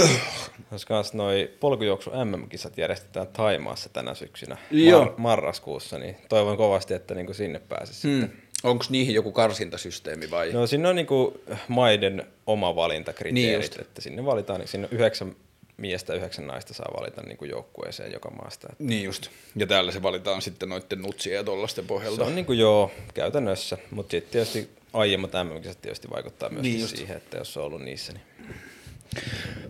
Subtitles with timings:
[0.72, 5.04] Olisi kans noi polkujuoksu MM-kisat järjestetään Taimaassa tänä syksynä Joo.
[5.04, 8.20] mar- marraskuussa, niin toivon kovasti, että niinku sinne pääsisi hmm.
[8.20, 8.42] sitten.
[8.62, 10.52] Onko niihin joku karsintasysteemi vai?
[10.52, 13.80] No sinne on niinku maiden oma valintakriteerit, Niin niin just.
[13.80, 15.36] että sinne valitaan, niin sinne yhdeksän
[15.76, 18.68] miestä, yhdeksän naista saa valita niinku joukkueeseen joka maasta.
[18.72, 19.28] Et Niin just.
[19.56, 22.24] Ja täällä se valitaan sitten noitten nutsien ja tollasten Se pohjalta.
[22.24, 27.16] on niinku joo, käytännössä, mutta sitten tietysti aiemmat MM-kisat tietysti vaikuttaa myös Niin niin siihen,
[27.16, 28.22] että jos on ollut niissä, niin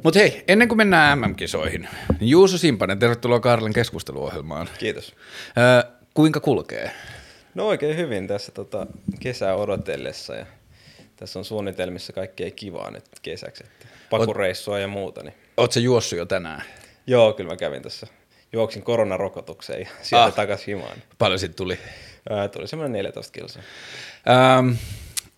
[0.04, 1.88] Mutta hei, ennen kuin mennään MM-kisoihin,
[2.20, 4.68] niin Juuso Simpanen, tervetuloa Karlen keskusteluohjelmaan.
[4.78, 5.14] kiitos.
[5.58, 6.90] Öö, kuinka kulkee?
[7.54, 8.86] No oikein hyvin tässä tota,
[9.20, 10.46] kesää odotellessa ja
[11.16, 15.22] tässä on suunnitelmissa kaikkea kivaa nyt kesäksi, että pakureissua ja muuta.
[15.22, 15.34] Niin.
[15.70, 16.62] Se juossut jo tänään?
[17.06, 18.06] Joo, kyllä mä kävin tässä.
[18.52, 20.34] Juoksin koronarokotukseen ja sieltä Ah.
[20.34, 20.96] takaisin himaan.
[21.18, 21.78] Paljon sit tuli?
[22.30, 23.62] Ää, tuli semmoinen 14 kilsaa.
[24.58, 24.70] Ähm,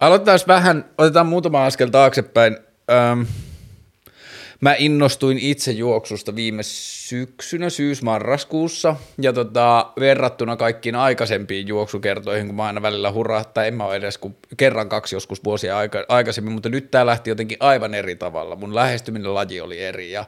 [0.00, 2.56] aloitetaan vähän, otetaan muutama askel taaksepäin.
[2.90, 3.22] Ähm,
[4.64, 12.64] mä innostuin itse juoksusta viime syksynä, syys-marraskuussa, ja tota, verrattuna kaikkiin aikaisempiin juoksukertoihin, kun mä
[12.64, 16.68] aina välillä hurahtaa, en mä ole edes kuin kerran kaksi joskus vuosia aika, aikaisemmin, mutta
[16.68, 18.56] nyt tää lähti jotenkin aivan eri tavalla.
[18.56, 20.24] Mun lähestyminen laji oli eri, ja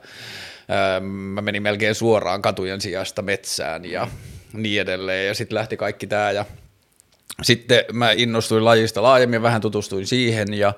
[0.71, 4.09] ähm, mä menin melkein suoraan katujen sijasta metsään, ja
[4.53, 6.45] niin edelleen, ja sitten lähti kaikki tää, ja
[7.43, 10.73] sitten mä innostuin lajista laajemmin, vähän tutustuin siihen ja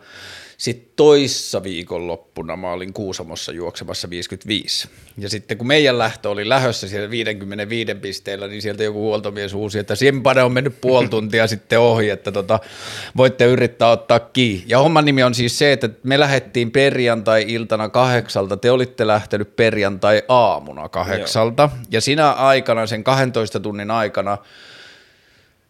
[0.59, 4.89] sitten toissa viikonloppuna mä olin Kuusamossa juoksemassa 55.
[5.19, 9.79] Ja sitten kun meidän lähtö oli lähössä siellä 55 pisteellä, niin sieltä joku huoltomies uusi,
[9.79, 12.61] että Simpane on mennyt puoli tuntia sitten ohi, että tota,
[13.17, 14.64] voitte yrittää ottaa kiinni.
[14.69, 20.89] Ja homman nimi on siis se, että me lähdettiin perjantai-iltana kahdeksalta, te olitte lähtenyt perjantai-aamuna
[20.89, 21.70] kahdeksalta.
[21.91, 24.39] Ja sinä aikana, sen 12 tunnin aikana,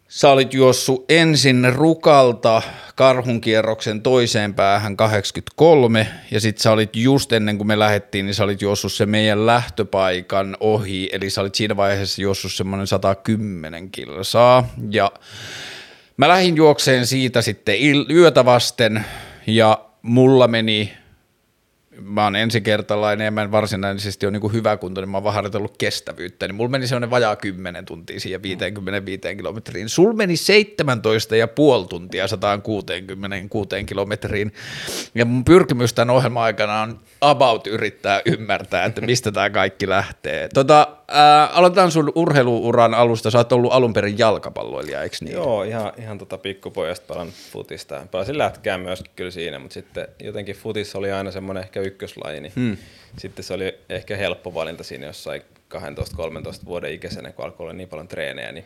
[0.09, 2.61] Sä olit juossut ensin Rukalta
[2.95, 8.43] karhunkierroksen toiseen päähän 83 ja sitten sä olit just ennen kuin me lähdettiin, niin sä
[8.43, 14.69] olit juossut se meidän lähtöpaikan ohi, eli sä olit siinä vaiheessa juossut semmoinen 110 kilsaa.
[14.89, 15.11] Ja
[16.17, 17.75] mä lähdin juokseen siitä sitten
[18.11, 19.05] yötä vasten
[19.47, 20.93] ja mulla meni
[22.01, 25.35] mä oon ensikertalainen ja mä en varsinaisesti ole niin hyvä kunto, niin mä oon vaan
[25.35, 29.89] harjoitellut kestävyyttä, niin mulla meni semmoinen vajaa 10 tuntia siihen 55 kilometriin.
[29.89, 34.53] Sul meni 17 ja puoli tuntia 166 kilometriin,
[35.15, 40.49] ja mun pyrkimys tämän ohjelman aikana on about yrittää ymmärtää, että mistä tämä kaikki lähtee.
[40.53, 45.33] Tota, ää, aloitetaan sun urheiluuran alusta, sä oot ollut alun perin jalkapalloilija, eikö niin?
[45.33, 48.07] Joo, ihan, ihan tota pikkupojasta palan futista.
[48.11, 52.53] Pelasin lätkää myöskin kyllä siinä, mutta sitten jotenkin futissa oli aina semmoinen ehkä ykköslaji, niin
[52.55, 52.77] hmm.
[53.17, 55.41] sitten se oli ehkä helppo valinta siinä jossain
[55.75, 58.65] 12-13 vuoden ikäisenä, kun alkoi olla niin paljon treenejä, niin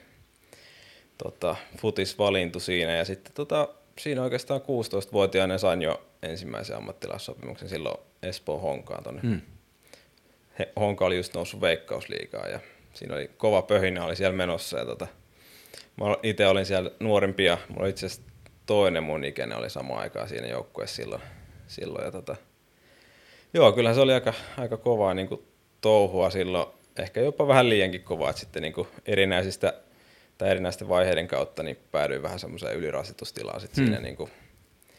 [1.17, 3.67] tota, futis valintui siinä ja sitten tota,
[3.99, 9.21] siinä oikeastaan 16-vuotiaana sain jo ensimmäisen ammattilaissopimuksen silloin Espoon Honkaan tonne.
[9.21, 9.41] Hmm.
[10.59, 12.59] He, Honka oli just noussut veikkausliigaan ja
[12.93, 15.07] siinä oli kova pöhinä oli siellä menossa ja tota,
[15.97, 18.31] mä itse olin siellä nuorempia, mulla itse asiassa
[18.65, 21.21] toinen mun ikäinen oli sama aikaa siinä joukkueessa silloin,
[21.67, 22.35] silloin ja tota,
[23.53, 25.41] joo, kyllähän se oli aika, aika kovaa niin kuin
[25.81, 26.67] touhua silloin,
[26.99, 29.73] ehkä jopa vähän liiankin kovaa, että sitten niin kuin erinäisistä
[30.37, 33.93] tai erinäisten vaiheiden kautta niin päädyin vähän semmoiseen ylirasitustilaan sitten hmm.
[33.93, 34.31] siinä niin kuin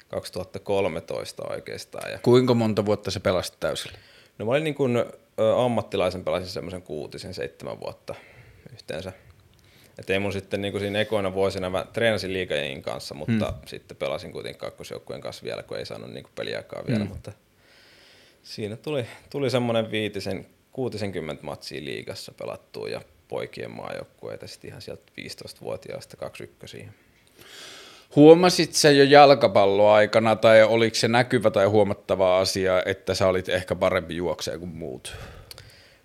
[0.08, 2.12] 2013 oikeastaan.
[2.12, 3.98] Ja Kuinka monta vuotta sä pelasit täysillä?
[4.38, 5.04] No mä olin niin kuin,
[5.64, 8.14] ammattilaisen pelasin semmoisen kuutisen, seitsemän vuotta
[8.72, 9.12] yhteensä.
[9.98, 13.66] Et ei mun sitten niin kuin siinä ekoina vuosina, mä treenasin liikajengin kanssa, mutta hmm.
[13.66, 17.08] sitten pelasin kuitenkin kakkosjoukkueen kanssa vielä, kun ei saanut niin kuin peliaikaa vielä, Hmm.
[17.08, 17.32] mutta
[18.44, 25.02] siinä tuli, tuli semmoinen viitisen, 60 matsia liigassa pelattua ja poikien maajoukkueita sitten ihan sieltä
[25.20, 26.88] 15-vuotiaasta 21
[28.16, 33.74] Huomasit sä jo jalkapalloaikana tai oliko se näkyvä tai huomattava asia, että sä olit ehkä
[33.74, 35.16] parempi juokseja kuin muut?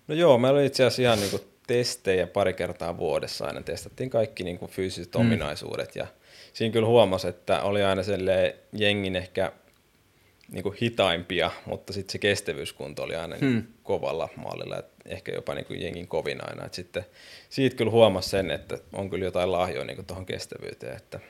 [0.08, 3.62] No joo, meillä oli itse asiassa ihan niinku testejä pari kertaa vuodessa aina.
[3.62, 5.20] Testattiin kaikki niinku fyysiset mm.
[5.20, 6.06] ominaisuudet ja
[6.52, 9.16] siinä kyllä huomasi, että oli aina silleen jengin
[10.50, 13.48] ehkä niinku hitaimpia, mutta sitten se kestävyyskunto oli aina hmm.
[13.48, 16.66] niinku kovalla mallilla, et ehkä jopa niinku jengin kovin aina.
[16.66, 17.04] Et sitten
[17.50, 20.96] siitä kyllä huomasi sen, että on kyllä jotain lahjoa niinku tuohon kestävyyteen.
[20.96, 21.20] Että,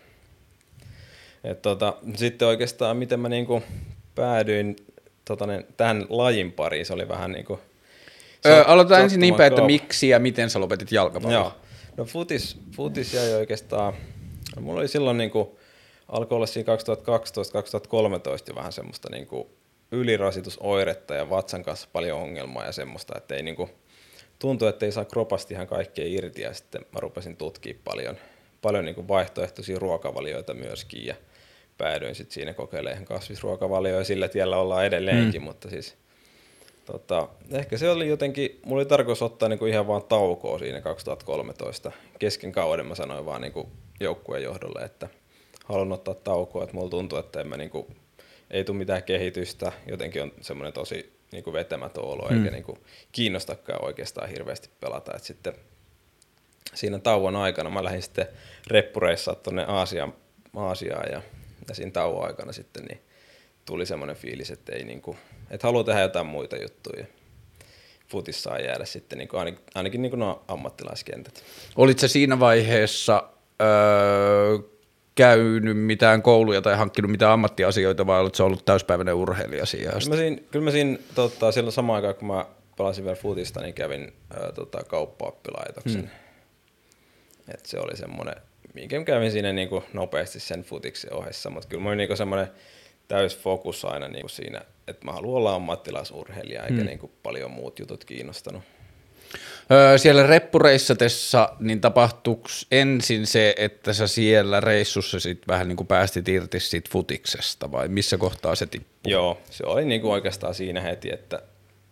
[1.44, 3.62] et tota, sitten oikeastaan miten mä niinku
[4.14, 4.76] päädyin
[5.24, 7.60] tota, ne, tähän lajin pariin, se oli vähän niinku
[8.46, 11.40] Öö, aloitetaan ensin niin päin, että miksi ja miten sä lopetit jalkapallon.
[11.40, 11.56] Joo.
[11.96, 13.94] No futis, futis jäi oikeastaan,
[14.60, 15.59] mulla oli silloin niinku,
[16.10, 16.78] alkoi olla siinä 2012-2013
[18.48, 19.50] jo vähän semmoista niinku
[19.92, 23.70] ylirasitusoiretta ja vatsan kanssa paljon ongelmaa ja semmoista, että ei niinku,
[24.38, 28.16] tuntui, että ei saa kropasti ihan kaikkea irti ja sitten mä rupesin tutkia paljon,
[28.62, 31.14] paljon niinku vaihtoehtoisia ruokavalioita myöskin ja
[31.78, 35.44] päädyin sitten siinä kokeilemaan kasvisruokavalioja ja sillä tiellä ollaan edelleenkin, mm.
[35.44, 35.96] mutta siis
[36.92, 41.92] Tota, ehkä se oli jotenkin, mulla oli tarkoitus ottaa niinku ihan vaan taukoa siinä 2013.
[42.18, 43.70] Kesken kauden mä sanoin vaan niinku
[44.00, 45.08] joukkueen johdolle, että
[45.72, 47.88] haluan ottaa taukoa, että mulla tuntuu, että en mä niinku,
[48.50, 52.36] ei tule mitään kehitystä, jotenkin on semmoinen tosi niinku vetämätön olo, mm.
[52.36, 52.78] eikä niinku
[53.12, 55.16] kiinnostakaan oikeastaan hirveästi pelata.
[55.16, 55.54] Et sitten
[56.74, 58.26] siinä tauon aikana mä lähdin sitten
[58.66, 60.14] reppureissa tuonne Aasiaan,
[60.56, 61.22] Aasiaan ja,
[61.68, 63.00] ja siinä tauon aikana sitten niin
[63.66, 65.16] tuli semmoinen fiilis, että ei niinku,
[65.50, 67.04] että haluaa tehdä jotain muita juttuja.
[68.08, 71.42] Futis saa jäädä sitten niinku, ainakin, ainakin niinku nuo ammattilaiskentät.
[71.76, 73.28] Olitko siinä vaiheessa
[73.60, 74.58] öö,
[75.20, 80.16] käynyt mitään kouluja tai hankkinut mitään ammattiasioita vai oletko ollut täyspäiväinen urheilija siihen Kyllä mä
[80.16, 82.46] siinä, kyllä mä siinä tota, silloin samaan aikaan, kun mä
[82.76, 86.00] pelasin vielä futista, niin kävin ää, tota, kauppaoppilaitoksen.
[86.00, 86.10] Hmm.
[87.54, 88.34] Et se oli semmoinen,
[88.74, 92.48] minkä kävin siinä niinku nopeasti sen futiksen ohessa, mutta kyllä mä olin niinku semmoinen
[93.08, 96.86] täys fokus aina niinku siinä, että mä haluan olla ammattilaisurheilija, eikä hmm.
[96.86, 98.62] niinku paljon muut jutut kiinnostanut.
[99.72, 105.86] Öö, siellä reppureissatessa, niin tapahtuuko ensin se, että sä siellä reissussa sit vähän niin kuin
[105.86, 109.12] päästit irti siitä futiksesta vai missä kohtaa se tippui?
[109.12, 111.42] Joo, se oli niin kuin oikeastaan siinä heti, että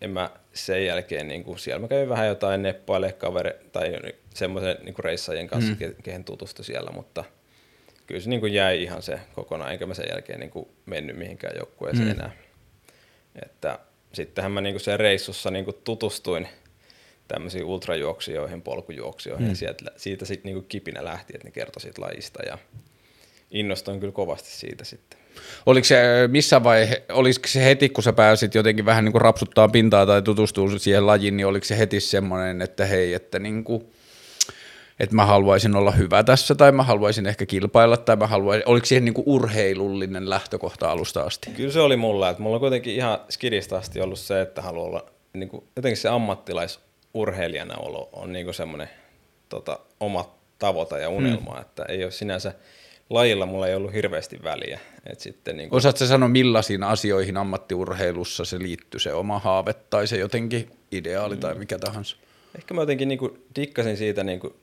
[0.00, 3.92] en mä sen jälkeen, niin kuin siellä mä kävin vähän jotain neppaille kaveri tai
[4.34, 5.94] semmoisen niin kuin reissajien kanssa, mm.
[6.02, 7.24] kehen tutustui siellä, mutta
[8.06, 11.16] kyllä se niin kuin jäi ihan se kokonaan, enkä mä sen jälkeen niin kuin mennyt
[11.16, 12.12] mihinkään joukkueeseen mm.
[12.12, 12.30] enää.
[13.42, 13.78] Että
[14.12, 16.48] sittenhän mä niin kuin sen reissussa niin kuin tutustuin
[17.28, 19.50] tämmöisiin ultrajuoksijoihin, polkujuoksijoihin, mm.
[19.50, 22.58] ja sieltä, siitä sitten niin kipinä lähti, että ne kertoi siitä lajista, ja
[23.50, 25.18] innostuin kyllä kovasti siitä sitten.
[25.66, 25.98] Oliko se
[26.30, 30.22] missä vaihe, oliko se heti, kun sä pääsit jotenkin vähän niin kuin rapsuttaa pintaa tai
[30.22, 33.92] tutustua siihen lajiin, niin oliko se heti semmoinen, että hei, että niin kuin,
[35.00, 38.86] että mä haluaisin olla hyvä tässä tai mä haluaisin ehkä kilpailla tai mä haluaisin, oliko
[38.86, 41.50] siihen niin kuin urheilullinen lähtökohta alusta asti?
[41.50, 44.86] Kyllä se oli mulla, että mulla on kuitenkin ihan skidistä asti ollut se, että haluaa
[44.86, 46.08] olla niin kuin, jotenkin se
[47.14, 48.88] ammattilaisurheilijana olo on niin kuin semmoinen
[49.48, 51.60] tota, oma tavoite ja unelma, hmm.
[51.60, 52.54] että ei ole sinänsä
[53.10, 54.80] lajilla mulla ei ollut hirveästi väliä.
[55.06, 55.76] Et sitten niin kuin...
[55.76, 61.40] Osaatko sanoa, millaisiin asioihin ammattiurheilussa se liittyy, se oma haave tai se jotenkin ideaali mm.
[61.40, 62.16] tai mikä tahansa?
[62.58, 64.54] Ehkä mä jotenkin niin kuin dikkasin siitä niin kuin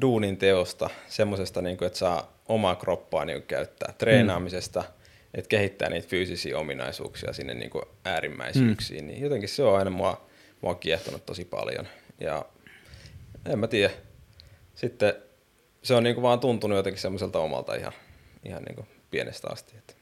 [0.00, 4.86] duunin teosta, semmoisesta, niin että saa omaa kroppaa niin käyttää, treenaamisesta, mm.
[5.34, 9.04] että kehittää niitä fyysisiä ominaisuuksia sinne niin kuin äärimmäisyyksiin.
[9.04, 9.08] Mm.
[9.08, 10.29] Niin jotenkin se on aina mua,
[10.60, 11.88] mua kiehtonut tosi paljon.
[12.20, 12.44] Ja
[13.46, 13.92] en mä tiedä.
[14.74, 15.14] Sitten
[15.82, 17.92] se on niinku vaan tuntunut jotenkin semmoiselta omalta ihan,
[18.44, 19.74] ihan niinku pienestä asti.
[19.78, 19.94] Että.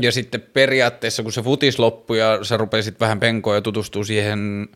[0.00, 4.68] Ja sitten periaatteessa, kun se futis loppui ja sä rupesit vähän penkoa ja tutustua siihen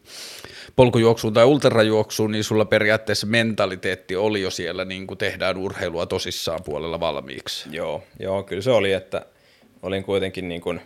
[0.76, 6.62] polkujuoksuun tai ultrajuoksuun, niin sulla periaatteessa mentaliteetti oli jo siellä, niin kuin tehdään urheilua tosissaan
[6.64, 7.68] puolella valmiiksi.
[7.72, 9.26] Joo, joo kyllä se oli, että
[9.82, 10.80] olin kuitenkin niin kuin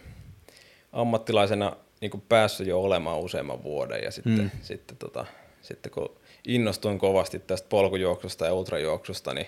[0.93, 4.51] ammattilaisena niin kuin päässyt jo olemaan useamman vuoden ja sitten, mm.
[4.63, 5.27] sitten, tota,
[5.63, 6.17] sitten kun
[6.47, 9.47] innostuin kovasti tästä polkujuoksusta ja ultrajuoksusta, niin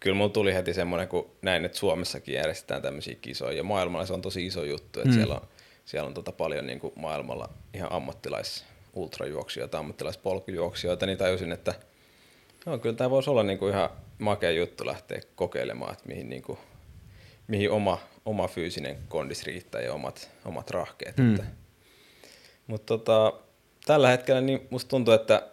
[0.00, 4.12] kyllä mulla tuli heti semmoinen, kun näin, että Suomessakin järjestetään tämmöisiä kisoja, ja maailmalla se
[4.12, 5.14] on tosi iso juttu, että mm.
[5.14, 5.48] siellä on,
[5.84, 11.74] siellä on tota paljon niin kuin maailmalla ihan ammattilais ultrajuoksijoita, ammattilaispolkujuoksijoita, niin tajusin, että
[12.66, 16.42] no, kyllä tämä voisi olla niin kuin ihan makea juttu lähteä kokeilemaan, että mihin, niin
[16.42, 16.58] kuin,
[17.46, 21.16] mihin oma, oma fyysinen kondis riittää ja omat, omat rahkeet.
[21.16, 21.38] Mm.
[22.66, 23.32] Mutta tota,
[23.86, 25.46] tällä hetkellä niin musta tuntuu, että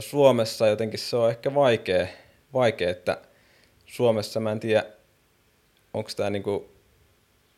[0.00, 2.06] Suomessa jotenkin se on ehkä vaikea,
[2.52, 3.18] vaikea että
[3.86, 4.84] Suomessa mä en tiedä,
[5.94, 6.70] onko tämä niinku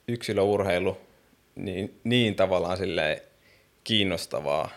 [0.08, 0.96] yksilöurheilu
[1.54, 3.20] niin, niin tavallaan silleen
[3.84, 4.70] kiinnostavaa,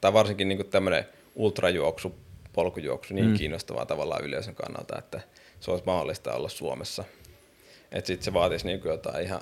[0.00, 2.14] tai varsinkin niinku tämmöinen ultrajuoksu,
[2.52, 3.34] polkujuoksu niin mm.
[3.34, 5.20] kiinnostavaa tavallaan yleisön kannalta, että
[5.60, 7.04] se olisi mahdollista olla Suomessa.
[7.92, 9.40] Että sitten se vaatisi niinku jotain ihan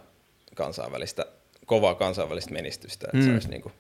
[0.54, 1.26] kansainvälistä,
[1.70, 3.24] kovaa kansainvälistä menestystä, että mm.
[3.24, 3.72] se olisi niinku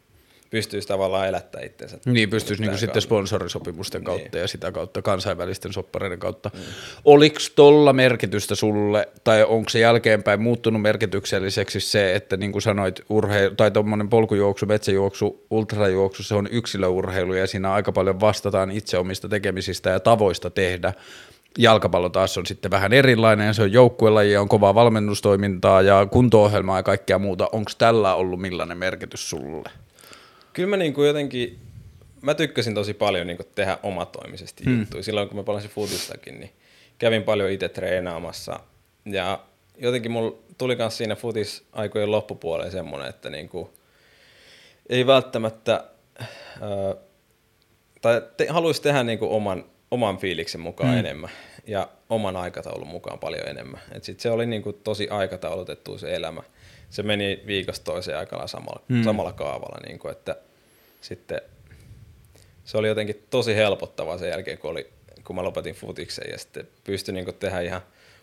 [0.50, 1.98] pystyisi tavallaan elättämään itsensä.
[2.04, 4.40] Niin, pystyisi niin sitten sponsorisopimusten kautta niin.
[4.40, 6.50] ja sitä kautta kansainvälisten soppareiden kautta.
[6.54, 6.60] Mm.
[7.04, 13.00] Oliko tuolla merkitystä sulle, tai onko se jälkeenpäin muuttunut merkitykselliseksi se, että niin kuin sanoit,
[13.08, 18.98] urheilu, tai tuommoinen polkujuoksu, metsäjuoksu, ultrajuoksu, se on yksilöurheilu ja siinä aika paljon vastataan itse
[18.98, 20.92] omista tekemisistä ja tavoista tehdä.
[21.58, 26.82] Jalkapallo taas on sitten vähän erilainen, se on joukkuelaji, on kovaa valmennustoimintaa ja kunto-ohjelmaa ja
[26.82, 27.48] kaikkea muuta.
[27.52, 29.70] Onko tällä ollut millainen merkitys sulle?
[30.52, 31.58] Kyllä mä niin kuin jotenkin,
[32.22, 34.80] mä tykkäsin tosi paljon niin kuin tehdä omatoimisesti hmm.
[34.80, 35.02] juttuja.
[35.02, 36.50] Silloin kun mä palasin futistakin, niin
[36.98, 38.60] kävin paljon itse treenaamassa.
[39.04, 39.40] Ja
[39.78, 43.68] jotenkin mulla tuli myös siinä futis aikojen loppupuolella semmoinen, että niin kuin,
[44.88, 45.84] ei välttämättä,
[46.20, 47.02] äh,
[48.00, 50.98] tai te, haluaisi tehdä niin kuin oman, oman fiiliksen mukaan hmm.
[50.98, 51.30] enemmän
[51.66, 53.80] ja oman aikataulun mukaan paljon enemmän.
[53.92, 56.42] Et sit se oli niin kuin tosi aikataulutettu se elämä
[56.90, 59.02] se meni viikosta toiseen aika samalla, mm.
[59.02, 60.36] samalla kaavalla, niin kuin, että
[61.00, 61.40] sitten
[62.64, 64.90] se oli jotenkin tosi helpottavaa sen jälkeen, kun, oli,
[65.24, 67.80] kun mä lopetin futiksen ja sitten pystyi niin tehdä ihan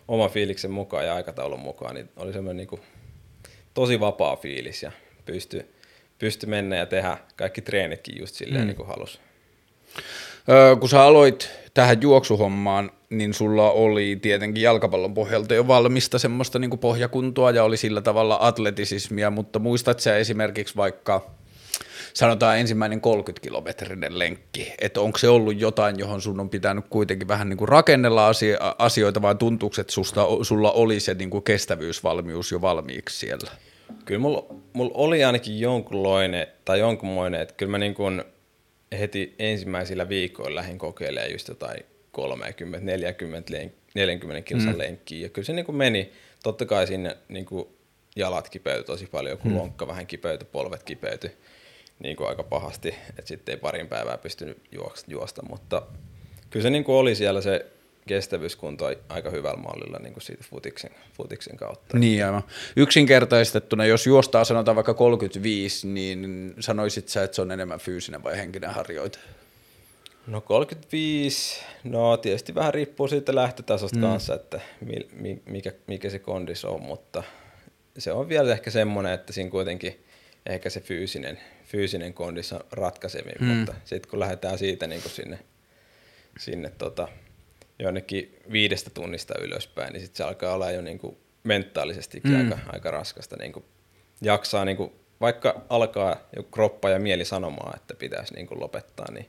[0.08, 2.80] oma fiiliksen mukaan ja aikataulun mukaan, niin oli semmoinen niin kuin,
[3.74, 4.92] tosi vapaa fiilis ja
[5.24, 5.66] pystyi
[6.18, 8.66] pysty mennä ja tehdä kaikki treenitkin just silleen mm.
[8.66, 9.18] niin kuin halusi.
[10.50, 16.58] Öö, kun sä aloit tähän juoksuhommaan, niin sulla oli tietenkin jalkapallon pohjalta jo valmista semmoista
[16.58, 21.30] niin pohjakuntoa ja oli sillä tavalla atletisismia, mutta muistat sä esimerkiksi vaikka
[22.14, 27.48] sanotaan ensimmäinen 30-kilometrinen lenkki, että onko se ollut jotain, johon sun on pitänyt kuitenkin vähän
[27.48, 28.30] niin kuin rakennella
[28.78, 33.50] asioita, vai tuntuuko, että susta, sulla oli se niin kuin kestävyysvalmius jo valmiiksi siellä?
[34.04, 38.22] Kyllä mulla, mulla oli ainakin jonkunlainen, tai jonkunmoinen, että kyllä mä niin kuin
[38.92, 43.52] heti ensimmäisillä viikoilla lähdin kokeilemaan just jotain 30, 40,
[43.94, 44.78] 40 kilsan mm.
[44.78, 47.68] lenkkiä, ja kyllä se niin kuin meni, totta kai sinne niin kuin
[48.16, 49.58] jalat kipeytyi tosi paljon, kun mm.
[49.58, 51.30] lonkka vähän kipeytyi, polvet kipeytyi
[51.98, 54.58] niin kuin aika pahasti, että sitten ei parin päivää pystynyt
[55.08, 55.82] juosta, mutta
[56.50, 57.66] kyllä se niin kuin oli siellä se
[58.08, 61.98] kestävyyskunto aika hyvällä mallilla niin kuin siitä futiksen, futiksen kautta.
[61.98, 62.42] Niin aivan.
[62.76, 68.36] Yksinkertaistettuna, jos juostaa sanotaan vaikka 35, niin sanoisit sä, että se on enemmän fyysinen vai
[68.36, 69.18] henkinen harjoite?
[70.26, 74.02] No 35, no tietysti vähän riippuu siitä lähtötasosta mm.
[74.02, 74.60] kanssa, että
[75.46, 77.22] mikä, mikä se kondis on, mutta
[77.98, 80.04] se on vielä ehkä semmoinen, että siinä kuitenkin
[80.46, 83.46] ehkä se fyysinen, fyysinen kondis on ratkaisemmin, mm.
[83.46, 85.38] mutta sitten kun lähdetään siitä niin kuin sinne,
[86.38, 87.08] sinne tota,
[87.78, 92.38] jonnekin viidestä tunnista ylöspäin, niin sitten se alkaa olla jo niin kuin mentaalisesti mm.
[92.38, 93.36] aika, aika raskasta.
[93.36, 93.64] Niin kuin
[94.20, 99.12] jaksaa, niin kuin, vaikka alkaa jo kroppa ja mieli sanomaan, että pitäisi niin kuin lopettaa,
[99.12, 99.26] niin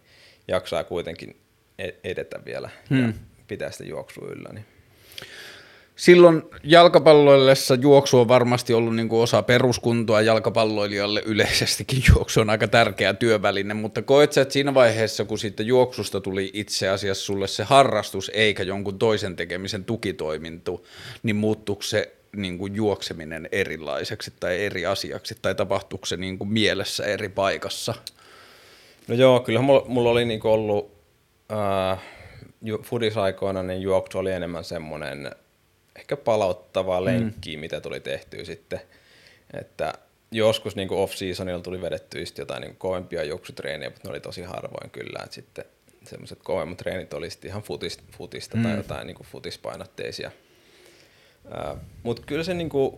[0.48, 1.41] jaksaa kuitenkin
[1.79, 3.08] e-, edetä vielä mm.
[3.08, 3.13] ja
[3.48, 4.50] pitää sitä juoksua yllä.
[4.53, 4.65] Niin
[6.00, 12.68] silloin jalkapalloillessa juoksu on varmasti ollut niin kuin osa peruskuntoa jalkapalloilijalle yleisestikin juoksu on aika
[12.68, 17.48] tärkeä työväline, mutta koet sä, että siinä vaiheessa, kun siitä juoksusta tuli itse asiassa sulle
[17.48, 20.88] se harrastus eikä jonkun toisen tekemisen tukitoimintu,
[21.24, 26.50] niin muuttuuko se niin kuin juokseminen erilaiseksi tai eri asiaksi tai tapahtuuko se niin kuin
[26.50, 27.94] mielessä eri paikassa?
[29.08, 30.91] No joo, kyllä mulla, mulla oli niin kuin ollut
[31.51, 32.00] äh,
[32.84, 35.32] fudisaikoina, niin juoksu oli enemmän semmoinen–
[36.00, 37.60] ehkä palauttavaa lenkkiä, mm.
[37.60, 38.82] mitä tuli tehtyä sitten.
[39.60, 39.94] Että
[40.32, 44.89] joskus niin off-seasonilla tuli vedetty just jotain niin kovempia juoksutreenejä, mutta ne oli tosi harvoin
[44.89, 45.20] kyllä.
[45.24, 45.65] Että sitten
[46.03, 48.63] semmoiset kovemmat treenit oli sitten ihan futista, futista mm.
[48.63, 50.32] tai jotain niin futispainotteisia.
[52.03, 52.98] Mutta kyllä se niin kuin,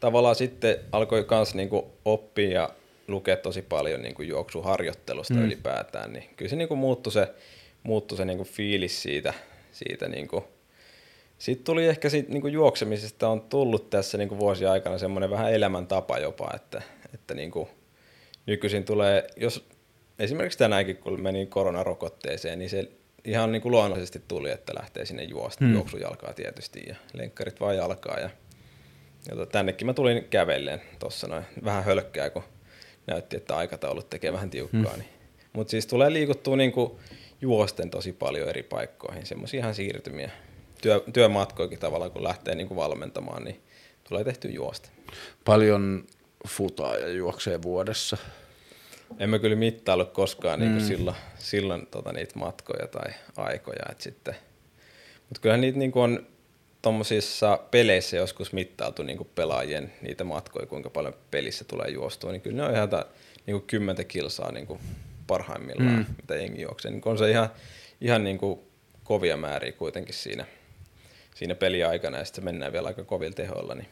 [0.00, 1.70] tavallaan sitten alkoi myös niin
[2.04, 2.70] oppia ja
[3.08, 5.44] lukea tosi paljon niin kuin juoksuharjoittelusta mm.
[5.44, 7.34] ylipäätään, niin kyllä se niin kuin muuttui se,
[7.82, 9.34] muuttui se niin kuin fiilis siitä,
[9.72, 10.44] siitä niin kuin
[11.42, 15.30] sitten tuli ehkä siitä niin kuin juoksemisesta on tullut tässä niin kuin vuosien aikana semmoinen
[15.30, 16.82] vähän elämäntapa jopa, että,
[17.14, 17.68] että niin kuin
[18.46, 19.68] nykyisin tulee, jos
[20.18, 22.90] esimerkiksi tänäänkin kun meni koronarokotteeseen, niin se
[23.24, 25.74] ihan niin kuin luonnollisesti tuli, että lähtee sinne juosta, hmm.
[25.74, 28.30] juoksujalkaa tietysti ja lenkkarit vaan jalkaa ja,
[29.28, 32.42] ja tota, tännekin mä tulin kävelleen tuossa noin vähän hölkkää, kun
[33.06, 34.92] näytti, että aikataulut tekee vähän tiukkaa.
[34.92, 34.98] Hmm.
[34.98, 35.08] Niin.
[35.52, 36.92] Mutta siis tulee liikuttua niin kuin
[37.40, 40.30] juosten tosi paljon eri paikkoihin, semmoisia ihan siirtymiä
[40.82, 43.60] työ, työmatkoikin tavallaan, kun lähtee niin kuin valmentamaan, niin
[44.08, 44.88] tulee tehty juosta.
[45.44, 46.06] Paljon
[46.48, 48.16] futaa ja juoksee vuodessa?
[49.18, 50.88] En mä kyllä mittailu koskaan niin kuin mm.
[50.88, 53.82] silloin, silloin tota, niitä matkoja tai aikoja.
[53.90, 54.36] Et sitten.
[55.28, 56.26] Mutta kyllähän niitä niin kuin on
[56.82, 62.42] tuommoisissa peleissä joskus mittailtu niin kuin pelaajien niitä matkoja, kuinka paljon pelissä tulee juostua, niin
[62.42, 62.88] kyllä ne on ihan
[63.46, 64.80] niin kuin kymmentä kilsaa niin kuin
[65.26, 66.04] parhaimmillaan, mm.
[66.16, 66.90] mitä jengi juoksee.
[66.90, 67.48] Niin on se ihan,
[68.00, 68.60] ihan niin kuin
[69.04, 70.44] kovia määriä kuitenkin siinä–
[71.34, 73.74] siinä peliaikana ja sitten mennään vielä aika kovilla tehoilla.
[73.74, 73.88] Niin.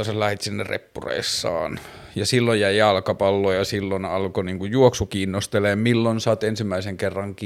[0.00, 1.80] 2012-2013 sä lähit sinne reppureissaan
[2.14, 5.76] ja silloin jäi jalkapallo ja silloin alkoi niinku juoksu kiinnostelee.
[5.76, 7.36] Milloin sä oot ensimmäisen kerran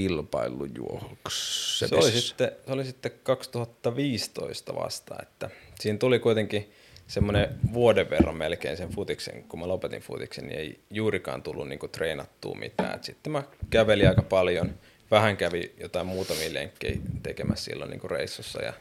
[0.74, 2.10] juoksemassa?
[2.10, 5.50] Se sitten, se oli sitten 2015 vasta, että
[5.80, 6.72] siinä tuli kuitenkin
[7.06, 11.88] semmoinen vuoden verran melkein sen futiksen, kun mä lopetin futiksen, niin ei juurikaan tullut niinku
[11.88, 12.94] treenattua mitään.
[12.94, 14.74] Et sitten mä kävelin aika paljon–
[15.10, 18.72] vähän kävi jotain muutamia lenkkejä tekemässä silloin niin kuin reissussa ja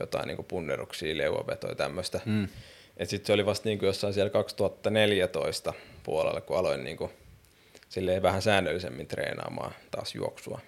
[0.00, 2.20] jotain niin kuin punneruksia, leuavetoja tämmöistä.
[2.24, 2.48] Mm.
[3.04, 7.10] Sitten se oli vasta niin kuin jossain siellä 2014 puolella, kun aloin niin kuin,
[7.88, 10.60] silleen vähän säännöllisemmin treenaamaan taas juoksua.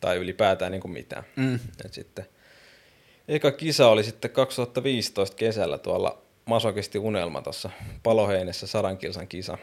[0.00, 1.24] Tai ylipäätään niin kuin mitään.
[1.36, 1.58] Mm.
[1.84, 2.26] Et sitten,
[3.28, 7.70] eka kisa oli sitten 2015 kesällä tuolla Masokisti Unelma tuossa
[8.02, 9.58] Paloheinessä sadan kilsan kisa.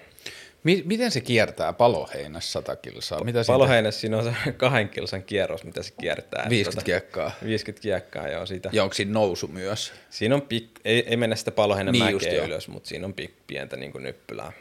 [0.63, 3.23] Mi- miten se kiertää paloheinässä 100 kilsaa?
[3.23, 3.39] Mitä?
[3.47, 6.45] Paloheinässä siinä on se kahden kilsan kierros, mitä se kiertää.
[6.49, 7.31] 50 kiekkaa.
[7.45, 8.69] 50 kiekkaa, joo, siitä.
[8.73, 9.93] Ja onko siinä nousu myös?
[10.09, 13.31] Siinä on pik, ei, ei mennä sitä paloheinän Niin mäkeä ylös, mutta siinä on pik,
[13.47, 14.51] pientä niin kuin nyppylää.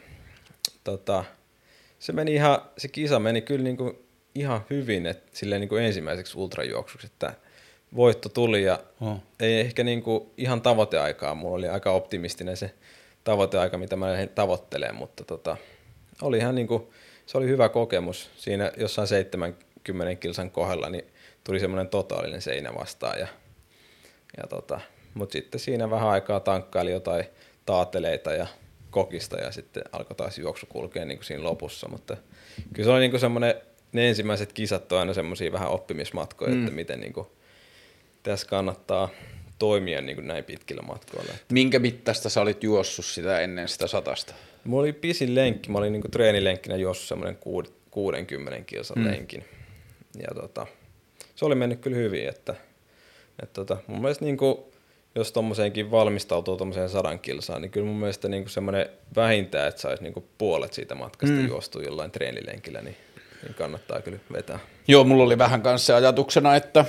[0.85, 1.25] Tota,
[1.99, 3.99] se meni ihan, se kisa meni kyllä niin kuin
[4.35, 7.35] ihan hyvin, että silleen niin kuin ensimmäiseksi ultrajuoksuksi, että
[7.97, 9.17] voitto tuli ja Oh.
[9.41, 12.71] ei ehkä niin kuin ihan tavoiteaikaa, mulla oli aika optimistinen se
[13.25, 15.57] tavoiteaika, mitä mä lähdin tavoittelemaan, mutta tota,
[16.23, 16.87] oli ihan niin kuin,
[17.27, 18.31] se oli hyvä kokemus.
[18.37, 21.05] Siinä jossain 70 kilsan kohdalla niin
[21.45, 23.27] tuli semmoinen totaalinen seinä vastaan ja,
[24.37, 24.81] ja tota,
[25.15, 27.25] mutta sitten siinä vähän aikaa tankkaili jotain
[27.67, 28.47] taateleita ja
[28.91, 32.17] kokista ja sitten alkoi taas juoksu kulkea niin kuin siinä lopussa, mutta
[32.73, 33.55] kyllä se oli niin kuin semmoinen,
[33.93, 36.61] ne ensimmäiset kisat on aina semmoisia vähän oppimismatkoja, mm.
[36.61, 37.27] että miten niin kuin
[38.23, 39.09] tässä kannattaa
[39.61, 41.33] toimia niin kuin näin pitkillä matkoilla.
[41.53, 44.35] Minkä mittaista sä olit juossut sitä ennen sitä satasta?
[44.65, 47.39] Mulla oli pisin lenkki, mä olin niin kuin treenilenkkinä juossut semmoinen
[47.91, 49.05] 60 kilsan mm.
[49.05, 49.45] lenkin.
[50.23, 50.67] Ja tota,
[51.35, 52.55] se oli mennyt kyllä hyvin, että,
[53.43, 54.59] että tota, mun mielestä niin kuin,
[55.15, 59.81] jos tommoseenkin valmistautuu tommoseen sadan kilsaan, niin kyllä mun mielestä niin kuin semmoinen vähintään, että
[59.81, 61.49] saisi niin kuin puolet siitä matkasta mm.
[61.49, 62.97] juostua jollain treenilenkillä, niin,
[63.43, 64.59] niin kannattaa kyllä vetää.
[64.89, 66.85] Joo, mulla oli vähän kanssa se ajatuksena, että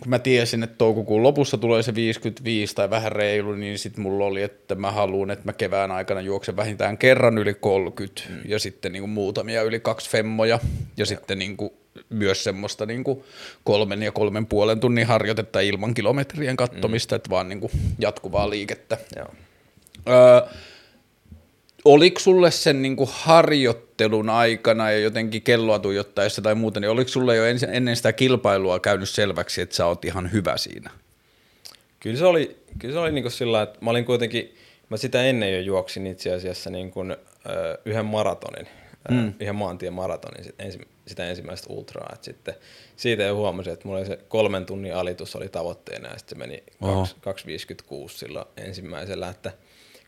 [0.00, 4.24] kun mä tiesin, että toukokuun lopussa tulee se 55 tai vähän reilu, niin sitten mulla
[4.24, 8.36] oli, että mä haluan, että mä kevään aikana juoksen vähintään kerran yli 30 mm.
[8.44, 10.58] ja sitten niin kuin muutamia yli kaksi femmoja ja,
[10.96, 11.06] ja.
[11.06, 11.70] sitten niin kuin
[12.08, 13.22] myös semmoista niin kuin
[13.64, 17.16] kolmen ja kolmen puolen tunnin harjoitetta ilman kilometrien kattomista, mm.
[17.16, 18.98] että vaan niin kuin jatkuvaa liikettä.
[19.16, 19.28] Joo.
[20.08, 20.48] Öö,
[21.84, 27.08] oliko sulle sen niin kuin harjoittelun aikana ja jotenkin kelloa tuijottaessa tai muuta, niin oliko
[27.08, 30.90] sulle jo ennen sitä kilpailua käynyt selväksi, että sä oot ihan hyvä siinä?
[32.00, 34.54] Kyllä se oli, kyllä se oli niin kuin sillä että mä olin kuitenkin,
[34.88, 38.68] mä sitä ennen jo juoksin itse asiassa niin kuin, ö, yhden maratonin,
[39.10, 39.32] mm.
[39.40, 42.54] yhden maantien maratonin, sit ensi, sitä ensimmäistä ultraa, että sitten
[42.96, 46.46] siitä jo huomasin, että mulla oli se kolmen tunnin alitus oli tavoitteena ja sitten se
[46.46, 47.04] meni Oho.
[47.04, 49.52] 2.56 silloin ensimmäisellä, että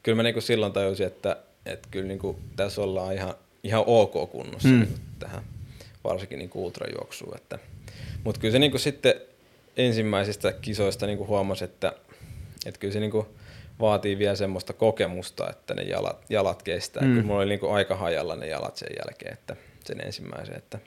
[0.03, 3.85] kyllä mä niin kuin silloin tajusin, että, että kyllä niin kuin tässä ollaan ihan, ihan
[3.87, 4.81] ok kunnossa mm.
[4.81, 5.43] niin tähän
[6.05, 7.59] varsinkin niin ultrajuoksuun, että
[8.25, 9.15] mutta kyllä se niin kuin sitten
[9.77, 11.93] ensimmäisistä kisoista niin kuin huomasi, että,
[12.67, 13.27] että kyllä se niin kuin
[13.81, 17.03] vaatii vielä semmoista kokemusta, että ne jalat, jalat kestää.
[17.03, 17.09] Mm.
[17.09, 20.79] Kyllä mulla oli niin kuin aika hajalla ne jalat sen jälkeen, että sen ensimmäisen, että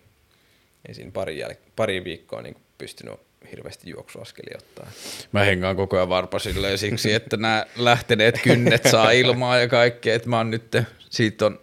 [0.88, 3.20] ei siinä pari, jäl- pari viikkoa niin kuin pystynyt
[3.52, 4.88] hirveästi juoksuaskelia ottaa.
[5.32, 10.16] Mä hengaan koko ajan varpasille ja siksi, että nämä lähteneet kynnet saa ilmaa ja kaikkea,
[10.16, 10.78] että mä oon nyt,
[11.10, 11.60] siitä on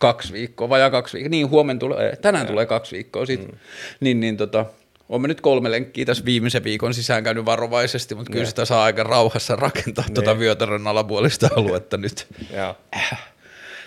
[0.00, 3.58] kaksi viikkoa, vajaa kaksi viikkoa, niin huomenna tulee, tänään tulee kaksi viikkoa sitten, mm.
[4.00, 4.66] niin, niin tota,
[5.08, 9.02] Olemme nyt kolme lenkkiä tässä viimeisen viikon sisään käynyt varovaisesti, mutta kyllä sitä saa aika
[9.02, 12.26] rauhassa rakentaa tuota vyötärön alapuolista aluetta nyt.
[12.56, 12.76] Joo.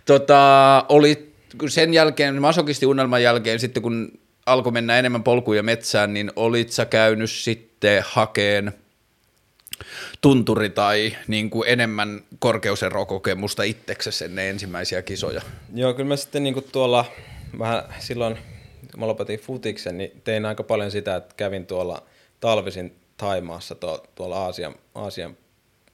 [0.06, 1.34] Tota, oli
[1.67, 4.19] sen jälkeen, masokisti-unelman jälkeen, sitten kun
[4.52, 8.74] alkoi mennä enemmän polkuja metsään, niin olit sä käynyt sitten hakeen
[10.22, 15.42] tunturi tai niin kuin enemmän korkeuserokokemusta itseksesi ennen ensimmäisiä kisoja?
[15.74, 17.06] Joo, kyllä mä sitten niin tuolla
[17.60, 18.38] vähän silloin,
[18.92, 22.04] kun mä lopetin futiksen, niin tein aika paljon sitä, että kävin tuolla
[22.40, 25.38] talvisin Taimaassa tuo, tuolla Aasian, Aasian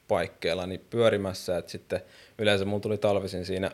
[0.07, 2.01] paikkeilla niin pyörimässä, että sitten
[2.37, 3.71] yleensä mulla tuli talvisin siinä,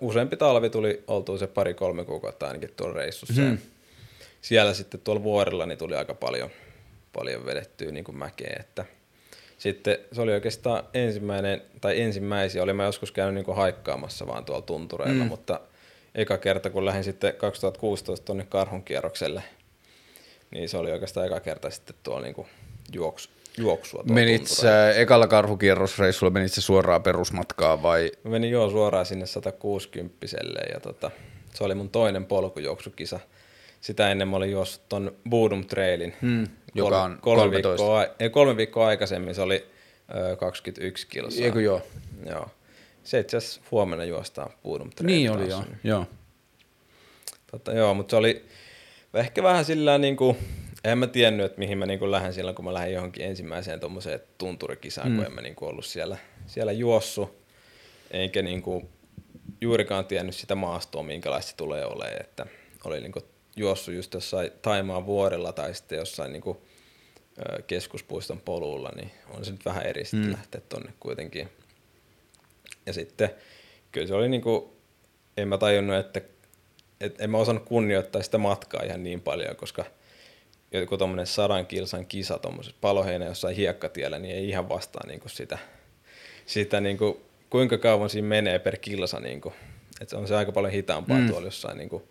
[0.00, 3.42] useampi talvi tuli oltua se pari-kolme kuukautta ainakin tuolla reissussa.
[3.42, 3.58] Hmm.
[4.42, 6.50] Siellä sitten tuolla vuorilla niin tuli aika paljon,
[7.12, 8.84] paljon vedettyä niin kuin mäkeä, että
[9.58, 14.44] sitten se oli oikeastaan ensimmäinen, tai ensimmäisiä, oli mä joskus käynyt niin kuin haikkaamassa vaan
[14.44, 15.28] tuolla tuntureilla, mm.
[15.28, 15.60] mutta
[16.14, 19.42] eka kerta kun lähdin sitten 2016 tuonne karhun kierrokselle,
[20.50, 22.48] niin se oli oikeastaan eka kerta sitten tuolla niin kuin
[22.92, 24.02] juoksu, juoksua.
[24.02, 28.12] Menit sä ekalla karhukierrosreissulla, menit sä suoraan perusmatkaa vai?
[28.24, 30.26] Mä menin joo suoraan sinne 160
[30.74, 31.10] ja tota,
[31.54, 33.20] se oli mun toinen polkujuoksukisa.
[33.82, 36.14] Sitä ennen mä olin juossut ton Boodum Trailin.
[36.22, 37.68] Hmm, joka on kolme 13.
[37.68, 39.66] Viikkoa, ei, kolme viikkoa aikaisemmin se oli
[40.32, 41.44] ö, 21 kilsaa.
[41.44, 41.82] Eikö joo?
[42.26, 42.46] Joo.
[43.04, 46.06] Se itse asiassa huomenna juostaan Boodum Trailin Niin oli joo, joo.
[47.50, 48.44] Tota, joo, mutta se oli
[49.14, 50.36] ehkä vähän sillä niin kuin,
[50.84, 53.80] en mä tiennyt, että mihin mä niin kuin lähden silloin, kun mä lähdin johonkin ensimmäiseen
[53.80, 55.16] tuommoiseen tunturikisaan, mm.
[55.16, 56.16] kun en mä niin kuin ollut siellä,
[56.46, 57.44] siellä juossu,
[58.10, 58.88] eikä niin kuin
[59.60, 62.46] juurikaan tiennyt sitä maastoa, minkälaista se tulee olemaan, että
[62.84, 63.24] oli niin kuin
[63.56, 66.58] juossut just jossain Taimaan vuorella tai sitten jossain niin kuin,
[67.66, 70.32] keskuspuiston polulla, niin on se nyt vähän eri sitten mm.
[70.32, 71.48] lähteä tonne kuitenkin.
[72.86, 73.30] Ja sitten
[73.92, 74.64] kyllä se oli niin kuin,
[75.36, 76.20] en mä tajunnut, että
[77.00, 79.84] et en mä osannut kunnioittaa sitä matkaa ihan niin paljon, koska
[80.72, 85.58] joku tommonen sadan kilsan kisa tuommoisessa paloheinä jossain hiekkatiellä, niin ei ihan vastaa niinku sitä,
[86.46, 89.52] sitä niinku, kuinka kauan siinä menee per kilsa niinku
[90.00, 91.28] Et se on se aika paljon hitaampaa mm.
[91.28, 92.02] tuolla jossain niin kuin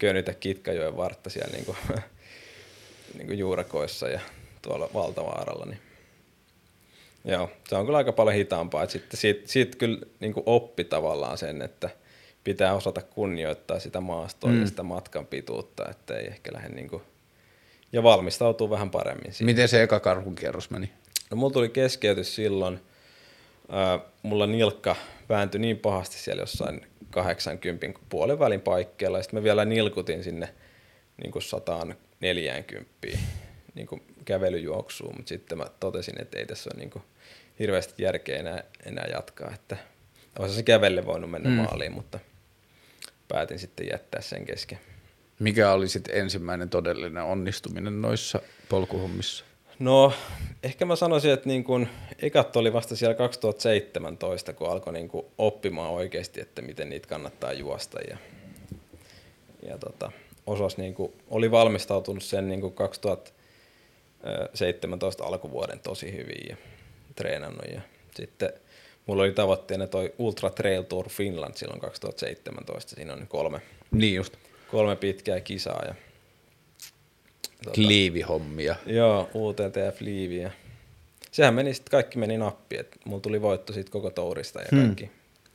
[0.00, 1.76] Könytä Kitkajoen vartta siellä niin kuin,
[3.16, 4.20] niin kuin juurakoissa ja
[4.62, 5.64] tuolla Valtavaaralla.
[5.64, 5.80] Niin.
[7.24, 8.82] Joo, se on kyllä aika paljon hitaampaa.
[8.82, 11.90] Et sitten siitä, siitä kyllä niin kuin oppi tavallaan sen, että
[12.44, 14.60] pitää osata kunnioittaa sitä maastoa mm.
[14.60, 17.02] ja sitä matkan pituutta, että ei ehkä lähde niin kuin,
[17.92, 19.46] ja valmistautuu vähän paremmin siihen.
[19.46, 20.90] Miten se eka karhunkierros meni?
[21.30, 22.80] No mulla tuli keskeytys silloin,
[23.74, 24.96] äh, mulla nilkka
[25.28, 30.54] vääntyi niin pahasti siellä jossain 80 puolen välin paikkeilla, ja sitten mä vielä nilkutin sinne
[31.22, 32.90] niin kuin 140
[33.74, 37.04] niin kuin kävelyjuoksuun, mutta sitten mä totesin, että ei tässä ole niin kuin
[37.58, 39.76] hirveästi järkeä enää, enää jatkaa, että
[40.38, 41.54] olisi se kävelle voinut mennä mm.
[41.54, 42.18] maaliin, mutta
[43.28, 44.78] päätin sitten jättää sen kesken.
[45.38, 49.44] Mikä oli sitten ensimmäinen todellinen onnistuminen noissa polkuhommissa?
[49.80, 50.12] No,
[50.62, 51.88] ehkä mä sanoisin, että niin kun,
[52.22, 57.52] ekat oli vasta siellä 2017, kun alkoi niin kun oppimaan oikeasti, että miten niitä kannattaa
[57.52, 58.00] juosta.
[58.00, 58.16] Ja,
[59.68, 60.12] ja tota,
[60.46, 66.56] osas niin kun, oli valmistautunut sen niin kun 2017 alkuvuoden tosi hyvin ja
[67.16, 67.66] treenannut.
[67.72, 67.80] Ja
[68.14, 68.52] sitten
[69.06, 72.94] mulla oli tavoitteena toi Ultra Trail Tour Finland silloin 2017.
[72.94, 74.36] Siinä on kolme, niin just.
[74.70, 75.94] kolme pitkää kisaa ja
[77.64, 78.76] tota, liivihommia.
[78.86, 80.50] Joo, UTTF-liiviä.
[81.30, 84.80] Sehän meni sitten, kaikki meni nappi, että mulla tuli voitto siitä koko tourista ja hmm.
[84.80, 85.10] kaikki.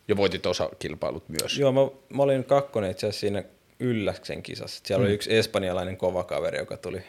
[0.07, 1.57] Ja voitit osa kilpailut myös.
[1.57, 1.81] Joo, mä,
[2.17, 3.43] mä olin kakkonen itse asiassa siinä
[3.79, 4.81] Ylläksen kisassa.
[4.85, 5.07] Siellä hmm.
[5.07, 7.01] oli yksi espanjalainen kova kaveri, joka tuli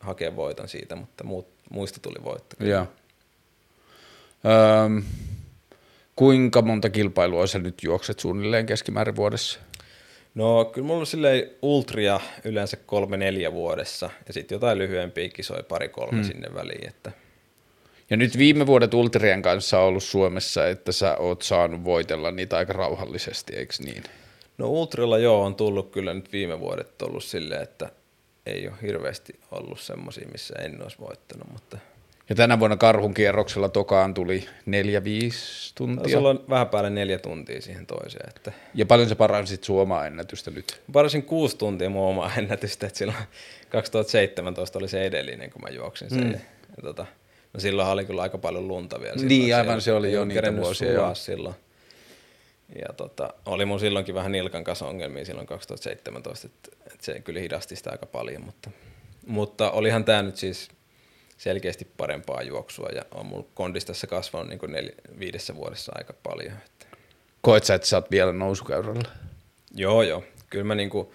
[0.00, 2.64] hakemaan voiton siitä, mutta muut, muista tuli voitto.
[2.64, 2.86] Joo.
[4.84, 5.02] Öm,
[6.16, 9.60] kuinka monta kilpailua sä nyt juokset suunnilleen keskimäärin vuodessa?
[10.34, 15.62] No kyllä mulla on silleen ultria yleensä kolme neljä vuodessa ja sitten jotain lyhyempiä kisoja
[15.62, 16.24] pari kolme hmm.
[16.24, 16.88] sinne väliin.
[16.88, 17.12] Että.
[18.10, 22.56] Ja nyt viime vuodet ultrien kanssa on ollut Suomessa, että sä oot saanut voitella niitä
[22.56, 24.02] aika rauhallisesti, eikö niin?
[24.58, 27.90] No ultrilla joo on tullut kyllä nyt viime vuodet ollut silleen, että
[28.46, 31.78] ei ole hirveästi ollut semmoisia, missä en olisi voittanut, mutta–
[32.30, 36.20] ja tänä vuonna karhun kierroksella tokaan tuli neljä, viisi tuntia.
[36.20, 38.28] No, on vähän päälle neljä tuntia siihen toiseen.
[38.28, 38.52] Että...
[38.74, 40.80] Ja paljon sä paransit sun omaa ennätystä nyt?
[40.92, 43.18] Parasin kuusi tuntia mun omaa ennätystä, että silloin
[43.68, 46.24] 2017 oli se edellinen, kun mä juoksin sen.
[46.24, 46.32] Mm.
[46.32, 46.38] Ja,
[46.76, 47.06] ja tota,
[47.52, 49.16] no silloin oli kyllä aika paljon lunta vielä.
[49.22, 50.92] Niin, aivan se oli jo niitä vuosia.
[50.92, 51.14] Jo.
[51.14, 51.54] silloin.
[52.74, 57.40] Ja tota, oli mun silloinkin vähän nilkan kanssa ongelmia silloin 2017, että, että se kyllä
[57.40, 58.70] hidasti sitä aika paljon, mutta,
[59.26, 60.68] mutta olihan tämä nyt siis–
[61.40, 66.52] selkeästi parempaa juoksua ja on mun kondistassa kasvanut niin kuin nel- viidessä vuodessa aika paljon.
[66.52, 66.86] Että.
[67.40, 69.10] Koet sä, että sä oot vielä nousukäyrällä?
[69.74, 70.24] Joo, joo.
[70.50, 71.08] Kyllä mä, niin kuin,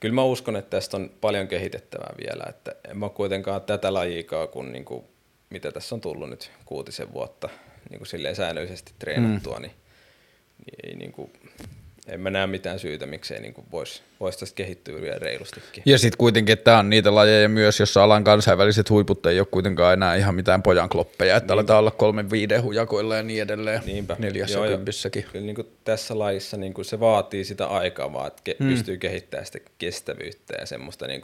[0.00, 2.44] kyllä mä uskon, että tästä on paljon kehitettävää vielä.
[2.48, 5.04] Että en mä kuitenkaan tätä lajiikaa, kun niin kuin,
[5.50, 7.48] mitä tässä on tullut nyt kuutisen vuotta
[7.90, 9.62] niin kuin silleen säännöllisesti treenattua, mm.
[9.62, 9.72] niin,
[10.66, 11.32] niin ei niin kuin,
[12.10, 15.82] en mä näe mitään syytä, miksei niin voisi vois tästä kehittyä vielä reilustikin.
[15.86, 19.46] Ja sitten kuitenkin, että tämä on niitä lajeja myös, jossa alan kansainväliset huiput ei ole
[19.50, 21.54] kuitenkaan enää ihan mitään pojan kloppeja, että Niinpä.
[21.54, 24.16] aletaan olla kolmen viiden hujakoilla ja niin edelleen Niinpä.
[24.18, 25.24] neljässä Joo, kympissäkin.
[25.32, 28.68] Kyllä niin tässä lajissa niin se vaatii sitä aikaa vaan, että ke- hmm.
[28.70, 31.22] pystyy kehittämään sitä kestävyyttä ja semmoista niin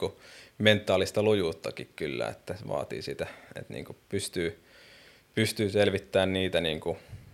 [0.59, 4.63] mentaalista lujuuttakin kyllä, että se vaatii sitä, että niin pystyy,
[5.35, 6.81] pystyy selvittämään niitä niin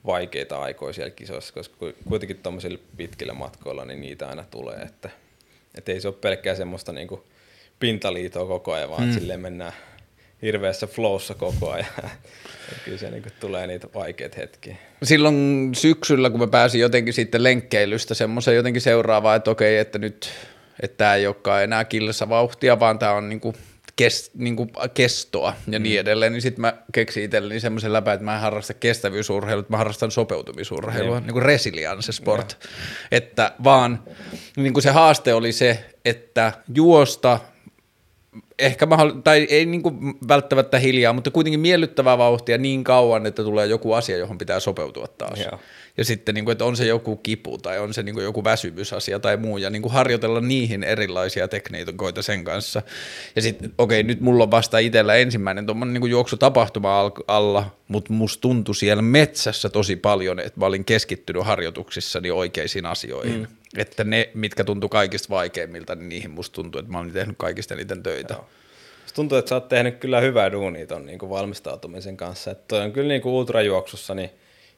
[0.07, 1.77] vaikeita aikoja siellä kisoissa, koska
[2.09, 5.11] kuitenkin tuommoisilla pitkillä matkoilla niin niitä aina tulee, että,
[5.75, 7.21] että ei se ole pelkkää semmoista niin kuin
[7.79, 9.13] pintaliitoa koko ajan, vaan mm.
[9.13, 9.73] silleen mennään
[10.43, 11.87] hirveässä flowssa koko ajan.
[12.85, 14.77] kyllä se niin tulee niitä vaikeita hetkiä.
[15.03, 20.31] Silloin syksyllä, kun mä pääsin jotenkin sitten lenkkeilystä semmoisen jotenkin seuraavaan, että okei, että nyt
[20.81, 21.87] että tämä ei olekaan enää
[22.29, 23.55] vauhtia, vaan tämä on niin kuin
[23.97, 26.01] kes, niin kuin kestoa ja niin mm.
[26.01, 30.11] edelleen, niin sitten mä keksin itselleni semmoisen läpä, että mä en harrasta kestävyysurheilua, mä harrastan
[30.11, 32.57] sopeutumisurheilua, niin kuin resilience sport.
[32.61, 32.69] Ja.
[33.11, 34.03] Että vaan
[34.57, 37.39] niin kuin se haaste oli se, että juosta
[38.63, 43.43] ehkä mä, tai ei niin kuin välttämättä hiljaa, mutta kuitenkin miellyttävää vauhtia niin kauan, että
[43.43, 45.41] tulee joku asia, johon pitää sopeutua taas.
[45.41, 45.59] Joo.
[45.97, 48.45] Ja sitten, niin kuin, että on se joku kipu tai on se niin kuin joku
[48.45, 52.83] väsymysasia tai muu, ja niin kuin harjoitella niihin erilaisia tekniikoita sen kanssa.
[53.37, 58.13] Ja sitten, okei, okay, nyt mulla on vasta itsellä ensimmäinen tuommoinen niin juoksutapahtuma alla, mutta
[58.13, 63.39] musta tuntui siellä metsässä tosi paljon, että mä olin keskittynyt harjoituksissani oikeisiin asioihin.
[63.39, 63.47] Mm.
[63.77, 67.75] Että ne, mitkä tuntui kaikista vaikeimmilta, niin niihin musta tuntui, että mä olin tehnyt kaikista
[67.75, 68.35] eniten töitä.
[68.35, 68.49] Joo.
[69.15, 72.51] Tuntuu, että sä oot tehnyt kyllä hyvää duunia ton niin valmistautumisen kanssa.
[72.51, 74.31] Että toi on kyllä niin kuin ultrajuoksussa, niin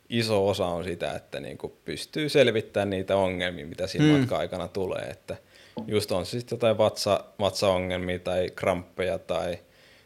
[0.08, 4.12] iso osa on sitä, että niin kuin pystyy selvittämään niitä ongelmia, mitä siinä mm.
[4.12, 5.02] matka-aikana tulee.
[5.02, 5.36] Että
[5.86, 9.58] just on se sitten jotain vatsa, vatsaongelmia tai kramppeja tai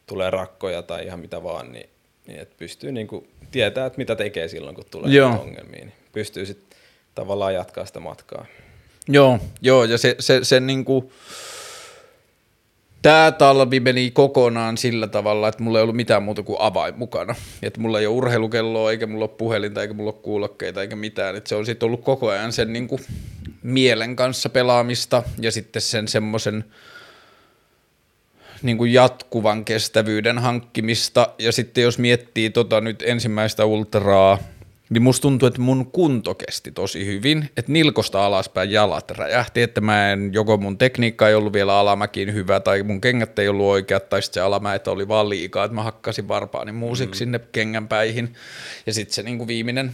[0.07, 1.88] tulee rakkoja tai ihan mitä vaan, niin,
[2.27, 5.31] niin että pystyy niin kuin tietää, että mitä tekee silloin, kun tulee Joo.
[5.31, 5.85] ongelmia.
[5.85, 6.79] Niin pystyy sitten
[7.14, 8.46] tavallaan jatkaa sitä matkaa.
[9.09, 11.12] Joo, joo ja se, se, se niinku,
[13.03, 17.35] tämä talvi meni kokonaan sillä tavalla, että mulla ei ollut mitään muuta kuin avain mukana.
[17.62, 21.37] Että mulla ei ole urheilukelloa, eikä mulla ole puhelinta, eikä mulla ole kuulokkeita, eikä mitään.
[21.37, 23.01] Että se on sitten ollut koko ajan sen niinku
[23.62, 26.64] mielen kanssa pelaamista ja sitten sen semmoisen
[28.62, 31.29] niin kuin jatkuvan kestävyyden hankkimista.
[31.38, 34.38] Ja sitten jos miettii tota nyt ensimmäistä ultraa,
[34.90, 39.81] niin musta tuntuu, että mun kunto kesti tosi hyvin, että nilkosta alaspäin jalat räjähti, että
[39.81, 43.66] mä en, joko mun tekniikka ei ollut vielä alamäkiin hyvä, tai mun kengät ei ollut
[43.66, 47.18] oikeat, tai sitten se alamäet oli vaan liikaa, että mä hakkasin varpaani muusiksi mm.
[47.18, 48.35] sinne kengänpäihin,
[48.87, 49.92] ja sitten se niin kuin viimeinen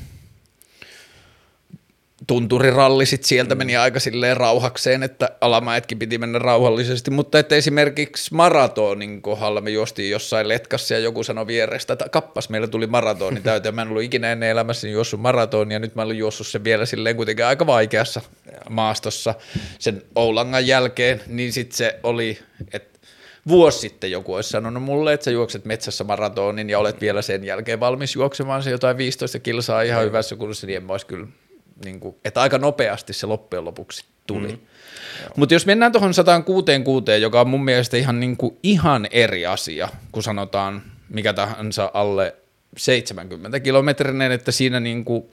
[2.26, 8.34] tunturiralli sit sieltä meni aika silleen rauhakseen, että alamäetkin piti mennä rauhallisesti, mutta että esimerkiksi
[8.34, 13.40] maratonin kohdalla me juostiin jossain letkassa ja joku sanoi vierestä, että kappas, meillä tuli maratoni
[13.50, 13.74] täyteen.
[13.74, 17.16] Mä en ollut ikinä ennen elämässäni juossut maratonia, nyt mä olen juossut sen vielä silleen
[17.16, 18.20] kuitenkin aika vaikeassa
[18.70, 19.34] maastossa
[19.78, 22.38] sen Oulangan jälkeen, niin sitten se oli,
[22.72, 22.98] että
[23.48, 27.44] vuosi sitten joku olisi sanonut mulle, että sä juokset metsässä maratonin ja olet vielä sen
[27.44, 31.26] jälkeen valmis juoksemaan se jotain 15 kilsaa ihan hyvässä kunnossa, niin en mä olisi kyllä
[31.84, 34.48] niin kuin, että aika nopeasti se loppujen lopuksi tuli.
[34.48, 34.58] Mm.
[35.36, 39.88] Mutta jos mennään tuohon 166, joka on mun mielestä ihan, niin kuin, ihan eri asia,
[40.12, 42.34] kun sanotaan mikä tahansa alle
[42.76, 45.24] 70 kilometrinen, että siinä niin kuin,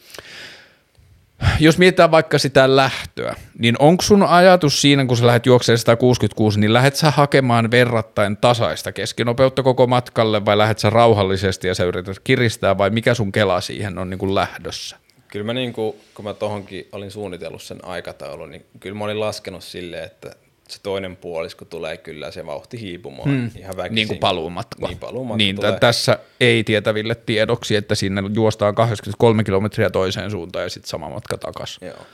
[1.60, 6.60] jos mietitään vaikka sitä lähtöä, niin onko sun ajatus siinä, kun sä lähdet juoksemaan 166,
[6.60, 11.84] niin lähdet sä hakemaan verrattain tasaista keskinopeutta koko matkalle vai lähdet sä rauhallisesti ja sä
[11.84, 14.98] yrität kiristää vai mikä sun kela siihen on niin kuin lähdössä?
[15.32, 19.20] Kyllä mä niin kuin, kun mä tohonkin olin suunnitellut sen aikataulun, niin kyllä mä olin
[19.20, 20.36] laskenut silleen, että
[20.70, 23.52] se toinen puolisko tulee kyllä se vauhti hiipumaan hmm.
[23.58, 23.96] ihan väkisin.
[23.96, 24.88] Niin kuin paluumatka.
[24.88, 25.80] Niin, paluumatka niin tulee.
[25.80, 31.38] tässä ei tietäville tiedoksi, että sinne juostaan 83 kilometriä toiseen suuntaan ja sitten sama matka
[31.38, 31.88] takaisin.
[31.88, 32.06] Joo.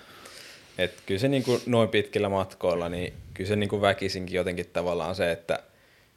[0.77, 4.65] Et kyllä se niin kuin noin pitkillä matkoilla, niin kyllä se niin kuin väkisinkin jotenkin
[4.73, 5.59] tavallaan se, että–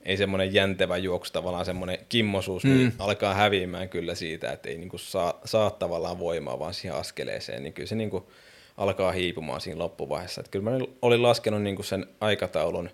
[0.04, 2.80] ei semmoinen jäntevä juoksu, tavallaan semmoinen kimmosuus, niin mm.
[2.80, 7.62] niin alkaa häviämään kyllä siitä, että ei niinku saa, saa tavallaan voimaa vaan siihen askeleeseen,
[7.62, 8.32] niin kyllä se niinku
[8.76, 10.40] alkaa hiipumaan siinä loppuvaiheessa.
[10.40, 12.90] Että kyllä mä olin laskenut niinku sen aikataulun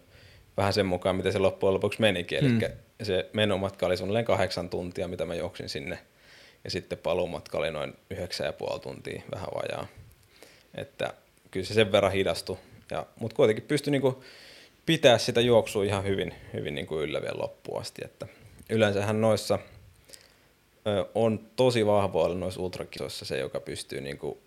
[0.57, 2.63] vähän sen mukaan, miten se loppujen lopuksi menikin, mm.
[2.63, 2.71] eli
[3.03, 5.99] se menomatka oli suunnilleen kahdeksan tuntia, mitä mä juoksin sinne,
[6.65, 9.87] ja sitten paluumatka oli noin yhdeksän ja puoli tuntia, vähän vajaa.
[10.75, 11.15] Että
[11.51, 12.57] kyllä se sen verran hidastui,
[13.21, 14.25] mutta kuitenkin pystyi niinku
[14.87, 18.03] pitää sitä juoksua ihan hyvin, hyvin niin kuin yllä vielä loppuun asti.
[18.05, 18.27] Että
[18.71, 19.59] yleensähän noissa
[20.87, 24.39] ö, on tosi vahvoilla noissa ultrakisoissa se, joka pystyy niin kuin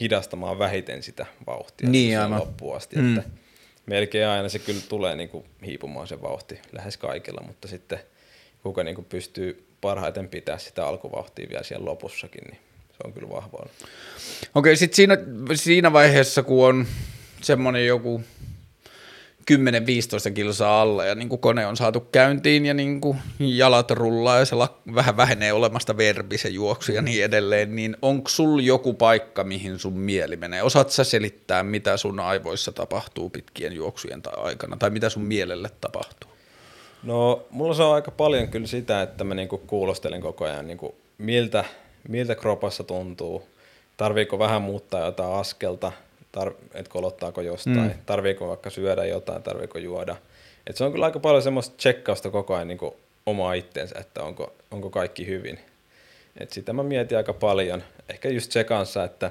[0.00, 2.96] hidastamaan vähiten sitä vauhtia niin, loppuun asti.
[2.96, 3.18] Mm.
[3.18, 3.30] Että
[3.86, 7.98] melkein aina se kyllä tulee niin kuin hiipumaan se vauhti lähes kaikilla, mutta sitten
[8.62, 12.58] kuka niin kuin pystyy parhaiten pitää sitä alkuvauhtia vielä siellä lopussakin, niin
[12.90, 13.70] se on kyllä vahvoilla.
[14.54, 15.18] Okei, sitten siinä,
[15.54, 16.86] siinä vaiheessa, kun on
[17.42, 18.22] semmoinen joku
[19.52, 24.38] 10-15 kilsaa alle ja niin kuin kone on saatu käyntiin ja niin kuin jalat rullaa
[24.38, 28.58] ja se la- vähän vähenee olemasta verbi se juoksu ja niin edelleen, niin onko sul
[28.58, 30.62] joku paikka, mihin sun mieli menee?
[30.62, 36.30] Osaat sä selittää, mitä sun aivoissa tapahtuu pitkien juoksujen aikana tai mitä sun mielelle tapahtuu?
[37.02, 40.94] No, mulla se on aika paljon kyllä sitä, että mä niinku kuulostelen koko ajan, niinku,
[41.18, 41.64] miltä,
[42.08, 43.48] miltä kropassa tuntuu,
[43.96, 45.92] tarviiko vähän muuttaa jotain askelta–
[46.36, 47.98] tar- että kolottaako jostain, mm.
[48.06, 50.16] tarviiko vaikka syödä jotain, tarviiko juoda.
[50.66, 52.78] Et se on kyllä aika paljon semmoista tsekkausta koko ajan niin
[53.26, 55.60] omaa itteensä, että onko, onko kaikki hyvin.
[56.40, 57.82] Et sitä mä mietin aika paljon.
[58.08, 59.30] Ehkä just se kanssa, että,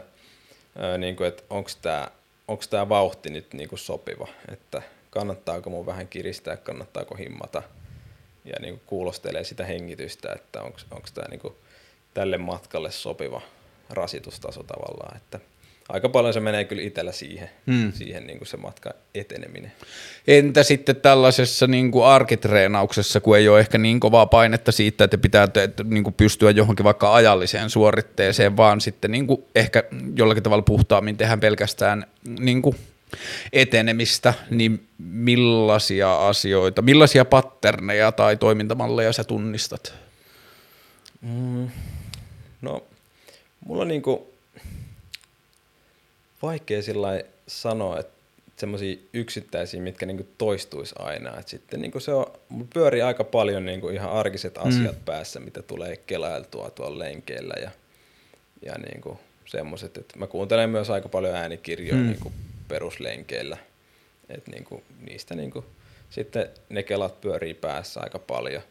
[0.98, 2.08] niin että onko tämä
[2.48, 7.64] onks tää vauhti nyt niin kuin sopiva, että kannattaako mun vähän kiristää, kannattaako himmata
[8.46, 11.54] ja niin kuulostelee sitä hengitystä, että onko tämä niin
[12.14, 13.42] tälle matkalle sopiva
[13.90, 15.40] rasitustaso tavallaan, että–
[15.90, 17.92] aika paljon se menee kyllä itsellä siihen, hmm.
[17.94, 19.72] siihen niin kuin se matka eteneminen.
[20.28, 25.18] Entä sitten tällaisessa niin kuin arkitreenauksessa, kun ei ole ehkä niin kovaa painetta siitä, että
[25.18, 29.84] pitää te, niin kuin pystyä johonkin vaikka ajalliseen suoritteeseen, vaan sitten niin kuin ehkä
[30.16, 32.06] jollakin tavalla puhtaammin tehdään pelkästään
[32.40, 32.76] niin kuin
[33.54, 39.94] etenemistä, niin millaisia asioita, millaisia patterneja tai toimintamalleja sä tunnistat?
[41.22, 41.70] Mm,
[42.62, 42.84] no,
[43.66, 44.20] mulla on niin kuin
[46.42, 48.18] vaikea sillä sanoa, että
[48.58, 51.40] semmoisia yksittäisiä, mitkä niinku toistuisi aina.
[51.40, 52.26] Et sitten niinku se on,
[52.74, 54.68] pyörii aika paljon niinku ihan arkiset mm.
[54.68, 55.04] asiat mm.
[55.06, 57.72] päässä, mitä tulee kelailtua tuolla lenkeillä ja,
[58.66, 59.98] ja niinku semmoiset.
[59.98, 62.08] että mä kuuntelen myös aika paljon äänikirjoja mm.
[62.08, 62.32] niinku
[62.68, 63.58] peruslenkeillä.
[64.30, 65.66] Et niinku, niistä niinku,
[66.10, 68.62] sitten ne kelat pyörii päässä aika paljon.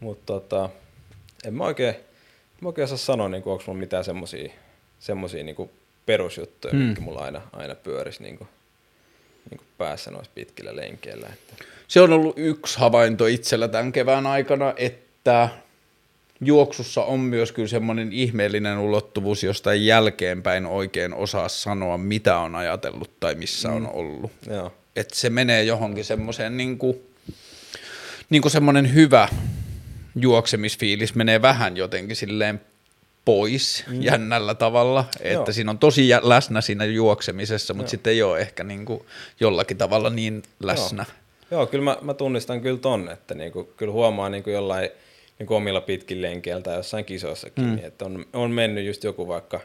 [0.00, 0.70] Mutta tota,
[1.44, 1.94] en mä oikein,
[2.60, 4.52] mä oikein osaa sanoa, niinku, onko mulla mitään semmoisia
[4.98, 5.70] semmosia, niinku
[6.06, 6.80] perusjuttuja, mm.
[6.80, 8.22] mitkä mulla aina, aina pyörisi.
[8.22, 8.48] Niin kuin.
[9.50, 11.26] niin kuin päässä noissa pitkillä lenkeillä.
[11.32, 11.64] Että.
[11.88, 15.48] Se on ollut yksi havainto itsellä tämän kevään aikana, että
[16.40, 22.54] juoksussa on myös kyllä semmoinen ihmeellinen ulottuvuus, josta ei jälkeenpäin oikein osaa sanoa, mitä on
[22.54, 23.76] ajatellut tai missä mm.
[23.76, 24.32] on ollut.
[24.50, 24.72] Joo.
[24.96, 26.96] Että se menee johonkin semmoiseen niin kuin,
[28.30, 29.28] niin kuin semmoinen hyvä
[30.16, 32.60] juoksemisfiilis menee vähän jotenkin silleen
[33.24, 34.02] pois mm.
[34.02, 35.52] jännällä tavalla, että Joo.
[35.52, 39.04] siinä on tosi läsnä siinä juoksemisessa, mutta sitten ei ole ehkä niin kuin
[39.40, 41.04] jollakin tavalla niin läsnä.
[41.50, 44.54] Joo, Joo kyllä mä, mä tunnistan kyllä ton, että niin kuin, kyllä huomaa niin kuin
[44.54, 44.90] jollain
[45.38, 47.78] niin kuin omilla pitkin lenkeillä tai jossain kisoissakin, mm.
[47.82, 49.60] että on, on mennyt just joku vaikka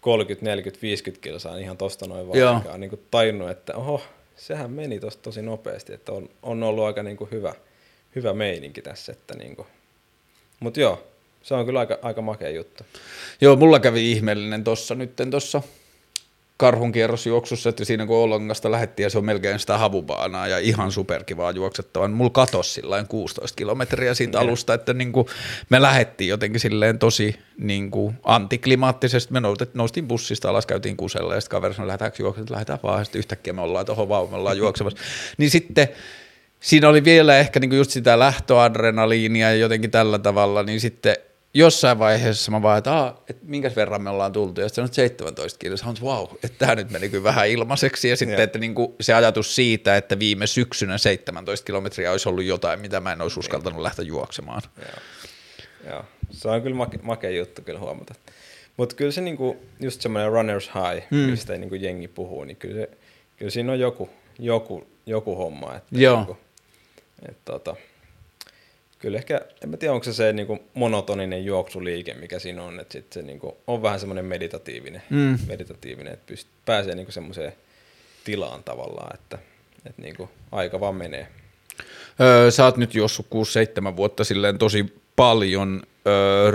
[0.00, 4.02] 30, 40, 50 kilsaa ihan tosta noin vaan, on niin kuin tajunnut, että oho,
[4.36, 7.54] sehän meni tosta tosi nopeasti, että on, on ollut aika niin kuin hyvä,
[8.16, 9.68] hyvä meininki tässä, että niin kuin,
[10.60, 11.06] mutta joo,
[11.44, 12.84] se on kyllä aika, aika makea juttu.
[13.40, 15.62] Joo, mulla kävi ihmeellinen tuossa nytten tuossa
[16.56, 21.50] karhunkierrosjuoksussa, että siinä kun Olongasta lähettiin ja se on melkein sitä havubaanaa ja ihan superkivaa
[21.50, 22.12] juoksettavan.
[22.12, 25.26] Mulla katosi sillä 16 kilometriä siitä alusta, että niin kuin
[25.70, 29.32] me lähettiin jotenkin silleen tosi niin kuin antiklimaattisesti.
[29.32, 29.42] Me
[29.74, 32.98] noustiin bussista alas, käytiin kusella ja sitten kaveri sanoi, lähdetäänkö juoksemaan, lähdetään vaan.
[32.98, 34.98] Ja sitten yhtäkkiä me ollaan tuohon vau, me ollaan juoksemassa.
[35.38, 35.88] niin sitten
[36.60, 41.16] siinä oli vielä ehkä niin kuin just sitä lähtöadrenaliinia ja jotenkin tällä tavalla, niin sitten–
[41.54, 45.88] jossain vaiheessa mä vaan, että, että minkä verran me ollaan tultu, ja sitten 17 kilsaa,
[45.88, 49.14] on wow, että tämä nyt meni kyllä vähän ilmaiseksi, ja sitten että niin kuin se
[49.14, 53.82] ajatus siitä, että viime syksynä 17 kilometriä olisi ollut jotain, mitä mä en olisi uskaltanut
[53.82, 54.62] lähteä juoksemaan.
[54.78, 56.04] Joo, Joo.
[56.30, 58.14] se on kyllä make, makea juttu kyllä huomata.
[58.76, 61.16] Mutta kyllä se niinku, just semmoinen runner's high, mm.
[61.16, 62.90] mistä niinku jengi puhuu, niin kyllä, se,
[63.36, 65.74] kyllä siinä on joku, joku, joku homma.
[65.74, 66.16] Että Joo.
[66.16, 66.36] Niinku,
[67.28, 67.76] et, tota,
[69.04, 72.80] kyllä ehkä, en mä tiedä, onko se se niin kuin monotoninen juoksuliike, mikä siinä on,
[72.80, 75.38] että sit se niin kuin, on vähän semmoinen meditatiivinen, mm.
[75.46, 77.52] meditatiivinen että pyst, pääsee niin kuin semmoiseen
[78.24, 79.38] tilaan tavallaan, että,
[79.86, 81.26] että niin kuin aika vaan menee.
[82.20, 83.26] Öö, sä oot nyt juossut
[83.92, 85.82] 6-7 vuotta silleen tosi paljon.
[86.06, 86.52] Öö,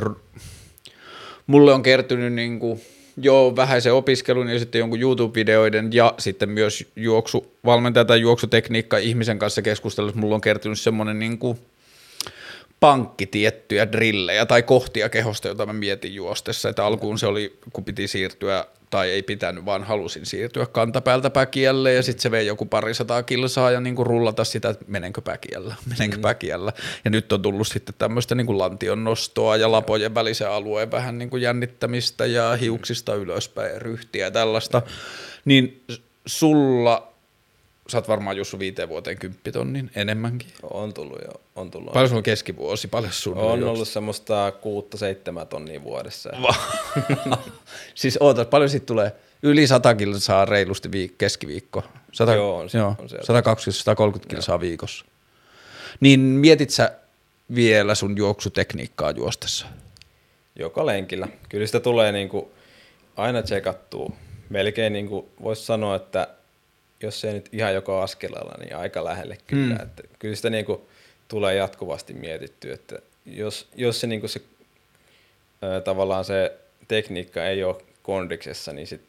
[1.47, 2.81] mulle on kertynyt niin kuin,
[3.17, 9.61] jo vähäisen opiskelun ja sitten jonkun YouTube-videoiden ja sitten myös juoksuvalmentaja tai juoksutekniikka ihmisen kanssa
[9.61, 11.59] keskustelussa mulla on kertynyt semmoinen niin kuin,
[12.79, 16.69] pankki tiettyjä drillejä tai kohtia kehosta, jota mä mietin juostessa.
[16.69, 21.93] Että alkuun se oli, kun piti siirtyä, tai ei pitänyt, vaan halusin siirtyä kantapäältä päkiälle,
[21.93, 25.75] ja sitten se vei joku parisataa kilsaa ja niin kuin rullata sitä, että menenkö päkiällä,
[25.91, 26.21] menenkö mm.
[26.21, 26.73] päkiällä.
[27.05, 31.17] Ja nyt on tullut sitten tämmöistä niin kuin lantion nostoa ja lapojen välisen alueen vähän
[31.17, 34.81] niin kuin jännittämistä ja hiuksista ylöspäin ja ryhtiä ja tällaista.
[35.45, 35.83] Niin
[36.25, 37.08] sulla
[37.89, 40.49] sä oot varmaan Jussu viiteen vuoteen kymppitonnin enemmänkin.
[40.63, 41.93] On tullut jo, on tullut.
[41.93, 43.85] Paljon sulla on keskivuosi, paljon sun on ollut juoksu.
[43.85, 46.29] semmoista kuutta seitsemän tonnia vuodessa.
[47.95, 49.11] siis ootas, paljon siitä tulee?
[49.43, 51.83] Yli 100 kilsaa reilusti viik- keskiviikko.
[52.11, 53.07] 100, joo, on, joo, on
[54.17, 55.05] 120-130 kilsaa viikossa.
[55.99, 56.91] Niin mietit sä
[57.55, 59.67] vielä sun juoksutekniikkaa juostessa?
[60.55, 61.27] Joka lenkillä.
[61.49, 62.51] Kyllä sitä tulee niinku
[63.17, 64.11] aina tsekattua.
[64.49, 66.27] Melkein niinku voisi sanoa, että
[67.03, 69.75] jos ei nyt ihan joka askelella, niin aika lähelle kyllä.
[69.75, 69.81] Mm.
[69.81, 70.81] Että kyllä sitä niin kuin
[71.27, 74.41] tulee jatkuvasti mietittyä, että jos, jos se, niin kuin se
[75.61, 76.57] ää, tavallaan se
[76.87, 79.01] tekniikka ei ole kondiksessa, niin sit,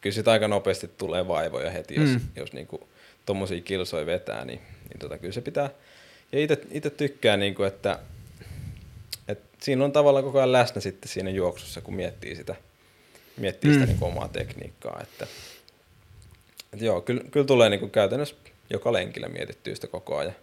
[0.00, 2.20] kyllä sitä aika nopeasti tulee vaivoja heti, jos, mm.
[2.36, 2.82] jos niin kuin
[3.26, 5.70] tuommoisia kilsoja vetää, niin, niin tota, kyllä se pitää.
[6.32, 6.38] Ja
[6.70, 7.98] itse tykkään, niin kuin, että,
[9.28, 12.54] että siinä on tavallaan koko ajan läsnä sitten siinä juoksussa, kun miettii sitä,
[13.36, 13.74] miettii mm.
[13.74, 15.26] sitä niin kuin omaa tekniikkaa, että–
[16.74, 18.36] et joo, kyllä, kyllä tulee niinku käytännössä
[18.70, 20.34] joka lenkillä mietittyä sitä koko ajan,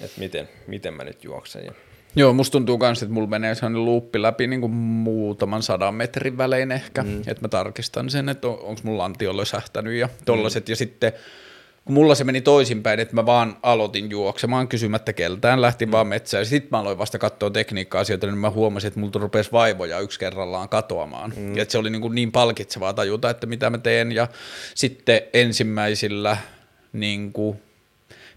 [0.00, 1.64] että miten, miten mä nyt juoksen.
[1.64, 1.72] Ja...
[2.16, 6.38] Joo, musta tuntuu myös, että mulla menee sellainen luuppi läpi niin kuin muutaman sadan metrin
[6.38, 7.20] välein ehkä, mm.
[7.20, 10.72] että mä tarkistan sen, että on, onko mun lantio lösähtänyt ja tollaset, mm.
[10.72, 11.12] ja sitten
[11.90, 15.92] kun mulla se meni toisinpäin, että mä vaan aloitin juoksemaan kysymättä keltään, lähtin mm.
[15.92, 16.46] vaan metsään.
[16.46, 20.68] Sitten mä aloin vasta katsoa tekniikka-asioita, niin mä huomasin, että mulla rupesi vaivoja yksi kerrallaan
[20.68, 21.32] katoamaan.
[21.36, 21.56] Mm.
[21.56, 24.12] Ja että se oli niin, kuin niin palkitsevaa tajuta, että mitä mä teen.
[24.12, 24.28] Ja
[24.74, 26.36] sitten ensimmäisillä
[26.92, 27.62] niin kuin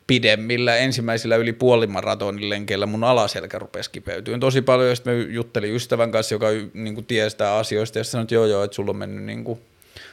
[0.07, 4.89] pidemmillä, ensimmäisillä yli puolimaratonin lenkeillä mun alaselkä rupesi kipeytyä tosi paljon.
[4.89, 8.45] Ja sitten mä juttelin ystävän kanssa, joka niin kuin tiesi asioista, ja sanoi, että joo
[8.45, 9.59] joo, että sulla on mennyt niin kuin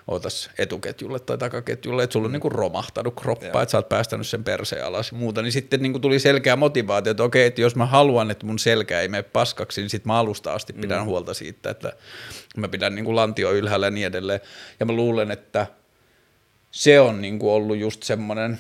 [0.09, 2.33] ootas etuketjulle tai takaketjulle, että sulla on mm.
[2.33, 3.63] niin kuin romahtanut kroppa, Joo.
[3.63, 6.57] että sä oot päästänyt sen perseen alas ja muuta, niin sitten niin kuin tuli selkeä
[6.57, 10.13] motivaatio, että okei, että jos mä haluan, että mun selkä ei mene paskaksi, niin sitten
[10.13, 11.05] mä alusta asti pidän mm.
[11.05, 11.93] huolta siitä, että
[12.57, 14.41] mä pidän niin kuin lantio ylhäällä ja niin edelleen.
[14.81, 15.67] Ja mä luulen, että
[16.71, 18.59] se on niin kuin ollut just semmoinen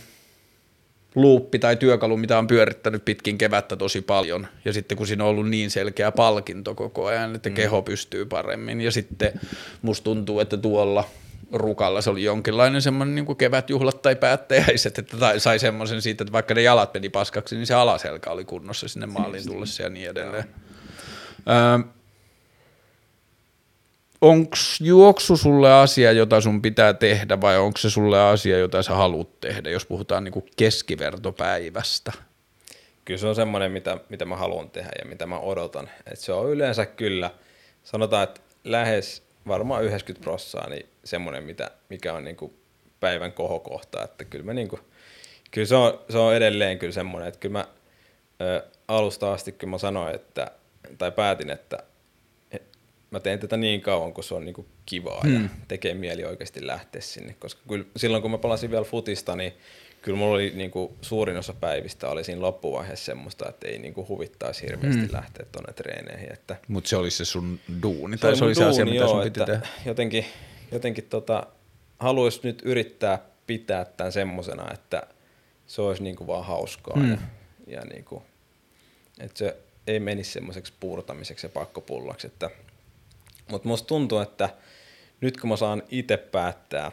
[1.15, 4.47] luuppi tai työkalu, mitä on pyörittänyt pitkin kevättä tosi paljon.
[4.65, 7.55] Ja sitten kun siinä on ollut niin selkeä palkinto koko ajan, että mm.
[7.55, 8.81] keho pystyy paremmin.
[8.81, 9.41] Ja sitten
[9.83, 11.05] musta tuntuu, että tuolla
[11.53, 16.33] rukalla se oli jonkinlainen semmoinen niin kevätjuhlat tai päättäjäiset, että tai sai semmoisen siitä, että
[16.33, 20.11] vaikka ne jalat meni paskaksi, niin se alaselkä oli kunnossa sinne maaliin tullessa ja niin
[20.11, 20.45] edelleen.
[21.49, 21.93] Öö,
[24.21, 28.95] onko juoksu sulle asia, jota sun pitää tehdä vai onko se sulle asia, jota sä
[28.95, 32.13] haluat tehdä, jos puhutaan niin keskivertopäivästä?
[33.05, 35.91] Kyllä se on semmoinen, mitä, mitä mä haluan tehdä ja mitä mä odotan.
[36.13, 37.31] Et se on yleensä kyllä,
[37.85, 42.53] sanotaan, että lähes varmaan 90 prossaa, niin semmoinen, mitä, mikä on niin kuin
[43.01, 44.05] päivän kohokohta.
[44.05, 44.81] Että kyllä, mä niin kuin,
[45.51, 47.67] kyllä se, on, se on edelleen kyllä semmoinen, että kyllä mä
[48.41, 50.51] ö, alusta asti kun mä sanoin, että,
[50.99, 51.79] tai päätin, että
[53.11, 55.43] mä teen tätä niin kauan, kun se on niin kuin kivaa hmm.
[55.43, 57.35] ja tekee mieli oikeasti lähteä sinne.
[57.39, 59.53] Koska kyllä silloin, kun mä palasin vielä futista, niin
[60.03, 63.95] kyllä mulla oli niin kuin, suurin osa päivistä oli siinä loppuvaiheessa semmoista, että ei niin
[63.95, 65.13] kuin, huvittaisi hirveästi hmm.
[65.13, 66.33] lähteä tuonne treeneihin.
[66.33, 69.41] Että Mutta se oli se sun duuni, tai se oli se asia, mitä sun piti
[69.41, 69.69] tehdä?
[69.87, 70.25] Jotenkin,
[70.73, 71.47] jotenkin tota,
[71.99, 75.03] haluaisi nyt yrittää pitää tämän semmosena, että
[75.67, 77.11] se olisi niin kuin vaan hauskaa hmm.
[77.11, 77.19] ja,
[77.67, 78.23] ja niin kuin,
[79.21, 79.57] että se
[79.87, 82.27] ei menisi semmoiseksi puurtamiseksi ja pakkopullaksi.
[82.27, 82.51] Että,
[83.51, 84.49] mutta musta tuntuu, että
[85.21, 86.93] nyt kun mä saan itse päättää,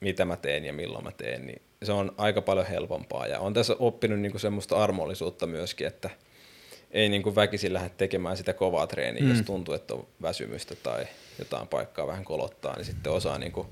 [0.00, 3.26] mitä mä teen ja milloin mä teen, niin se on aika paljon helpompaa.
[3.26, 6.10] Ja on tässä oppinut niinku semmoista armollisuutta myöskin, että
[6.90, 9.30] ei niinku väkisin lähde tekemään sitä kovaa treeniä, mm.
[9.30, 11.06] jos tuntuu, että on väsymystä tai
[11.38, 13.66] jotain paikkaa vähän kolottaa, niin sitten osaa niinku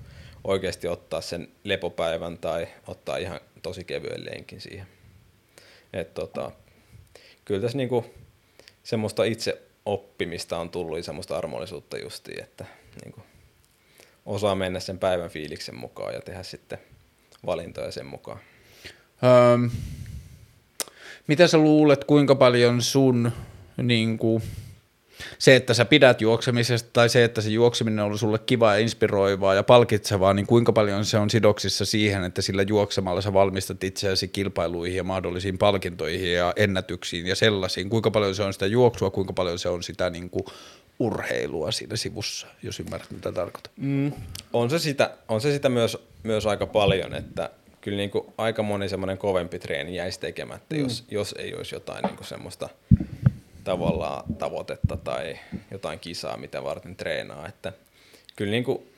[0.45, 4.87] oikeasti ottaa sen lepopäivän tai ottaa ihan tosi kevyen lenkin siihen.
[5.93, 6.51] Et tota,
[7.45, 8.05] kyllä tässä niinku
[8.82, 12.64] semmoista itse oppimista on tullut ja semmoista armollisuutta justiin, että
[13.05, 13.20] niinku
[14.26, 16.78] osaa mennä sen päivän fiiliksen mukaan ja tehdä sitten–
[17.47, 18.39] valintoja sen mukaan.
[19.55, 19.70] Öm,
[21.26, 23.32] mitä sä luulet, kuinka paljon sun
[23.82, 24.43] niin kuin,
[25.39, 29.55] se, että sä pidät juoksemisesta tai se, että se juokseminen on sulle kiva ja inspiroivaa
[29.55, 34.28] ja palkitsevaa, niin kuinka paljon se on sidoksissa siihen, että sillä juoksemalla sä valmistat itseäsi
[34.28, 37.91] kilpailuihin ja mahdollisiin palkintoihin ja ennätyksiin ja sellaisiin.
[37.91, 40.45] Kuinka paljon se on sitä juoksua, kuinka paljon se on sitä niin kuin
[40.99, 43.72] urheilua siinä sivussa, jos ymmärrät mitä tarkoitan.
[43.76, 44.12] Mm,
[44.53, 48.62] on se sitä, on se sitä myös, myös aika paljon, että kyllä niin kuin aika
[48.62, 50.80] moni semmoinen kovempi treeni jäisi tekemättä, mm.
[50.80, 52.68] jos, jos ei olisi jotain niin kuin semmoista
[53.66, 55.38] tavallaan tavoitetta tai
[55.70, 57.48] jotain kisaa, mitä varten treenaa.
[57.48, 57.72] Että
[58.36, 58.92] kyllä niin kuin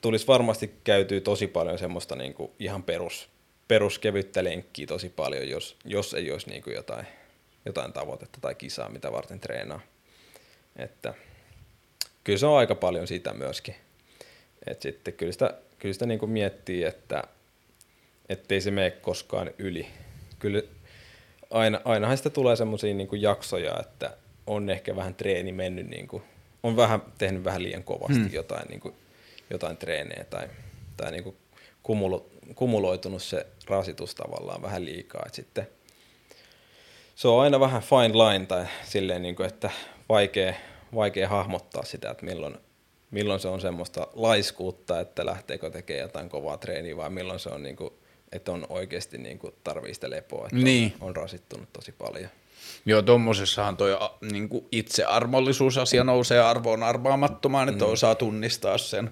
[0.00, 3.28] tulisi varmasti käytyä tosi paljon semmoista niin kuin ihan perus,
[3.68, 7.06] peruskevyttä lenkkiä tosi paljon, jos, jos ei olisi niin kuin jotain,
[7.64, 9.80] jotain tavoitetta tai kisaa, mitä varten treenaa.
[10.76, 11.14] Että
[12.24, 13.74] kyllä se on aika paljon sitä myöskin.
[14.66, 17.24] Et sitten kyllä sitä, kyllä sitä niin kuin miettii, että
[18.28, 19.86] ettei se mene koskaan yli.
[20.38, 20.62] Kyllä
[21.50, 26.22] aina, ainahan sitä tulee semmoisia niin jaksoja, että on ehkä vähän treeni mennyt, niin kuin,
[26.62, 28.32] on vähän tehnyt vähän liian kovasti hmm.
[28.32, 28.94] jotain, niin kuin,
[29.50, 30.48] jotain treenejä tai,
[30.96, 31.36] tai niin kuin
[31.82, 35.22] kumulo, kumuloitunut se rasitus tavallaan vähän liikaa.
[35.26, 35.68] Et sitten
[37.14, 39.70] se on aina vähän fine line tai silleen, niin kuin, että
[40.08, 40.54] vaikea,
[40.94, 42.56] vaikea hahmottaa sitä, että milloin,
[43.10, 47.62] milloin se on semmoista laiskuutta, että lähteekö tekemään jotain kovaa treeniä vai milloin se on
[47.62, 47.92] niin kuin,
[48.32, 50.94] että on oikeasti niin kuin tarvii sitä lepoa, että niin.
[51.00, 52.30] on, on rasittunut tosi paljon.
[52.86, 53.98] Joo, tuommoisessahan toi
[54.32, 57.90] niin kuin itsearmollisuusasia nousee arvoon arvaamattomaan, että mm.
[57.90, 59.10] osaa tunnistaa sen.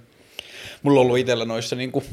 [0.83, 2.05] Mulla on ollut itsellä noissa niin kuin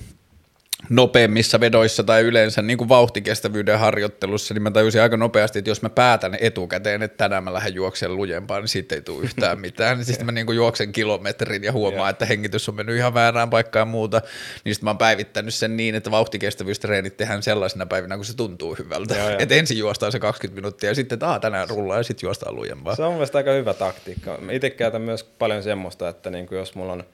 [0.89, 5.81] nopeammissa vedoissa tai yleensä niin kuin vauhtikestävyyden harjoittelussa, niin mä tajusin aika nopeasti, että jos
[5.81, 9.97] mä päätän etukäteen, että tänään mä lähden juoksen lujempaan, niin siitä ei tule yhtään mitään.
[9.97, 13.49] Niin sitten mä niin kuin juoksen kilometrin ja huomaan, että hengitys on mennyt ihan väärään
[13.49, 14.21] paikkaan ja muuta.
[14.65, 18.75] Niin sitten mä oon päivittänyt sen niin, että vauhtikestävyystreenit tehdään sellaisena päivinä, kun se tuntuu
[18.79, 19.35] hyvältä.
[19.39, 22.95] Että ensin juostaan se 20 minuuttia ja sitten, että tänään rullaa ja sitten juostaan lujempaa.
[22.95, 24.39] Se on mielestäni aika hyvä taktiikka.
[24.51, 27.03] Itse käytän myös paljon semmoista, että niin kuin jos mulla on–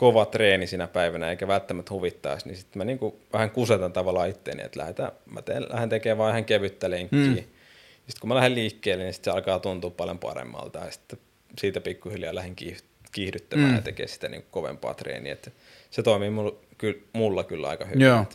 [0.00, 4.62] kova treeni sinä päivänä eikä välttämättä huvittaisi, niin sitten mä niinku vähän kusetan tavallaan itteeni,
[4.62, 7.18] että lähdetään, mä teen, lähden tekemään vaan ihan kevyttä lenkkiä.
[7.18, 7.34] Mm.
[7.34, 11.18] Sitten kun mä lähden liikkeelle, niin sit se alkaa tuntua paljon paremmalta ja sitten
[11.58, 12.56] siitä pikkuhiljaa lähden
[13.12, 13.76] kiihdyttämään mm.
[13.76, 15.32] ja tekee sitä niinku kovempaa treeniä.
[15.32, 15.50] Että
[15.90, 18.00] se toimii mulla, kyllä, mulla kyllä aika hyvin.
[18.00, 18.26] Joo.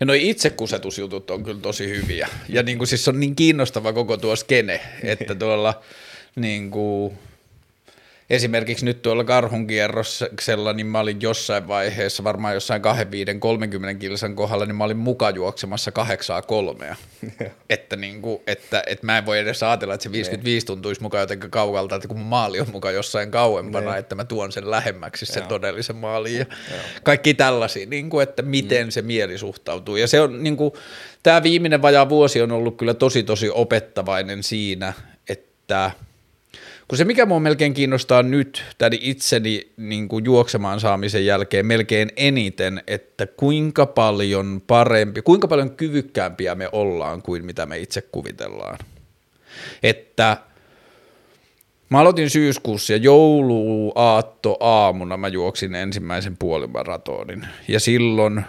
[0.00, 2.28] Ja noi itsekusetusjutut on kyllä tosi hyviä.
[2.48, 5.82] Ja niin kuin siis on niin kiinnostava koko tuo skene, että tuolla
[6.36, 7.18] niin kuin,
[8.30, 12.82] esimerkiksi nyt tuolla karhun kierroksella, niin mä olin jossain vaiheessa, varmaan jossain
[13.94, 16.96] 25-30 kilsan kohdalla, niin mä olin muka juoksemassa kahdeksaa kolmea.
[17.70, 20.66] että, niin kuin, että, että mä en voi edes ajatella, että se 55 niin.
[20.66, 23.98] tuntuisi mukaan jotenkin kaukalta, että kun maali on mukaan jossain kauempana, niin.
[23.98, 25.48] että mä tuon sen lähemmäksi sen Joo.
[25.48, 26.38] todellisen maaliin.
[26.38, 26.46] Ja
[27.02, 28.90] kaikki tällaisia, niin kuin, että miten mm.
[28.90, 29.96] se mieli suhtautuu.
[29.96, 30.72] Ja se on niin kuin,
[31.22, 34.92] tämä viimeinen vajaa vuosi on ollut kyllä tosi tosi opettavainen siinä,
[35.28, 35.90] että–
[36.88, 42.10] kun se mikä mua melkein kiinnostaa nyt tämän itseni niin kuin juoksemaan saamisen jälkeen melkein
[42.16, 48.78] eniten, että kuinka paljon parempi, kuinka paljon kyvykkäämpiä me ollaan kuin mitä me itse kuvitellaan.
[49.82, 50.36] Että
[51.88, 57.46] Mä aloitin syyskuussa ja jouluaatto aamuna mä juoksin ensimmäisen puolimaratonin.
[57.68, 58.44] Ja silloin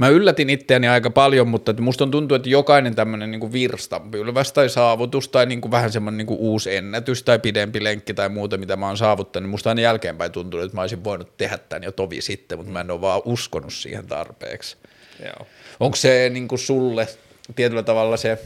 [0.00, 4.68] mä yllätin itseäni aika paljon, mutta musta on tuntuu, että jokainen tämmöinen niin virstanpylväs tai
[4.68, 8.76] saavutus tai niin kuin vähän semmoinen niin uusi ennätys tai pidempi lenkki tai muuta, mitä
[8.76, 11.92] mä oon saavuttanut, niin musta aina jälkeenpäin tuntuu, että mä olisin voinut tehdä tämän jo
[11.92, 14.76] tovi sitten, mutta mä en ole vaan uskonut siihen tarpeeksi.
[15.24, 15.46] Joo.
[15.80, 17.08] Onko se niin kuin sulle
[17.56, 18.38] tietyllä tavalla se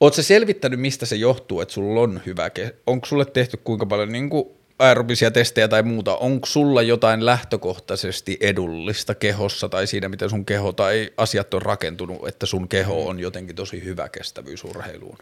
[0.00, 2.50] Oletko selvittänyt, mistä se johtuu, että sulla on hyvä,
[2.86, 8.36] onko sulle tehty kuinka paljon niin kuin aerobisia testejä tai muuta, onko sulla jotain lähtökohtaisesti
[8.40, 13.20] edullista kehossa tai siinä, miten sun keho tai asiat on rakentunut, että sun keho on
[13.20, 15.18] jotenkin tosi hyvä kestävyysurheiluun?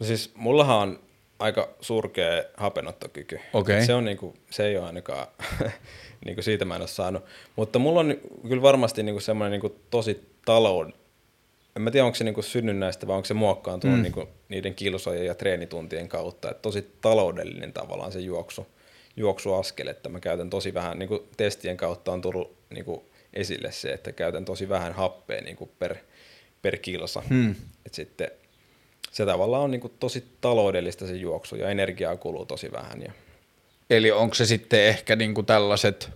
[0.00, 1.00] No siis mullahan on
[1.38, 3.40] aika surkea hapenottokyky.
[3.52, 3.86] Okei.
[3.86, 5.26] Se, on niinku, se ei ole ainakaan,
[6.24, 7.24] niinku siitä mä en ole saanut.
[7.56, 8.14] Mutta mulla on
[8.48, 10.94] kyllä varmasti niinku semmoinen niinku tosi talouden,
[11.76, 14.02] en mä tiedä onko se niinku synnynnäistä vai onko se muokkaantunut mm.
[14.02, 16.50] niinku niiden kilsojen ja treenituntien kautta.
[16.50, 18.66] Et tosi taloudellinen tavallaan se juoksu,
[19.18, 23.04] juoksuaskel, että mä käytän tosi vähän, niinku testien kautta on tullut niinku
[23.34, 25.96] esille se, että käytän tosi vähän happea niinku per,
[26.62, 27.22] per kilsa.
[27.30, 27.54] Mm.
[27.86, 28.30] Et sitten
[29.12, 33.02] se tavallaan on niinku tosi taloudellista se juoksu ja energiaa kuluu tosi vähän.
[33.02, 33.12] Ja
[33.90, 36.10] Eli onko se sitten ehkä niinku tällaiset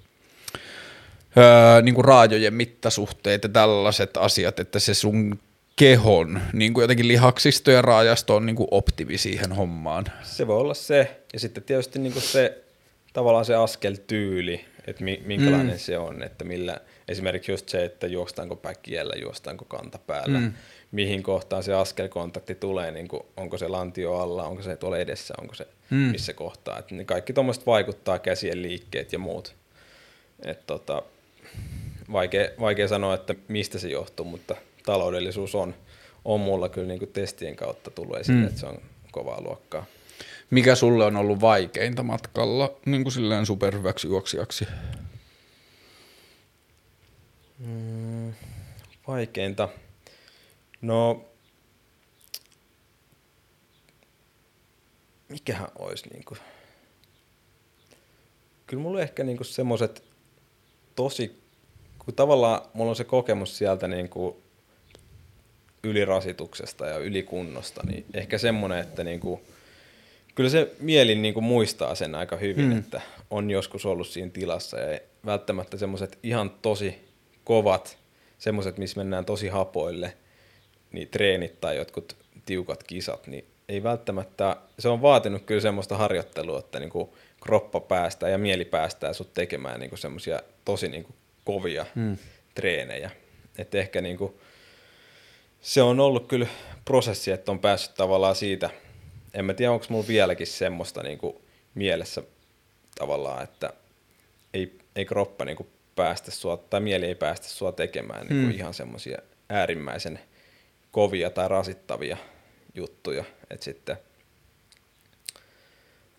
[1.37, 5.39] öö, niinku raajojen mittasuhteet ja tällaiset asiat, että se sun
[5.77, 10.05] kehon, niin kuin jotenkin lihaksisto ja raajasto on niin kuin optimi siihen hommaan.
[10.23, 12.63] Se voi olla se, ja sitten tietysti niin kuin se
[13.13, 15.79] tavallaan se askeltyyli, että minkälainen mm.
[15.79, 16.77] se on, että millä,
[17.09, 20.53] esimerkiksi just se, että juostaanko päkiellä, juostaanko kantapäällä, mm.
[20.93, 25.35] mihin kohtaan se askelkontakti tulee, niin kuin, onko se lantio alla, onko se tuolla edessä,
[25.41, 25.97] onko se mm.
[25.97, 26.79] missä kohtaa.
[26.79, 29.55] Että niin kaikki tuommoiset vaikuttaa käsien liikkeet ja muut.
[30.45, 31.03] Et tota,
[32.13, 34.57] vaikea, vaikea sanoa, että mistä se johtuu, mutta–
[34.87, 35.75] taloudellisuus on,
[36.25, 38.47] on mulla kyllä niin kuin testien kautta tullut esille, mm.
[38.47, 38.79] että se on
[39.11, 39.87] kovaa luokkaa.
[40.53, 44.67] Mikä sulle on ollut vaikeinta matkalla niin kuin silleen superhyväksi juoksijaksi?
[47.59, 48.33] Mm,
[49.09, 49.69] vaikeinta?
[50.81, 51.25] No,
[55.29, 56.39] mikähän olisi niin kuin...
[58.67, 60.03] Kyllä mulla ehkä niin semmoiset
[60.97, 61.43] tosi,
[61.99, 64.37] kun tavallaan mulla on se kokemus sieltä niin kuin
[65.83, 69.43] ylirasituksesta ja ylikunnosta, niin ehkä semmoinen, että niinku,
[70.35, 72.79] kyllä se mieli niinku muistaa sen aika hyvin, mm.
[72.79, 77.09] että on joskus ollut siinä tilassa ja välttämättä semmoiset ihan tosi
[77.45, 77.99] kovat,
[78.39, 80.17] semmoiset, missä mennään tosi hapoille,
[80.93, 82.17] niin treenit tai jotkut
[82.47, 88.29] tiukat kisat, niin ei välttämättä, se on vaatinut kyllä semmoista harjoittelua, että niinku kroppa päästää
[88.29, 91.15] ja mieli päästää sut tekemään niinku semmoisia tosi niinku
[91.45, 92.17] kovia mm.
[92.55, 93.11] treenejä.
[93.59, 94.41] Että ehkä niinku,
[95.61, 96.47] se on ollut kyllä
[96.85, 98.71] prosessi, että on päässyt tavallaan siitä,
[99.35, 101.37] en mä tiedä onko mulla vieläkin semmoista niin kuin
[101.75, 102.23] mielessä
[102.95, 103.73] tavallaan, että
[104.55, 108.51] ei, ei kroppa niin kuin päästä sua, tai mieli ei päästä sua tekemään niin kuin
[108.51, 108.59] hmm.
[108.59, 109.19] ihan semmoisia
[109.49, 110.21] äärimmäisen
[110.91, 112.17] kovia tai rasittavia
[112.75, 113.97] juttuja, että sitten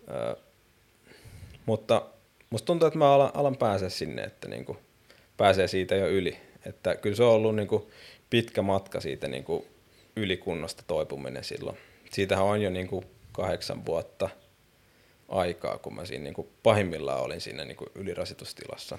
[0.08, 0.36] ö,
[1.66, 2.06] mutta
[2.50, 4.78] musta tuntuu, että mä alan, alan pääsee sinne, että niin kuin
[5.36, 6.36] pääsee siitä jo yli,
[6.66, 7.86] että kyllä se on ollut niin kuin
[8.30, 9.66] pitkä matka siitä niin kuin
[10.16, 11.78] ylikunnosta toipuminen silloin.
[12.14, 14.28] Siitähän on jo niin kuin kahdeksan vuotta
[15.28, 18.98] aikaa, kun mä siinä niin kuin pahimmillaan olin siinä niin kuin ylirasitustilassa.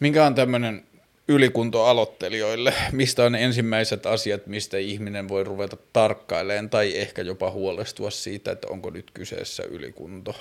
[0.00, 0.84] Minkä on tämmöinen
[1.28, 2.74] ylikunto aloittelijoille?
[2.92, 8.68] Mistä on ensimmäiset asiat, mistä ihminen voi ruveta tarkkailemaan tai ehkä jopa huolestua siitä, että
[8.68, 10.34] onko nyt kyseessä ylikunto?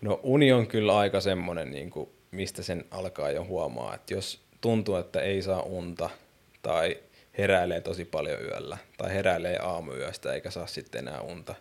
[0.00, 4.40] No uni on kyllä aika semmoinen, niin kuin, mistä sen alkaa jo huomaa, että jos
[4.60, 6.10] tuntuu, että ei saa unta–
[6.62, 6.96] tai
[7.38, 11.54] heräilee tosi paljon yöllä tai heräilee aamuyöstä eikä saa sitten enää unta,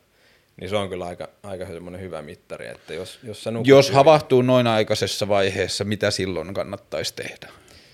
[0.61, 3.95] niin se on kyllä aika, aika semmoinen hyvä mittari, että jos, jos, sä jos hyvin,
[3.95, 7.49] havahtuu noin aikaisessa vaiheessa, mitä silloin kannattaisi tehdä?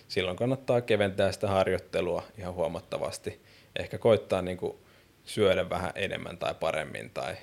[0.07, 3.41] Silloin kannattaa keventää sitä harjoittelua ihan huomattavasti.
[3.79, 4.77] Ehkä koittaa niin kuin
[5.25, 7.35] syödä vähän enemmän tai paremmin tai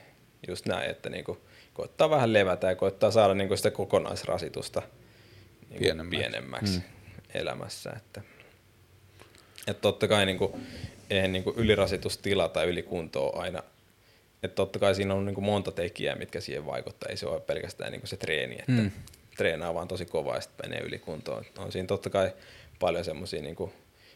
[0.48, 1.38] just näin, että niin kuin
[1.74, 4.82] koittaa vähän levätä ja koittaa saada niin kuin sitä kokonaisrasitusta
[5.70, 6.88] niin pienemmäksi, pienemmäksi hmm.
[7.34, 7.92] elämässä.
[7.96, 8.20] Että
[9.66, 10.66] että totta kai niin kuin,
[11.10, 13.62] eihän niin kuin ylirasitustila tai ylikunto ole aina,
[14.42, 17.08] että totta kai siinä on niin kuin monta tekijää, mitkä siihen vaikuttaa.
[17.08, 18.90] Ei se ole pelkästään niin kuin se treeni, että mm.
[19.36, 21.44] treenaa vaan tosi kovaa ja sitten menee ylikuntoon.
[21.58, 22.32] On siinä totta kai
[22.80, 23.56] paljon semmoisia niin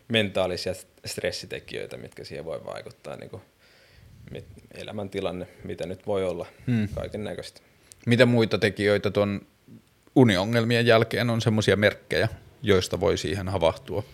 [0.09, 0.73] mentaalisia
[1.07, 3.17] stressitekijöitä, mitkä siihen voi vaikuttaa.
[3.17, 3.43] Niin kuin
[4.75, 6.89] elämäntilanne, mitä nyt voi olla, hmm.
[6.95, 7.61] kaiken näköistä.
[8.07, 9.41] Mitä muita tekijöitä tuon
[10.15, 12.29] uniongelmien jälkeen on semmoisia merkkejä,
[12.63, 14.05] joista voi siihen havahtua?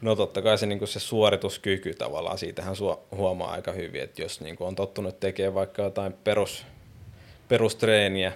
[0.00, 4.40] No totta kai se, niin se suorituskyky tavallaan, siitähän sua huomaa aika hyvin, että jos
[4.40, 6.66] niin on tottunut tekemään vaikka jotain perus,
[7.48, 8.32] perustreeniä,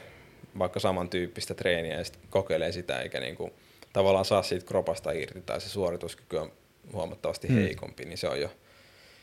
[0.59, 3.53] vaikka samantyyppistä treeniä ja sitten kokeilee sitä eikä niin kuin,
[3.93, 6.53] tavallaan saa siitä kropasta irti tai se suorituskyky on
[6.93, 7.57] huomattavasti hmm.
[7.57, 8.51] heikompi, niin se on jo,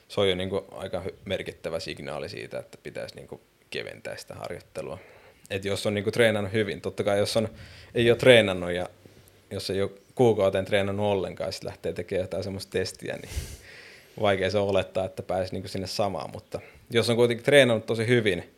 [0.08, 4.34] se on jo niin kuin aika merkittävä signaali siitä, että pitäisi niin kuin keventää sitä
[4.34, 4.98] harjoittelua.
[5.50, 7.50] Et jos on niin kuin treenannut hyvin, totta kai jos on,
[7.96, 8.90] ei ole treenannut ja
[9.52, 13.32] jos ei ole kuukauteen treenannut ollenkaan sitten lähtee tekemään jotain semmoista testiä, niin
[14.22, 16.60] vaikea se on olettaa, että pääsisi niin sinne samaan, mutta
[16.92, 18.56] jos on kuitenkin treenannut tosi hyvin,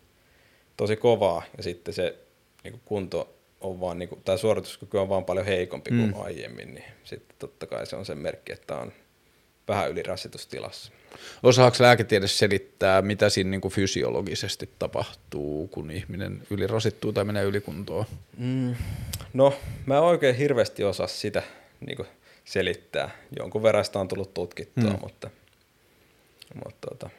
[0.77, 2.15] tosi kovaa ja sitten se
[2.63, 6.21] niin kuin kunto on vaan, niin kuin, tai suorituskyky on vaan paljon heikompi kuin mm.
[6.21, 8.91] aiemmin, niin sitten totta kai se on sen merkki, että on
[9.67, 10.91] vähän ylirasitustilassa.
[11.43, 18.05] Osaako lääketiede selittää, mitä siinä niin kuin fysiologisesti tapahtuu, kun ihminen ylirasittuu tai menee ylikuntoon?
[18.37, 18.75] Mm,
[19.33, 19.53] no,
[19.85, 21.43] mä en oikein hirveästi osaa sitä
[21.79, 22.07] niin kuin
[22.45, 23.09] selittää.
[23.39, 24.99] Jonkun verran sitä on tullut tutkittua, mm.
[25.01, 25.29] mutta,
[26.65, 27.09] mutta tota,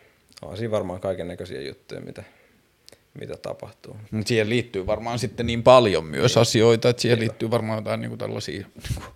[0.43, 2.25] on siinä varmaan kaiken näköisiä juttuja, mitä,
[3.21, 3.97] mitä tapahtuu.
[4.11, 6.43] Mutta siihen liittyy varmaan sitten niin paljon myös niin.
[6.43, 7.33] asioita, että siihen Niinpä.
[7.33, 9.07] liittyy varmaan jotain niin kuin tällaisia niin kuin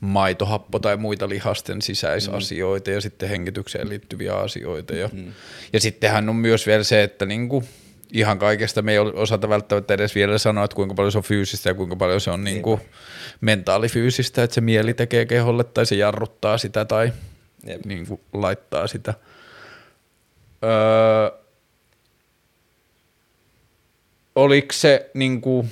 [0.00, 2.94] maitohappo- tai muita lihasten sisäisasioita mm.
[2.94, 4.94] ja sitten hengitykseen liittyviä asioita.
[4.94, 5.32] Ja, mm.
[5.72, 7.64] ja sittenhän on myös vielä se, että niin kuin
[8.12, 11.70] ihan kaikesta me ei osata välttämättä edes vielä sanoa, että kuinka paljon se on fyysistä
[11.70, 12.80] ja kuinka paljon se on niin kuin
[13.40, 17.12] mentaalifyysistä, että se mieli tekee keholle tai se jarruttaa sitä tai
[17.84, 19.14] niin kuin laittaa sitä.
[20.64, 21.43] Öö,
[24.34, 25.68] oliko se niin kuin,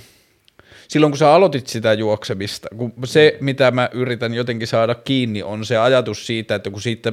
[0.89, 5.67] silloin kun sä aloitit sitä juoksemista, kun se mitä mä yritän jotenkin saada kiinni on
[5.67, 7.13] se ajatus siitä, että kun siitä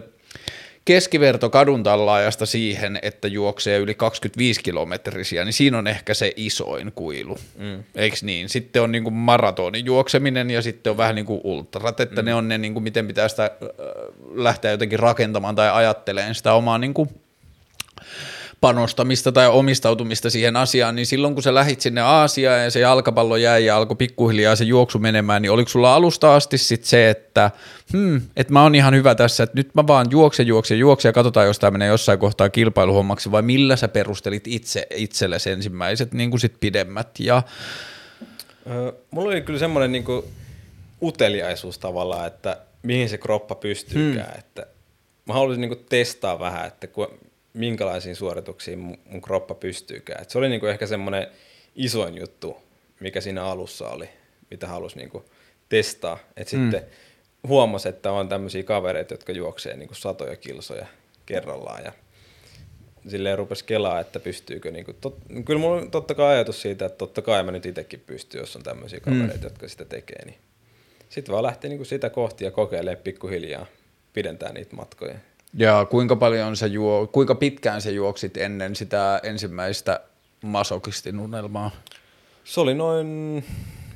[0.86, 6.92] keskiverto kadun tallaajasta siihen, että juoksee yli 25 kilometrisiä, niin siinä on ehkä se isoin
[6.92, 7.84] kuilu, mm.
[7.96, 8.50] eikö niin?
[8.50, 12.26] Sitten on niin kuin maratonin juokseminen ja sitten on vähän niin kuin ultrat, että mm.
[12.26, 13.52] ne on ne, niin kuin miten pitää sitä
[14.34, 17.10] lähteä jotenkin rakentamaan tai ajatteleen sitä omaa niin kuin
[18.62, 23.36] panostamista tai omistautumista siihen asiaan, niin silloin kun sä lähit sinne Aasiaan ja se jalkapallo
[23.36, 27.52] jäi ja alkoi pikkuhiljaa se juoksu menemään, niin oliko sulla alusta asti sit se, että
[27.94, 31.14] hmm, että mä oon ihan hyvä tässä, että nyt mä vaan juoksen, juoksen, juoksen ja
[31.14, 36.30] katsotaan, jos tämä menee jossain kohtaa kilpailuhommaksi, vai millä sä perustelit itse itsellesi ensimmäiset niin
[36.30, 37.44] kuin sit pidemmät ja
[39.12, 40.06] mulla oli kyllä semmoinen niin
[41.02, 44.40] uteliaisuus tavallaan, että mihin se kroppa pystyykään, hmm.
[44.40, 44.68] että
[45.26, 46.88] mä haluaisin niin testaa vähän, että
[47.60, 50.22] minkälaisiin suorituksiin mun, kroppa pystyykään.
[50.22, 51.28] Et se oli niinku ehkä semmoinen
[51.76, 52.58] isoin juttu,
[53.00, 54.10] mikä siinä alussa oli,
[54.52, 55.26] mitä halusi niinku
[55.70, 56.20] testaa.
[56.38, 56.60] Et mm.
[56.60, 56.86] sitten
[57.48, 60.86] huomasi, että on tämmöisiä kavereita, jotka juoksee niinku satoja kilsoja
[61.26, 61.92] kerrallaan ja
[63.08, 66.98] silleen rupesi kelaa, että pystyykö, niinku, tot, kyllä mulla on totta kai ajatus siitä, että
[66.98, 69.14] totta kai mä nyt itsekin pystyn, jos on tämmöisiä mm.
[69.14, 69.44] kavereita, mm.
[69.44, 70.38] jotka sitä tekee, niin
[71.10, 73.66] sitten vaan lähti niinku sitä kohti ja kokeilee pikkuhiljaa,
[74.14, 75.16] pidentää niitä matkoja.
[75.54, 80.00] Ja kuinka paljon se juo, kuinka pitkään se juoksit ennen sitä ensimmäistä
[80.44, 81.72] masokistin unelmaa?
[82.44, 83.08] Se oli noin,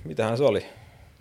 [0.03, 0.65] mitähän se oli,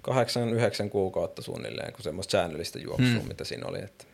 [0.02, 3.28] kahdeksan, yhdeksän kuukautta suunnilleen, kun semmoista säännöllistä juoksua, hmm.
[3.28, 3.78] mitä siinä oli.
[3.78, 4.04] Että,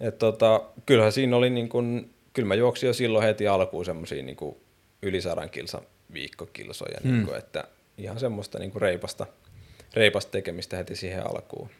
[0.00, 4.22] et tota, kyllähän siinä oli niin kun, kyllä mä juoksin jo silloin heti alkuun semmoisia
[4.22, 4.36] niin
[5.02, 5.82] yli sadan kilsan
[6.12, 7.12] viikkokilsoja, hmm.
[7.12, 7.64] niin kun, että
[7.98, 9.26] ihan semmoista niin reipasta,
[9.94, 11.70] reipasta tekemistä heti siihen alkuun.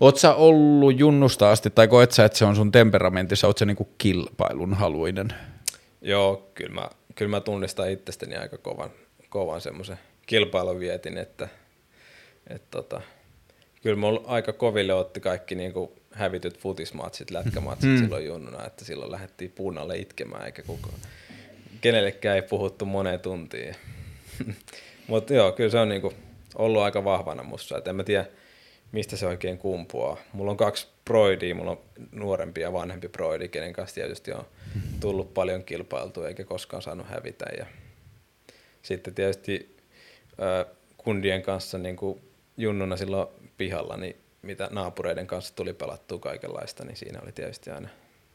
[0.00, 3.64] Oot sä ollut junnusta asti, tai koet sä, että se on sun temperamentissa, oot sä
[3.64, 5.28] niinku kilpailun haluinen?
[6.00, 8.90] Joo, kyllä mä, kyllä mä tunnistan itsestäni aika kovan,
[9.28, 11.48] kovan semmoisen kilpailuvietin, että
[12.46, 13.00] et tota,
[13.82, 17.98] kyllä mulla aika koville otti kaikki niinku hävityt futismatsit, lätkämatsit mm.
[17.98, 20.98] silloin junnuna, että silloin lähdettiin puunalle itkemään, eikä kukaan,
[21.80, 23.74] kenellekään ei puhuttu moneen tuntiin.
[25.06, 26.12] Mutta joo, kyllä se on niinku
[26.54, 28.26] ollut aika vahvana mussa, että en mä tiedä,
[28.92, 30.16] mistä se oikein kumpuaa.
[30.32, 31.80] Mulla on kaksi broidia, mulla on
[32.12, 34.46] nuorempi ja vanhempi broidi, kenen kanssa tietysti on
[35.00, 37.46] tullut paljon kilpailtua eikä koskaan saanut hävitä.
[37.58, 37.66] Ja
[38.82, 39.76] sitten tietysti
[40.42, 42.20] äh, kundien kanssa niin kuin
[42.56, 47.88] junnuna silloin pihalla, niin mitä naapureiden kanssa tuli pelattua kaikenlaista, niin siinä oli tietysti aina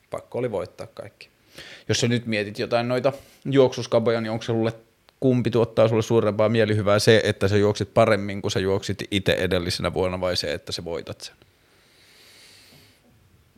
[0.10, 1.30] pakko oli voittaa kaikki.
[1.89, 3.14] Jos sä nyt mietit jotain noita
[3.45, 4.74] juoksuskaboja, niin onko se sulle
[5.24, 9.93] kumpi tuottaa sulle suurempaa mielihyvää, se, että sä juoksit paremmin kuin sä juoksit itse edellisenä
[9.93, 11.36] vuonna vai se, että sä voitat sen?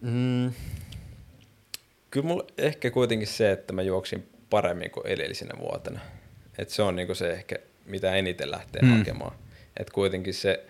[0.02, 0.54] Mm.
[2.12, 6.00] Kyllä mulla ehkä kuitenkin se, että mä juoksin paremmin kuin edellisenä vuotena.
[6.58, 7.56] Et se on niinku se ehkä,
[7.86, 8.98] mitä eniten lähtee mm.
[8.98, 9.36] hakemaan.
[9.78, 10.66] Et kuitenkin se,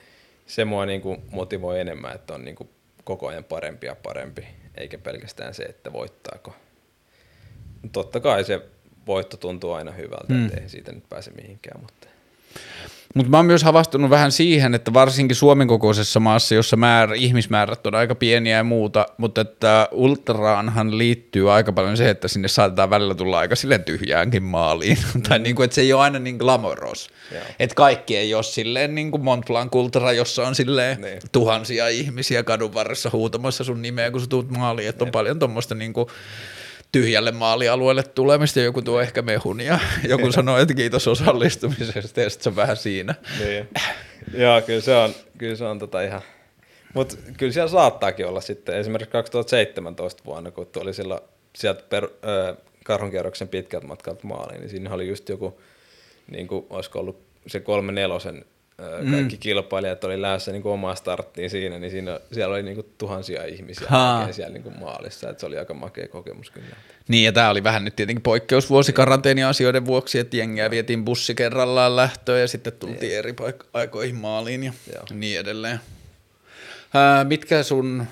[0.46, 2.70] se mua niinku motivoi enemmän, että on niinku
[3.04, 4.48] koko ajan parempi ja parempi.
[4.78, 6.56] eikä pelkästään se, että voittaako.
[7.92, 8.62] Totta kai se
[9.08, 10.46] voitto tuntuu aina hyvältä, mm.
[10.46, 12.08] ettei siitä nyt pääse mihinkään, mutta
[13.16, 17.88] mutta mä oon myös havastunut vähän siihen, että varsinkin Suomen kokoisessa maassa, jossa määrä, ihmismäärät
[17.88, 22.90] on aika pieniä ja muuta, mutta että ultraanhan liittyy aika paljon se, että sinne saatetaan
[22.90, 24.98] välillä tulla aika silleen tyhjäänkin maaliin.
[25.16, 25.22] Mm.
[25.22, 27.10] tai niin kuin, että se ei ole aina niin glamoros.
[27.60, 31.20] Että kaikki ei ole silleen niin kuin Mont Blanc Ultra, jossa on silleen niin.
[31.32, 34.90] tuhansia ihmisiä kadun varressa huutamassa sun nimeä, kun sä tuut maaliin.
[34.90, 36.08] Että on paljon tuommoista niin kuin
[36.96, 39.80] tyhjälle maalialueelle tulemista, joku tuo ehkä mehun ja
[40.10, 43.16] joku sanoo, että kiitos osallistumisesta ja sitten se on vähän siinä.
[43.40, 43.70] Niin.
[44.34, 46.22] Joo, kyllä se on, kyllä se on tota ihan,
[46.94, 51.22] mutta kyllä siellä saattaakin olla sitten esimerkiksi 2017 vuonna, kun tuli silloin
[51.56, 55.62] sieltä per, ö, karhunkierroksen pitkältä matkalta maaliin, niin siinä oli just joku,
[56.32, 58.46] niin kuin olisiko ollut se kolme nelosen.
[59.12, 59.40] Kaikki mm.
[59.40, 63.88] kilpailijat oli lähdössä niin omaa starttiin siinä, niin siinä, siellä oli niin kuin tuhansia ihmisiä
[64.32, 66.76] siellä niin kuin maalissa, että se oli aika makea kokemus kyllä.
[67.08, 71.96] Niin, ja tämä oli vähän nyt tietenkin poikkeusvuosi karanteeniasioiden vuoksi, että jengiä vietiin bussi kerrallaan
[71.96, 73.18] lähtöön ja sitten tultiin ja.
[73.18, 75.04] eri paik- aikoihin maaliin ja Joo.
[75.14, 75.80] niin edelleen.
[76.94, 78.06] Ää, mitkä sun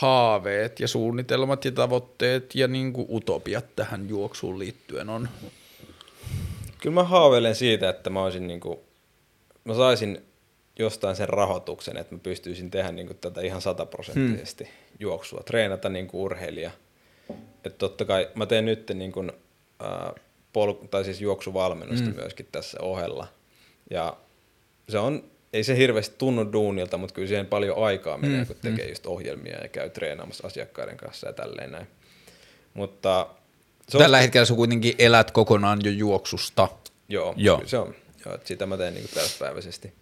[0.00, 5.28] haaveet ja suunnitelmat ja tavoitteet ja niin kuin utopiat tähän juoksuun liittyen on?
[6.80, 8.78] Kyllä mä haaveilen siitä, että mä olisin niin kuin
[9.64, 10.22] mä saisin
[10.78, 14.72] jostain sen rahoituksen, että mä pystyisin tehdä niin kuin tätä ihan sataprosenttisesti hmm.
[15.00, 16.70] juoksua, treenata niin kuin urheilija.
[17.64, 19.32] Että totta kai mä teen nyt niin kuin,
[19.82, 22.16] äh, pol- tai siis juoksuvalmennusta hmm.
[22.16, 23.26] myöskin tässä ohella.
[23.90, 24.16] Ja
[24.88, 28.46] se on, ei se hirveästi tunnu duunilta, mutta kyllä siihen paljon aikaa menee, hmm.
[28.46, 28.92] kun tekee hmm.
[28.92, 31.86] just ohjelmia ja käy treenaamassa asiakkaiden kanssa ja tälleen näin.
[32.74, 33.26] Mutta
[33.88, 34.22] se Tällä on...
[34.22, 36.68] hetkellä sä kuitenkin elät kokonaan jo juoksusta.
[37.08, 37.62] Joo, Joo.
[37.66, 37.94] se on
[38.24, 39.92] Joo, että sitä mä teen niin täyspäiväisesti.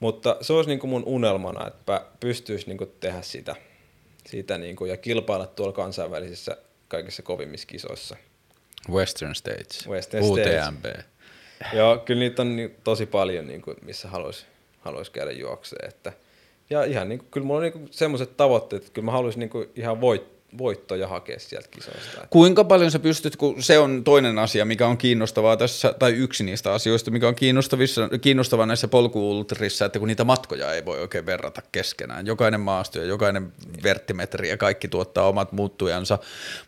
[0.00, 3.56] Mutta se olisi niin kuin mun unelmana, että pystyisi niin kuin tehdä sitä,
[4.26, 6.56] sitä niin kuin, ja kilpailla tuolla kansainvälisissä
[6.88, 8.16] kaikissa kovimmissa kisoissa.
[8.90, 10.78] Western States, Western UTMB.
[10.78, 11.04] States.
[11.72, 14.46] Joo, kyllä niitä on niin, tosi paljon, niin kuin, missä haluaisi
[14.80, 15.88] haluais käydä juokseen.
[15.88, 16.12] Että,
[16.70, 19.50] ja ihan niin kuin, kyllä mulla on niin semmoiset tavoitteet, että kyllä mä haluaisin niin
[19.50, 22.26] kuin, ihan voittaa voittoja hakea sieltä kisoista.
[22.30, 26.44] Kuinka paljon sä pystyt, kun se on toinen asia, mikä on kiinnostavaa tässä, tai yksi
[26.44, 31.26] niistä asioista, mikä on kiinnostavissa, kiinnostavaa näissä polkuultrissa, että kun niitä matkoja ei voi oikein
[31.26, 32.26] verrata keskenään.
[32.26, 33.52] Jokainen maasto ja jokainen
[33.82, 36.18] verttimetri ja kaikki tuottaa omat muuttujansa.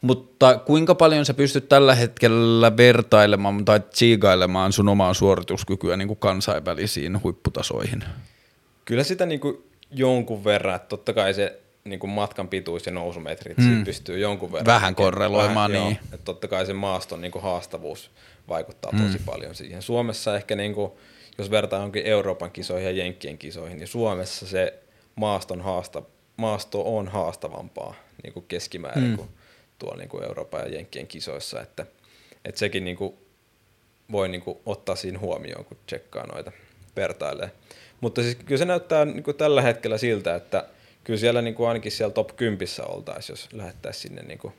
[0.00, 6.18] Mutta kuinka paljon sä pystyt tällä hetkellä vertailemaan tai tsiigailemaan sun omaa suorituskykyä niin kuin
[6.18, 8.04] kansainvälisiin huipputasoihin?
[8.84, 12.92] Kyllä sitä niin kuin jonkun verran, että totta kai se niin kuin matkan pituus ja
[12.92, 13.84] nousumetrit hmm.
[13.84, 14.66] pystyy jonkun verran.
[14.66, 15.98] Vähän korreloimaan, vähän, niin.
[16.02, 18.10] Joo, että totta kai se maaston niin kuin haastavuus
[18.48, 19.06] vaikuttaa hmm.
[19.06, 19.82] tosi paljon siihen.
[19.82, 20.92] Suomessa ehkä, niin kuin,
[21.38, 24.74] jos vertaa jonkin Euroopan kisoihin ja Jenkkien kisoihin, niin Suomessa se
[25.14, 26.02] maaston haasta,
[26.36, 29.16] maasto on haastavampaa niin kuin keskimäärin hmm.
[29.16, 29.28] kuin
[29.78, 31.86] tuolla niin kuin Euroopan ja Jenkkien kisoissa, että,
[32.44, 33.14] että sekin niin kuin
[34.12, 36.52] voi niin kuin ottaa siinä huomioon, kun tsekkaa noita
[36.96, 37.50] vertailee.
[38.00, 40.64] Mutta siis kyllä se näyttää niin kuin tällä hetkellä siltä, että
[41.06, 44.54] kyllä siellä niin kuin ainakin siellä top 10 oltaisiin, jos lähettäisiin sinne niin kuin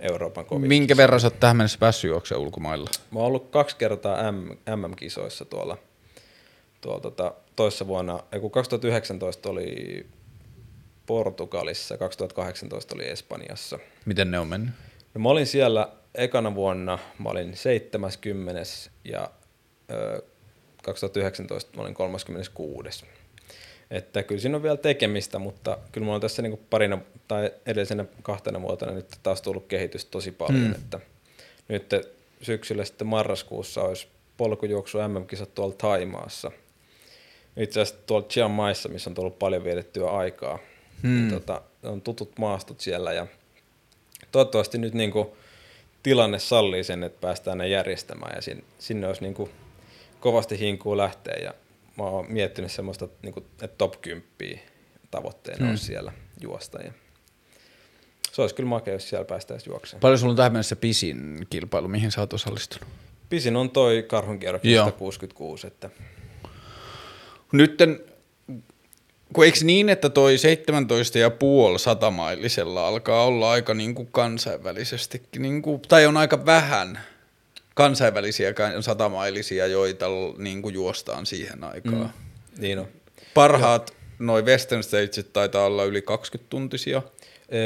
[0.00, 0.68] Euroopan kovin.
[0.68, 2.90] Minkä verran sä oot tähän mennessä päässyt juoksemaan ulkomailla?
[3.10, 4.32] Mä oon ollut kaksi kertaa
[4.76, 5.78] MM-kisoissa tuolla,
[6.80, 10.06] tuolla tota, toissa vuonna, kun 2019 oli
[11.06, 13.78] Portugalissa, 2018 oli Espanjassa.
[14.04, 14.74] Miten ne on mennyt?
[15.14, 18.62] No, mä olin siellä ekana vuonna, mä olin 70
[19.04, 19.30] ja
[19.90, 20.22] ö,
[20.82, 23.04] 2019 mä olin 36.
[23.90, 28.04] Että kyllä siinä on vielä tekemistä, mutta kyllä mulla on tässä niin parina tai edellisenä
[28.22, 30.72] kahtena vuotena nyt taas tullut kehitys tosi paljon, mm.
[30.72, 31.00] että
[31.68, 31.94] nyt
[32.42, 36.50] syksyllä sitten marraskuussa olisi polkujuoksu MM-kisat tuolla Taimaassa.
[37.56, 40.58] Itse asiassa tuolla Chiang Maissa, missä on tullut paljon vietettyä aikaa.
[41.02, 41.08] Mm.
[41.08, 43.26] Niin tota, on tutut maastot siellä ja
[44.32, 45.28] toivottavasti nyt niin kuin
[46.02, 49.50] tilanne sallii sen, että päästään ne järjestämään ja sinne, sinne olisi niin kuin
[50.20, 51.54] kovasti hinkuu lähteä ja
[51.98, 54.24] mä oon miettinyt semmoista, niin kuin, että top 10
[55.10, 55.70] tavoitteena hmm.
[55.70, 56.82] olisi siellä juosta.
[56.82, 56.92] Ja
[58.32, 60.00] se olisi kyllä makea, jos siellä päästäisiin juokseen.
[60.00, 62.88] Paljon sulla on tähän mennessä pisin kilpailu, mihin sä oot osallistunut?
[63.28, 65.66] Pisin on toi karhunkierros 166.
[65.66, 65.90] Että...
[67.52, 68.00] Nytten,
[69.32, 70.36] kun eikö niin, että toi
[71.72, 76.98] 17,5 satamailisella alkaa olla aika niin kuin kansainvälisestikin, niin kuin, tai on aika vähän–
[77.78, 80.06] kansainvälisiä satamailisia, joita
[80.38, 81.96] niin kuin juostaan siihen aikaan.
[81.96, 82.60] Mm.
[82.60, 82.88] Niin on.
[83.34, 87.02] Parhaat noin Western Stagesit taitaa olla yli 20-tuntisia.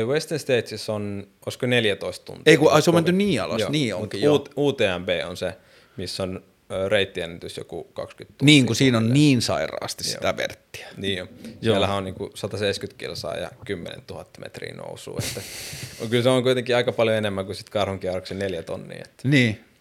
[0.06, 2.42] Western Stages on, olisiko 14 tuntia?
[2.46, 4.44] Ei kun se on menty niin alas, joo, niin onkin joo.
[4.56, 5.52] UTMB on se,
[5.96, 6.42] missä on
[6.88, 8.46] reittiennätys joku 20 tuntia.
[8.46, 10.88] Niin kuin siinä on niin sairaasti sitä verttiä.
[10.96, 11.28] Niin jo.
[11.62, 15.20] Siellähän on niinku 170 kilsaa ja 10 000 metriä nousua.
[15.28, 15.40] Että,
[16.02, 19.02] on, kyllä se on kuitenkin aika paljon enemmän kuin sitten karhunkierroksen neljä tonnia.
[19.04, 19.71] Että, Niin.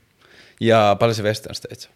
[0.63, 1.93] Ja paljon se Western States on?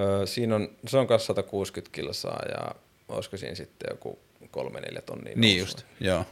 [0.00, 2.74] ö, siinä on, se on kanssa 160 kilsaa ja
[3.08, 4.18] olisiko siinä sitten joku
[4.50, 6.24] kolme neljä tonnia Niin just, joo.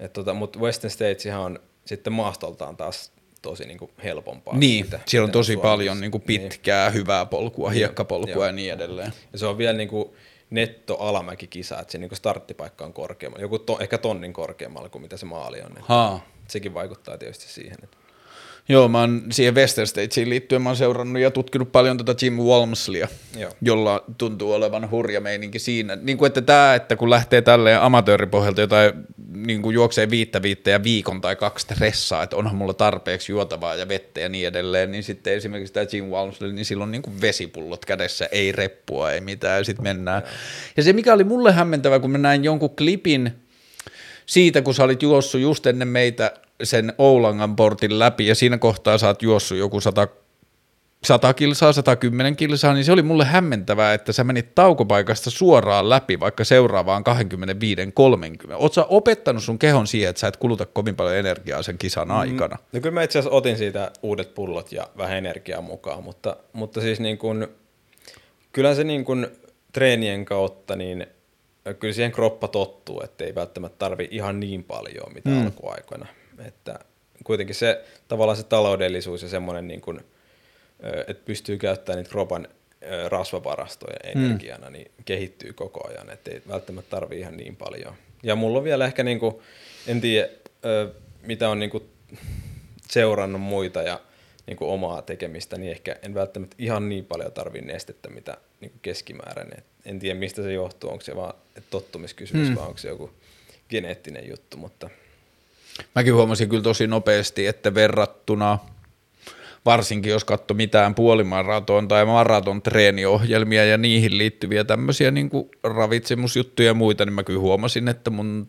[0.00, 3.12] Et tota, Mutta Western Statesihan on sitten maastoltaan taas
[3.42, 4.56] tosi niinku helpompaa.
[4.56, 5.68] Niin, mitä- siellä on tosi Suomessa.
[5.70, 8.46] paljon niin kuin pitkää, hyvää polkua, hiekkapolkua Joo.
[8.46, 9.12] ja niin edelleen.
[9.32, 10.16] Ja se on vielä niinku
[10.50, 15.16] netto alamäkikisa, että se niinku starttipaikka on korkeammalla, joku to, ehkä tonnin korkeammalla kuin mitä
[15.16, 15.72] se maali on.
[15.80, 16.26] Haa.
[16.48, 17.76] sekin vaikuttaa tietysti siihen.
[17.82, 17.96] Että
[18.68, 22.34] Joo, mä oon siihen Western Statesiin liittyen mä oon seurannut ja tutkinut paljon tätä Jim
[22.34, 23.08] Walmslia,
[23.38, 23.50] Joo.
[23.60, 25.96] jolla tuntuu olevan hurja meininki siinä.
[25.96, 28.92] Niin kuin, että tämä, että kun lähtee tälleen amatööripohjalta jotain
[29.34, 33.74] niin kuin juoksee viittä viittä ja viikon tai kaksi stressaa, että onhan mulla tarpeeksi juotavaa
[33.74, 37.20] ja vettä ja niin edelleen, niin sitten esimerkiksi tämä Jim Walmsley, niin silloin niin kuin
[37.20, 40.22] vesipullot kädessä, ei reppua, ei mitään, ja sitten mennään.
[40.76, 43.32] Ja se, mikä oli mulle hämmentävä, kun mä näin jonkun klipin
[44.26, 46.32] siitä, kun sä olit juossut just ennen meitä
[46.62, 50.08] sen Oulangan portin läpi, ja siinä kohtaa sä oot juossut joku 100
[51.04, 56.20] 100 kilsaa, 110 kilsaa, niin se oli mulle hämmentävää, että sä menit taukopaikasta suoraan läpi
[56.20, 57.04] vaikka seuraavaan
[58.50, 58.52] 25-30.
[58.52, 62.10] Oletko sä opettanut sun kehon siihen, että sä et kuluta kovin paljon energiaa sen kisan
[62.10, 62.58] aikana?
[62.72, 66.80] No kyllä mä itse asiassa otin siitä uudet pullot ja vähän energiaa mukaan, mutta, mutta
[66.80, 67.46] siis niin kuin,
[68.52, 69.26] kyllä se niin kuin
[69.72, 71.06] treenien kautta, niin
[71.78, 75.44] kyllä siihen kroppa tottuu, että ei välttämättä tarvi ihan niin paljon mitä mm.
[75.44, 76.06] alkuaikoina.
[76.46, 76.78] Että
[77.24, 80.00] kuitenkin se tavallaan se taloudellisuus ja semmoinen, niin kuin,
[81.06, 82.48] että pystyy käyttämään niitä kropan
[83.08, 87.94] rasvavarastoja energiana, niin kehittyy koko ajan, että ei välttämättä tarvi ihan niin paljon.
[88.22, 89.34] Ja mulla on vielä ehkä, niin kuin,
[89.86, 90.28] en tiedä,
[91.22, 91.88] mitä on niin kuin
[92.90, 94.00] seurannut muita ja
[94.46, 98.70] niin kuin omaa tekemistä, niin ehkä en välttämättä ihan niin paljon tarvii nestettä, mitä niin
[98.70, 99.58] kuin keskimääräinen.
[99.58, 101.34] Et en tiedä, mistä se johtuu, onko se vaan
[101.70, 102.54] tottumiskysymys mm.
[102.54, 103.10] vai onko se joku
[103.68, 104.90] geneettinen juttu, mutta
[105.94, 108.58] Mäkin huomasin kyllä tosi nopeasti, että verrattuna
[109.64, 116.68] varsinkin jos katsoi mitään puolimaraton tai maraton treeniohjelmia ja niihin liittyviä tämmöisiä niin kuin ravitsemusjuttuja
[116.68, 118.48] ja muita, niin mä kyllä huomasin, että mun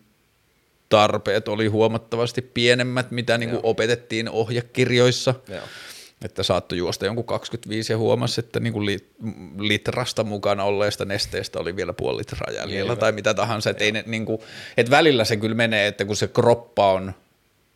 [0.89, 5.35] tarpeet oli huomattavasti pienemmät, mitä niin kuin opetettiin ohjekirjoissa.
[5.49, 5.63] joo.
[6.25, 8.99] Että saattoi juosta jonkun 25 ja huomasi, että niin kuin
[9.59, 13.69] litrasta mukana olleesta nesteestä oli vielä puoli litraa jäljellä Niin, tai mitä tahansa.
[13.69, 14.41] Että, ei ne, niin kuin,
[14.77, 17.13] että välillä se kyllä menee, että kun se kroppa on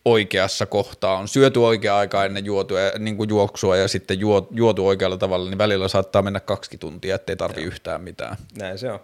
[0.05, 4.87] oikeassa kohtaa, on syöty oikea aikaa ennen juotua, niin kuin juoksua ja sitten juo, juotu
[4.87, 8.37] oikealla tavalla, niin välillä saattaa mennä kaksi tuntia, ettei tarvi yhtään mitään.
[8.57, 8.99] Näin se on.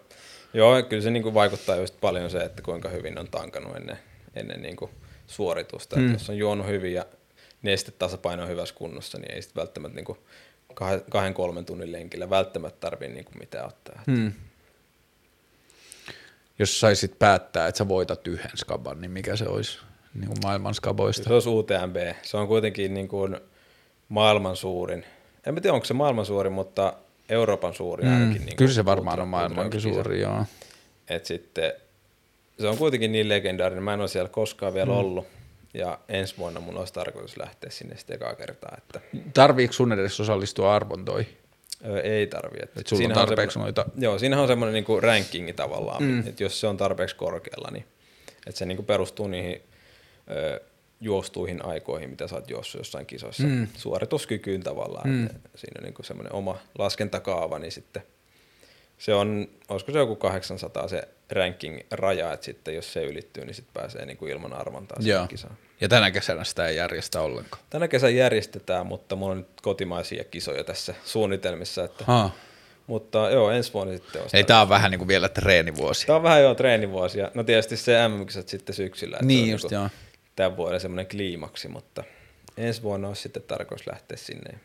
[0.53, 3.99] Joo, kyllä se niin kuin vaikuttaa just paljon se, että kuinka hyvin on tankannut ennen,
[4.35, 4.91] ennen niin kuin
[5.27, 5.95] suoritusta.
[5.95, 6.01] Mm.
[6.01, 7.05] Että jos on juonut hyvin ja
[7.65, 10.17] nestetasapaino on hyvässä kunnossa, niin ei sitten välttämättä niin kuin
[11.09, 14.01] kahden, kolmen tunnin lenkillä välttämättä tarvitse niin kuin mitään ottaa.
[14.07, 14.31] Mm.
[16.59, 19.79] Jos saisit päättää, että sä voitat yhden skaban, niin mikä se olisi
[20.13, 21.23] niin kuin maailman skaboista?
[21.23, 21.95] Se olisi UTMB.
[22.21, 23.37] Se on kuitenkin niin kuin
[24.09, 25.05] maailman suurin.
[25.45, 26.93] En mä tiedä, onko se maailman suurin, mutta
[27.29, 28.45] Euroopan suurin ainakin.
[28.45, 30.45] Niin Kyllä se varmaan on maailmankin suuri, joo.
[31.09, 31.73] Et sitten,
[32.59, 33.83] se on kuitenkin niin legendaarinen.
[33.83, 34.97] Mä en ole siellä koskaan vielä mm.
[34.97, 35.27] ollut.
[35.77, 38.75] Ja ensi vuonna mun olisi tarkoitus lähteä sinne sitten ekaa kertaa.
[38.77, 39.01] Että,
[39.33, 41.37] Tarviiko sun edes osallistua arvontoihin?
[41.87, 42.57] ö, ei tarvi.
[42.63, 46.27] Et Et sulla on tarpeeksi semmoinen- noita- Joo, siinähän on semmoinen niinku rankingi tavallaan, mm.
[46.27, 47.85] että jos se on tarpeeksi korkealla, niin
[48.47, 49.61] että se niinku perustuu niihin
[50.31, 50.61] ö,
[51.01, 53.67] juostuihin aikoihin, mitä sä oot juossut jossain kisoissa, mm.
[53.77, 55.09] suorituskykyyn tavallaan.
[55.09, 55.25] Mm.
[55.25, 58.03] Että siinä on niinku semmoinen oma laskentakaava, niin sitten
[58.97, 63.73] se on, olisiko se joku 800 se ranking-raja, että sitten jos se ylittyy, niin sitten
[63.73, 65.57] pääsee niinku ilman arvontaa siihen kisaan.
[65.81, 67.63] Ja tänä kesänä sitä ei järjestä ollenkaan.
[67.69, 72.29] Tänä kesän järjestetään, mutta mulla on nyt kotimaisia kisoja tässä suunnitelmissa, että, Ha.
[72.87, 76.05] mutta joo, ensi vuonna sitten on Eli tää on vähän niin kuin vielä treenivuosi.
[76.05, 77.31] Tämä on vähän jo treenivuosia.
[77.33, 79.15] No tietysti se mm sitten syksyllä.
[79.15, 79.89] että Niin on just, niinku joo.
[80.35, 82.03] Tämän vuoden semmoinen kliimaksi, mutta
[82.57, 84.59] ensi vuonna olisi sitten tarkoitus lähteä sinne.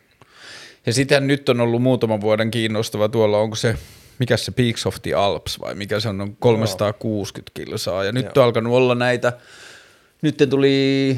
[0.87, 3.77] Ja sitten nyt on ollut muutaman vuoden kiinnostava tuolla, onko se,
[4.19, 8.05] mikä se Peaks of the Alps vai mikä se on, on 360 kilsaa.
[8.05, 8.33] Ja nyt Joo.
[8.37, 9.33] on alkanut olla näitä,
[10.23, 11.16] nyt tuli,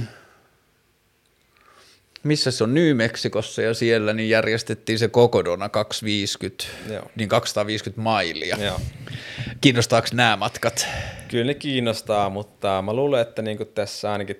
[2.22, 7.11] missä se on, New Mexicossa ja siellä niin järjestettiin se Kokodona 250, Joo.
[7.16, 8.57] niin 250 mailia.
[8.57, 8.80] Joo.
[9.61, 10.86] Kiinnostaako nämä matkat?
[11.28, 14.36] Kyllä ne kiinnostaa, mutta mä luulen, että niin tässä ainakin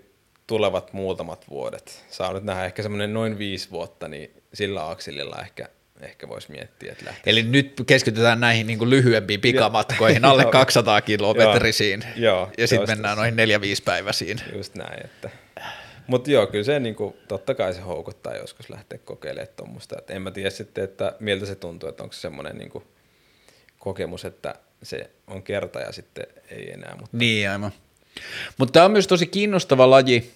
[0.47, 2.05] tulevat muutamat vuodet.
[2.11, 5.69] Saa nyt nähdä ehkä semmoinen noin viisi vuotta, niin sillä akselilla ehkä,
[6.05, 7.31] ehkä voisi miettiä, että lähtee.
[7.31, 10.53] Eli nyt keskitytään näihin niin kuin lyhyempiin pikamatkoihin, alle Joo.
[10.53, 12.05] 200 kilometrisiin.
[12.17, 14.41] Joo, ja sitten mennään noihin neljä-viisi päiväisiin.
[14.55, 15.31] Just näin, että
[16.07, 19.97] Mutta joo, kyllä se niinku, totta kai se houkuttaa joskus lähteä kokeilemaan tuommoista.
[19.99, 22.83] Et en mä tiedä sitten, että miltä se tuntuu, että onko se semmoinen niinku
[23.79, 26.97] kokemus, että se on kerta ja sitten ei enää.
[27.01, 27.17] Mutta...
[27.17, 27.73] Niin aivan.
[28.59, 30.33] Mutta tämä on myös tosi kiinnostava laji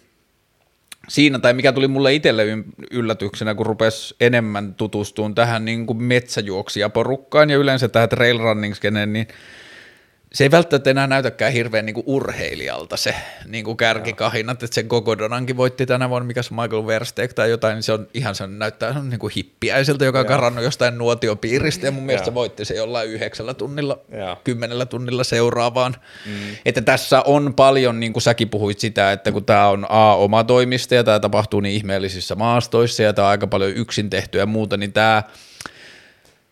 [1.08, 2.42] siinä, tai mikä tuli mulle itselle
[2.90, 8.74] yllätyksenä, kun rupesi enemmän tutustumaan tähän niin kuin metsäjuoksijaporukkaan ja yleensä tähän trail running
[9.06, 9.28] niin
[10.36, 13.14] se ei välttämättä enää näytäkään hirveän niinku urheilijalta se
[13.46, 17.74] niinku kärkikahinat, että sen koko Donankin voitti tänä vuonna, mikä se Michael Versteeg tai jotain,
[17.74, 21.86] niin se on ihan se näyttää se on niinku hippiäiseltä, joka on karannut jostain nuotiopiiristä
[21.86, 24.36] ja mun mielestä se voitti se jollain yhdeksällä tunnilla, ja.
[24.44, 25.96] kymmenellä tunnilla seuraavaan.
[26.26, 26.32] Mm.
[26.64, 30.44] Että tässä on paljon, niin kuin säkin puhuit sitä, että kun tämä on A, oma
[30.44, 34.46] toimista ja tämä tapahtuu niin ihmeellisissä maastoissa ja tämä on aika paljon yksin tehtyä ja
[34.46, 35.22] muuta, niin tämä–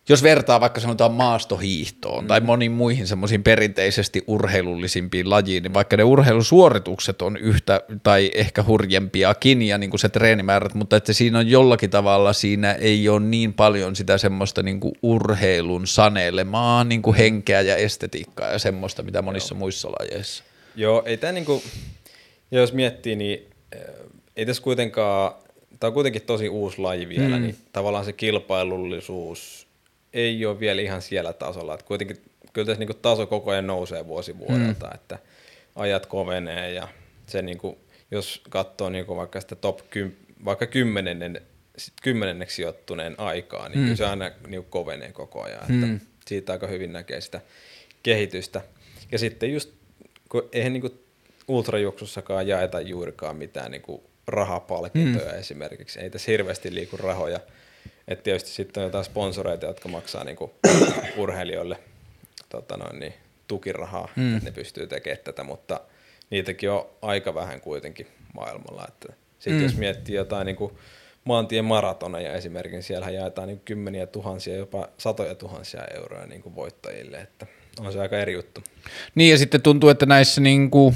[0.09, 2.27] jos vertaa vaikka sanotaan maastohiihtoon mm.
[2.27, 8.63] tai moniin muihin semmoisiin perinteisesti urheilullisimpiin lajiin, niin vaikka ne urheilusuoritukset on yhtä tai ehkä
[8.63, 13.19] hurjempiakin ja niin kuin se treenimäärät, mutta että siinä on jollakin tavalla, siinä ei ole
[13.19, 19.03] niin paljon sitä semmoista niin kuin urheilun sanelemaa niin kuin henkeä ja estetiikkaa ja semmoista,
[19.03, 19.59] mitä monissa Joo.
[19.59, 20.43] muissa lajeissa.
[20.75, 21.61] Joo, ei tämä niin kuin,
[22.51, 23.39] jos miettii, niin
[23.71, 23.81] eh,
[24.35, 25.31] ei tässä kuitenkaan,
[25.79, 27.41] tämä on kuitenkin tosi uusi laji vielä, mm.
[27.41, 29.64] niin tavallaan se kilpailullisuus
[30.15, 31.73] ei ole vielä ihan siellä tasolla.
[31.73, 32.17] Että kuitenkin
[32.53, 34.95] kyllä tässä niin taso koko ajan nousee vuosi vuodelta, mm.
[34.95, 35.19] että
[35.75, 36.87] ajat kovenee ja
[37.25, 37.77] se niin kuin,
[38.11, 41.41] jos katsoo niin kuin vaikka sitä top 10, vaikka kymmenennen,
[42.01, 43.83] kymmenenneksi sijoittuneen aikaa, niin mm.
[43.83, 45.61] kyllä se aina niin kuin kovenee koko ajan.
[45.61, 45.99] Että mm.
[46.27, 47.41] Siitä aika hyvin näkee sitä
[48.03, 48.61] kehitystä.
[49.11, 49.69] Ja sitten just,
[50.29, 50.99] kun eihän niin kuin
[51.47, 55.39] ultrajuoksussakaan jaeta juurikaan mitään niin kuin rahapalkintoja mm.
[55.39, 55.99] esimerkiksi.
[55.99, 57.39] Ei tässä hirveästi liiku rahoja
[58.07, 60.53] et tietysti sitten on jotain sponsoreita, jotka maksaa niinku
[61.17, 61.77] urheilijoille
[62.49, 63.13] tota noin, niin,
[63.47, 64.37] tukirahaa, mm.
[64.37, 65.79] että ne pystyy tekemään tätä, mutta
[66.29, 68.87] niitäkin on aika vähän kuitenkin maailmalla.
[69.39, 69.63] Sitten mm.
[69.63, 70.79] jos miettii jotain niinku
[71.23, 77.47] maantien maratoneja esimerkiksi, siellä jaetaan niinku kymmeniä tuhansia, jopa satoja tuhansia euroja niinku voittajille, että
[77.79, 78.61] on se aika eri juttu.
[79.15, 80.93] Niin ja sitten tuntuu, että näissä niinku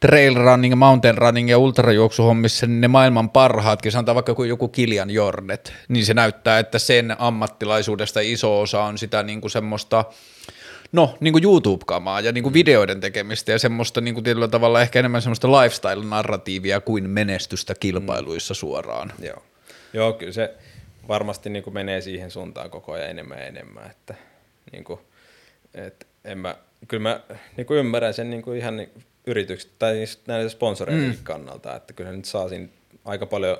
[0.00, 5.10] trail running, mountain running ja ultrajuoksuhommissa, niin ne maailman parhaatkin, sanotaan vaikka kuin joku Kilian
[5.10, 10.04] Jornet, niin se näyttää, että sen ammattilaisuudesta iso osa on sitä niin kuin semmoista,
[10.92, 14.82] no niin kuin YouTube-kamaa ja niin kuin videoiden tekemistä ja semmoista niin kuin tietyllä tavalla
[14.82, 19.12] ehkä enemmän semmoista lifestyle-narratiivia kuin menestystä kilpailuissa suoraan.
[19.22, 19.42] Joo,
[19.92, 20.54] Joo kyllä se
[21.08, 24.14] varmasti niin kuin menee siihen suuntaan koko ajan enemmän ja enemmän, että
[24.72, 25.00] niin kuin,
[25.74, 26.56] et en mä,
[26.88, 27.20] kyllä mä
[27.56, 28.90] niin kuin ymmärrän sen niin kuin ihan niin
[29.28, 31.16] yritykset tai näiden sponsoreiden mm.
[31.22, 32.68] kannalta, että kyllä nyt saa siinä
[33.04, 33.58] aika paljon,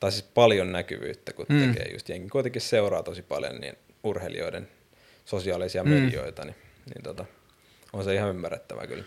[0.00, 1.60] tai siis paljon näkyvyyttä, kun mm.
[1.60, 4.68] tekee just jengi kuitenkin seuraa tosi paljon niin urheilijoiden
[5.24, 5.90] sosiaalisia mm.
[5.90, 6.56] medioita, niin,
[6.94, 7.24] niin tota,
[7.92, 9.04] on se ihan ymmärrettävää kyllä.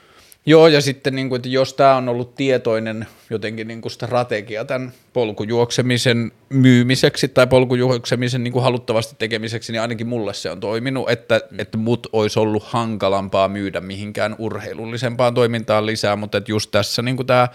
[0.48, 4.66] Joo, ja sitten niin kuin, että jos tämä on ollut tietoinen jotenkin niin kuin strategia
[4.66, 11.10] tämän polkujuoksemisen myymiseksi tai polkujuoksemisen niin kuin haluttavasti tekemiseksi, niin ainakin mulle se on toiminut,
[11.10, 11.60] että, mm.
[11.60, 17.16] että mut olisi ollut hankalampaa myydä mihinkään urheilullisempaan toimintaan lisää, mutta että just tässä niin
[17.16, 17.48] kuin tämä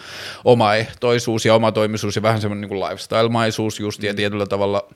[0.44, 4.06] omaehtoisuus ja omatoimisuus ja vähän semmoinen niin lifestyle-maisuus just mm.
[4.06, 4.88] ja tietyllä tavalla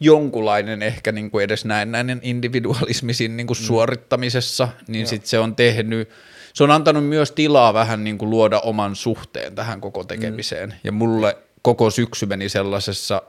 [0.00, 3.64] jonkunlainen ehkä niin kuin edes näennäinen individualismi siinä niin kuin mm.
[3.64, 6.08] suorittamisessa, niin sitten se on tehnyt–
[6.54, 10.68] se on antanut myös tilaa vähän niin kuin luoda oman suhteen tähän koko tekemiseen.
[10.68, 10.76] Mm.
[10.84, 13.22] Ja mulle koko syksy meni sellaisessa,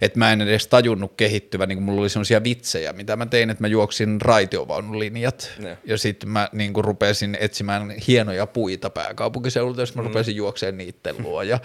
[0.00, 3.50] että mä en edes tajunnut kehittyvän, niin kuin mulla oli sellaisia vitsejä, mitä mä tein,
[3.50, 5.78] että mä juoksin raitiovaunulinjat ne.
[5.84, 10.08] ja sitten mä niin kuin rupesin etsimään hienoja puita pääkaupunkiseudulta, jos mä mm.
[10.08, 11.58] rupesin juokseen niitten luo ja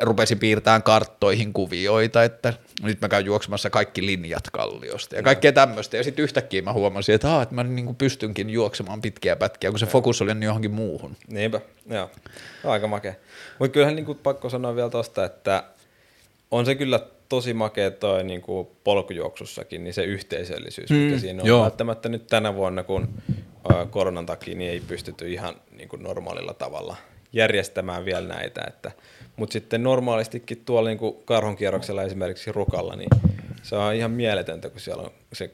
[0.00, 5.96] rupesin piirtämään karttoihin kuvioita, että nyt mä käyn juoksemassa kaikki linjat kalliosta ja kaikkea tämmöistä.
[5.96, 9.78] Ja sitten yhtäkkiä mä huomasin, että, ah, että mä niin pystynkin juoksemaan pitkiä pätkiä, kun
[9.78, 11.16] se fokus oli johonkin muuhun.
[11.28, 11.60] Niinpä,
[11.90, 12.10] joo.
[12.64, 13.14] Aika makea.
[13.58, 15.64] Mutta kyllähän niin kuin pakko sanoa vielä tosta, että
[16.50, 21.42] on se kyllä tosi makea toi niin kuin polkujuoksussakin, niin se yhteisöllisyys, mm, mikä siinä
[21.42, 21.48] on.
[21.48, 21.62] Joo.
[21.62, 23.08] Välttämättä nyt tänä vuonna, kun
[23.90, 26.96] koronan takia niin ei pystytty ihan niin kuin normaalilla tavalla
[27.32, 28.92] järjestämään vielä näitä, että
[29.40, 33.08] mutta sitten normaalistikin tuolla niin karhonkierroksella esimerkiksi Rukalla, niin
[33.62, 35.50] se on ihan mieletöntä, kun siellä on se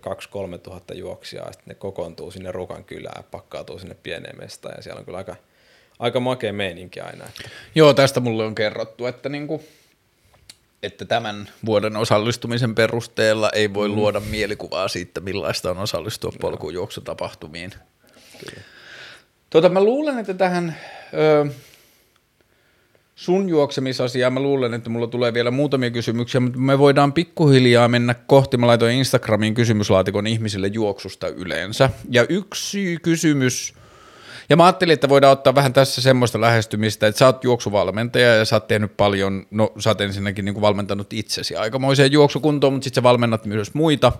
[0.57, 4.83] 2-3 tuhatta juoksijaa, ja sitten ne kokoontuu sinne Rukan kylään, pakkautuu sinne pieneen mestaan, ja
[4.83, 5.37] siellä on kyllä aika,
[5.99, 7.25] aika makea meininki aina.
[7.25, 7.51] Että.
[7.75, 9.65] Joo, tästä mulle on kerrottu, että, niinku,
[10.83, 13.95] että tämän vuoden osallistumisen perusteella ei voi mm.
[13.95, 17.71] luoda mielikuvaa siitä, millaista on osallistua polkujuoksutapahtumiin.
[18.39, 18.63] Kyllä.
[19.51, 20.77] Tuota, mä luulen, että tähän...
[21.15, 21.47] Öö,
[23.17, 24.31] sun juoksemisasiaa.
[24.31, 28.57] Mä luulen, että mulla tulee vielä muutamia kysymyksiä, mutta me voidaan pikkuhiljaa mennä kohti.
[28.57, 31.91] Mä laitoin Instagramiin kysymyslaatikon ihmisille juoksusta yleensä.
[32.11, 33.75] Ja yksi kysymys,
[34.49, 38.45] Ja mä ajattelin, että voidaan ottaa vähän tässä semmoista lähestymistä, että sä oot juoksuvalmentaja ja
[38.45, 42.85] sä oot tehnyt paljon, no sä oot ensinnäkin niin kuin valmentanut itsesi aikamoiseen juoksukuntoon, mutta
[42.85, 44.13] sitten sä valmennat myös muita.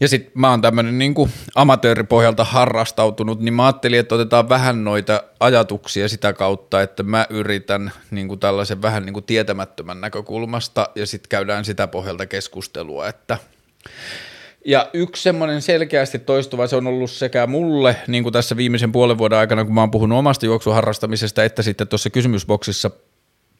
[0.00, 1.14] Ja sitten mä oon tämmöinen niin
[1.54, 7.92] amatööripohjalta harrastautunut, niin mä ajattelin, että otetaan vähän noita ajatuksia sitä kautta, että mä yritän
[8.10, 13.38] niin kuin tällaisen vähän niin kuin tietämättömän näkökulmasta ja sitten käydään sitä pohjalta keskustelua, että
[14.64, 19.18] ja yksi semmoinen selkeästi toistuva, se on ollut sekä mulle, niin kuin tässä viimeisen puolen
[19.18, 22.90] vuoden aikana, kun mä oon puhunut omasta juoksuharrastamisesta, että sitten tuossa kysymysboksissa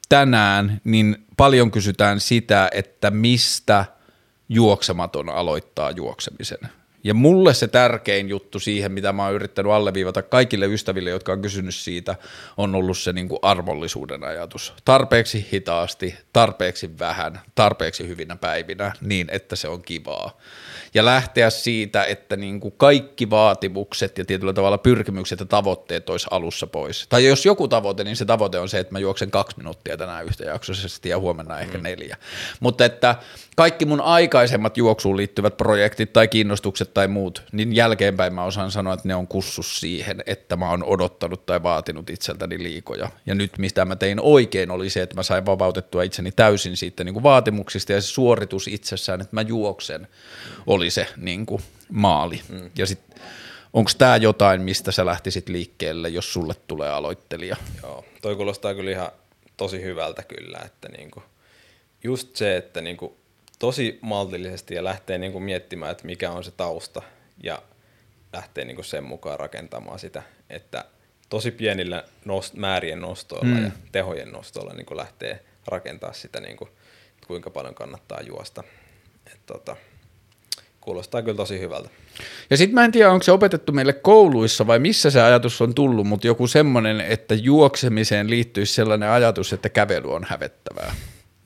[0.08, 3.84] tänään, niin paljon kysytään sitä, että mistä
[4.48, 6.58] juoksematon aloittaa juoksemisen.
[7.04, 11.42] Ja mulle se tärkein juttu siihen, mitä mä oon yrittänyt alleviivata kaikille ystäville, jotka on
[11.42, 12.16] kysynyt siitä,
[12.56, 14.74] on ollut se niin kuin armollisuuden ajatus.
[14.84, 20.38] Tarpeeksi hitaasti, tarpeeksi vähän, tarpeeksi hyvinä päivinä, niin että se on kivaa
[20.94, 26.26] ja lähteä siitä, että niin kuin kaikki vaatimukset ja tietyllä tavalla pyrkimykset ja tavoitteet olisi
[26.30, 27.06] alussa pois.
[27.08, 30.24] Tai jos joku tavoite, niin se tavoite on se, että mä juoksen kaksi minuuttia tänään
[30.24, 31.84] yhtäjaksoisesti ja huomenna ehkä mm.
[31.84, 32.16] neljä.
[32.60, 33.14] Mutta että
[33.56, 38.94] kaikki mun aikaisemmat juoksuun liittyvät projektit tai kiinnostukset tai muut, niin jälkeenpäin mä osaan sanoa,
[38.94, 43.08] että ne on kussus siihen, että mä oon odottanut tai vaatinut itseltäni liikoja.
[43.26, 47.04] Ja nyt mistä mä tein oikein oli se, että mä sain vapautettua itseni täysin siitä
[47.04, 50.08] niin kuin vaatimuksista ja se suoritus itsessään, että mä juoksen,
[50.66, 52.40] oli se niin kuin maali.
[52.48, 52.70] Mm.
[52.78, 53.18] Ja sitten
[53.72, 57.56] onko tämä jotain, mistä sä lähtisit liikkeelle, jos sulle tulee aloittelija?
[57.82, 59.10] Joo, toi kuulostaa kyllä ihan
[59.56, 61.22] tosi hyvältä kyllä, että niinku,
[62.04, 63.16] just se, että niinku,
[63.58, 67.02] tosi maltillisesti ja lähtee niinku miettimään, että mikä on se tausta
[67.42, 67.62] ja
[68.32, 70.84] lähtee niinku sen mukaan rakentamaan sitä, että
[71.28, 73.64] tosi pienillä nost- määrien nostoilla mm.
[73.64, 76.68] ja tehojen nostoilla niinku lähtee rakentaa sitä, niinku,
[77.26, 78.64] kuinka paljon kannattaa juosta.
[79.26, 79.76] Et tota,
[80.80, 81.88] kuulostaa kyllä tosi hyvältä.
[82.50, 85.74] Ja sitten mä en tiedä, onko se opetettu meille kouluissa vai missä se ajatus on
[85.74, 90.94] tullut, mutta joku semmoinen, että juoksemiseen liittyisi sellainen ajatus, että kävely on hävettävää.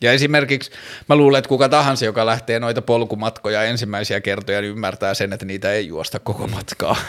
[0.00, 0.70] Ja esimerkiksi
[1.08, 5.46] mä luulen, että kuka tahansa, joka lähtee noita polkumatkoja ensimmäisiä kertoja, niin ymmärtää sen, että
[5.46, 6.96] niitä ei juosta koko matkaa.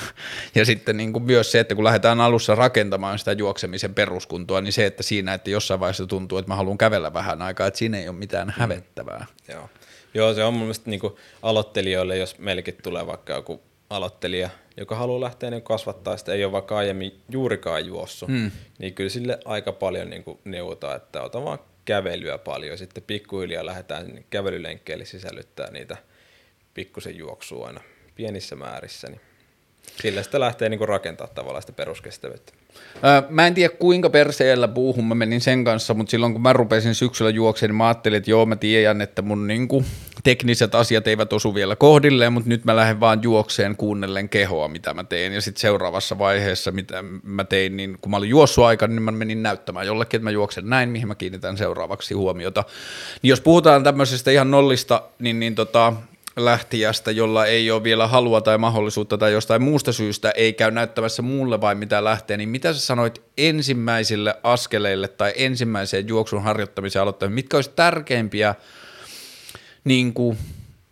[0.55, 4.73] Ja sitten niin kuin myös se, että kun lähdetään alussa rakentamaan sitä juoksemisen peruskuntoa, niin
[4.73, 7.97] se, että siinä, että jossain vaiheessa tuntuu, että mä haluan kävellä vähän aikaa, että siinä
[7.97, 8.53] ei ole mitään mm.
[8.57, 9.25] hävettävää.
[9.47, 9.53] Mm.
[9.53, 9.69] Joo.
[10.13, 11.01] Joo, se on mun mielestä niin
[11.41, 16.51] aloittelijoille, jos meillekin tulee vaikka joku aloittelija, joka haluaa lähteä niin kasvattaa sitä, ei ole
[16.51, 18.51] vaikka aiemmin juurikaan juossut, hmm.
[18.79, 21.59] niin kyllä sille aika paljon niin neuvotaan, että ota vaan
[21.89, 22.77] kävelyä paljon.
[22.77, 25.97] Sitten pikkuhiljaa lähdetään kävelylenkkeelle sisällyttää niitä
[26.73, 27.81] pikkusen juoksua aina
[28.15, 29.07] pienissä määrissä.
[29.07, 29.21] Niin
[30.01, 32.53] sillä sitä lähtee niin rakentaa tavallaan sitä peruskestävyyttä.
[33.29, 36.95] mä en tiedä kuinka perseellä puuhun mä menin sen kanssa, mutta silloin kun mä rupesin
[36.95, 39.85] syksyllä juokseen, niin mä ajattelin, että joo mä tiedän, että mun niin kuin,
[40.24, 44.93] tekniset asiat eivät osu vielä kohdilleen, mutta nyt mä lähden vaan juokseen kuunnellen kehoa, mitä
[44.93, 45.34] mä teen.
[45.34, 49.11] Ja sitten seuraavassa vaiheessa, mitä mä tein, niin kun mä olin juossut aikana, niin mä
[49.11, 52.63] menin näyttämään jollekin, että mä juoksen näin, mihin mä kiinnitän seuraavaksi huomiota.
[53.22, 55.93] Niin jos puhutaan tämmöisestä ihan nollista, niin, niin tota,
[56.45, 61.22] lähtijästä, jolla ei ole vielä halua tai mahdollisuutta tai jostain muusta syystä ei käy näyttämässä
[61.22, 67.36] muulle vai mitä lähtee, niin mitä sä sanoit ensimmäisille askeleille tai ensimmäiseen juoksun harjoittamiseen aloittamiseen,
[67.36, 68.55] mitkä olisi tärkeimpiä
[69.84, 70.38] niin kuin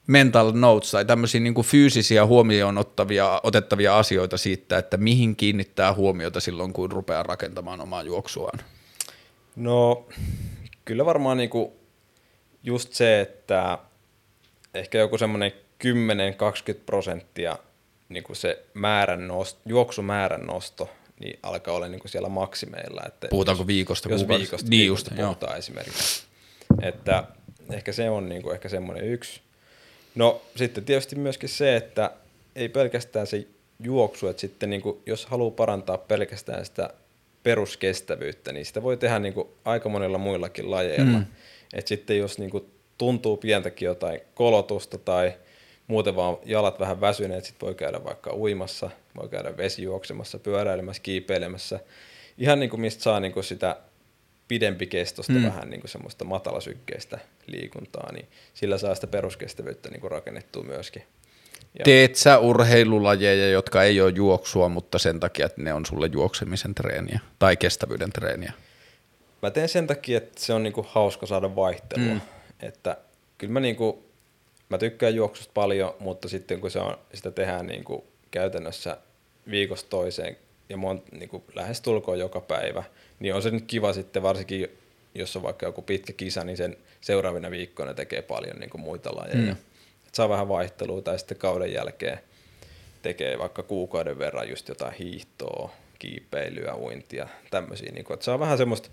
[0.07, 5.93] mental notes tai tämmöisiä niin kuin fyysisiä huomioon ottavia, otettavia asioita siitä, että mihin kiinnittää
[5.93, 8.59] huomiota silloin, kun rupeaa rakentamaan omaa juoksuaan?
[9.55, 10.07] No
[10.85, 11.71] kyllä varmaan niin kuin
[12.63, 13.77] just se, että
[14.73, 17.57] ehkä joku semmoinen 10-20 prosenttia
[18.09, 23.01] niin kuin se määrän nosto, juoksumäärän nosto niin alkaa olla niin kuin siellä maksimeilla.
[23.07, 24.09] Että Puhutaanko jos, viikosta?
[24.09, 25.59] Jos viikosta, niin just, puhutaan joo.
[25.59, 26.23] esimerkiksi.
[26.81, 27.23] Että
[27.72, 29.41] ehkä se on niin kuin ehkä semmoinen yksi.
[30.15, 32.11] No sitten tietysti myöskin se, että
[32.56, 33.48] ei pelkästään se
[33.80, 36.89] juoksu, että sitten niin kuin, jos haluaa parantaa pelkästään sitä
[37.44, 41.18] peruskestävyyttä, niin sitä voi tehdä niin kuin aika monilla muillakin lajeilla.
[41.18, 41.26] Mm.
[41.73, 45.34] Et sitten jos niin kuin tuntuu pientäkin jotain kolotusta tai
[45.88, 51.80] muuten vaan jalat vähän väsyneet, sitten voi käydä vaikka uimassa, voi käydä vesijuoksemassa, pyöräilemässä, kiipeilemässä.
[52.38, 53.77] Ihan niin kuin mistä saa niin kuin sitä
[54.48, 55.44] pidempikestosta mm.
[55.44, 61.03] vähän niin kuin semmoista matalasykkeistä liikuntaa, niin sillä saa sitä peruskestävyyttä niin kuin rakennettua myöskin.
[61.80, 61.84] Ja.
[61.84, 66.76] Teet sä urheilulajeja, jotka ei ole juoksua, mutta sen takia, että ne on sulle juoksemisen
[66.76, 68.53] treeniä tai kestävyyden treeniä?
[69.41, 72.14] Mä teen sen takia, että se on niinku hauska saada vaihtelua.
[72.14, 72.22] Mm.
[72.60, 72.98] Että
[73.38, 74.06] kyllä mä, niinku,
[74.69, 78.98] mä tykkään juoksusta paljon, mutta sitten kun se on, sitä tehdään niinku käytännössä
[79.49, 80.38] viikosta toiseen
[80.69, 82.84] ja mon, niinku lähes tulkoon joka päivä,
[83.19, 84.68] niin on se nyt kiva sitten varsinkin,
[85.15, 89.53] jos on vaikka joku pitkä kisa, niin sen seuraavina viikkoina tekee paljon niinku muita lajeja.
[89.53, 89.57] Mm.
[90.07, 92.19] Et saa vähän vaihtelua tai sitten kauden jälkeen
[93.02, 97.91] tekee vaikka kuukauden verran just jotain hiihtoa, kiipeilyä, uintia, tämmöisiä.
[97.91, 98.89] Niin kuin, että saa vähän semmoista,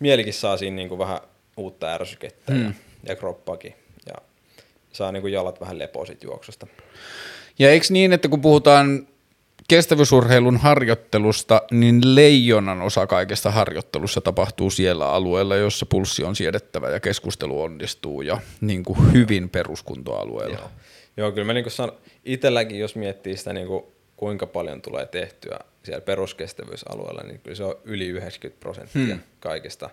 [0.00, 1.20] mielikin saa siinä niin kuin vähän
[1.56, 2.64] uutta ärsykettä mm.
[2.64, 2.72] ja,
[3.06, 3.74] ja kroppakin.
[4.06, 4.14] Ja
[4.92, 6.66] saa niin kuin jalat vähän lepoa sit juoksusta.
[7.58, 9.08] Ja eikö niin, että kun puhutaan
[9.68, 17.00] kestävyysurheilun harjoittelusta, niin leijonan osa kaikesta harjoittelussa tapahtuu siellä alueella, jossa pulssi on siedettävä ja
[17.00, 20.58] keskustelu onnistuu ja niin kuin hyvin peruskuntoalueella.
[20.58, 20.70] Joo,
[21.16, 23.84] Joo kyllä mä niin sanon, itselläkin jos miettii sitä niin kuin
[24.16, 29.20] kuinka paljon tulee tehtyä siellä peruskestävyysalueella, niin kyllä se on yli 90 prosenttia hmm.
[29.40, 29.90] kaikesta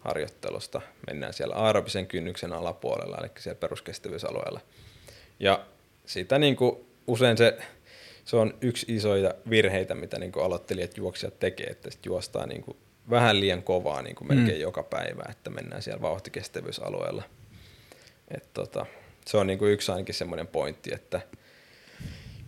[0.00, 0.80] harjoittelusta.
[1.06, 4.60] Mennään siellä aerobisen kynnyksen alapuolella, eli siellä peruskestävyysalueella.
[5.40, 5.66] Ja
[6.06, 6.76] sitä niin kuin
[7.06, 7.58] usein se
[8.26, 12.76] se on yksi isoja virheitä, mitä niin aloittelijat juoksijat tekee, että sit juostaa niin kuin
[13.10, 14.62] vähän liian kovaa niin kuin melkein mm.
[14.62, 17.22] joka päivä, että mennään siellä vauhtikestävyysalueella.
[18.30, 18.86] Et tota,
[19.26, 21.20] se on niin kuin yksi ainakin semmoinen pointti, että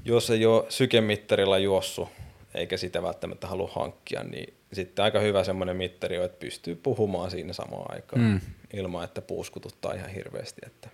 [0.05, 2.09] jos ei ole sykemittarilla juossu,
[2.55, 7.31] eikä sitä välttämättä halua hankkia, niin sitten aika hyvä semmoinen mittari on, että pystyy puhumaan
[7.31, 8.41] siinä samaan aikaan mm.
[8.73, 10.61] ilman, että puuskututtaa ihan hirveästi.
[10.67, 10.89] Että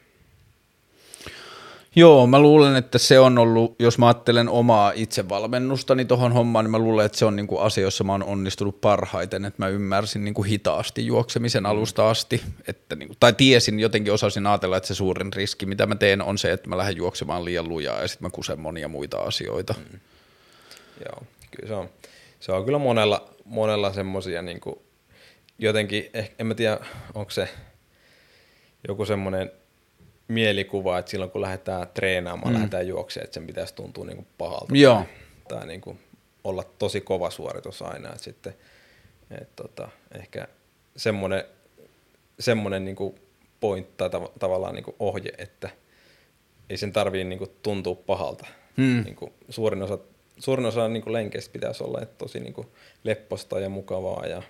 [1.97, 6.71] Joo, mä luulen, että se on ollut, jos mä ajattelen omaa itsevalmennustani tuohon hommaan, niin
[6.71, 10.25] mä luulen, että se on niinku asia, jossa mä oon onnistunut parhaiten, että mä ymmärsin
[10.25, 15.33] niinku hitaasti juoksemisen alusta asti, että niinku, tai tiesin, jotenkin osasin ajatella, että se suurin
[15.33, 18.31] riski, mitä mä teen, on se, että mä lähden juoksemaan liian lujaa ja sitten mä
[18.31, 19.75] kusen monia muita asioita.
[19.93, 20.01] Mm.
[21.05, 21.89] Joo, kyllä se on,
[22.41, 24.83] se on kyllä monella, monella semmoisia niinku,
[25.59, 26.79] jotenkin, ehkä, en mä tiedä,
[27.15, 27.49] onko se
[28.89, 29.53] joku semmoinen
[30.29, 32.55] mielikuva, että silloin kun lähdetään treenaamaan, mm.
[32.55, 34.77] lähdetään juoksemaan, että sen pitäisi tuntua niin kuin pahalta.
[34.77, 34.95] Joo.
[34.95, 35.07] Tai,
[35.49, 35.99] tai niin kuin
[36.45, 38.09] olla tosi kova suoritus aina.
[38.09, 38.55] Että sitten,
[39.41, 40.49] et tota, ehkä
[40.97, 41.45] semmoinen,
[42.41, 43.15] semmoinen niin kuin
[43.61, 45.71] point tai tav- tavallaan niin kuin ohje, että
[46.71, 48.47] ei sen tarvii niin kuin tuntua pahalta.
[48.77, 49.03] Mm.
[49.05, 49.99] Niin kuin suurin osa,
[50.39, 52.67] suurin osa niin kuin lenkeistä pitäisi olla että tosi niin kuin
[53.05, 54.43] lepposta ja mukavaa ja,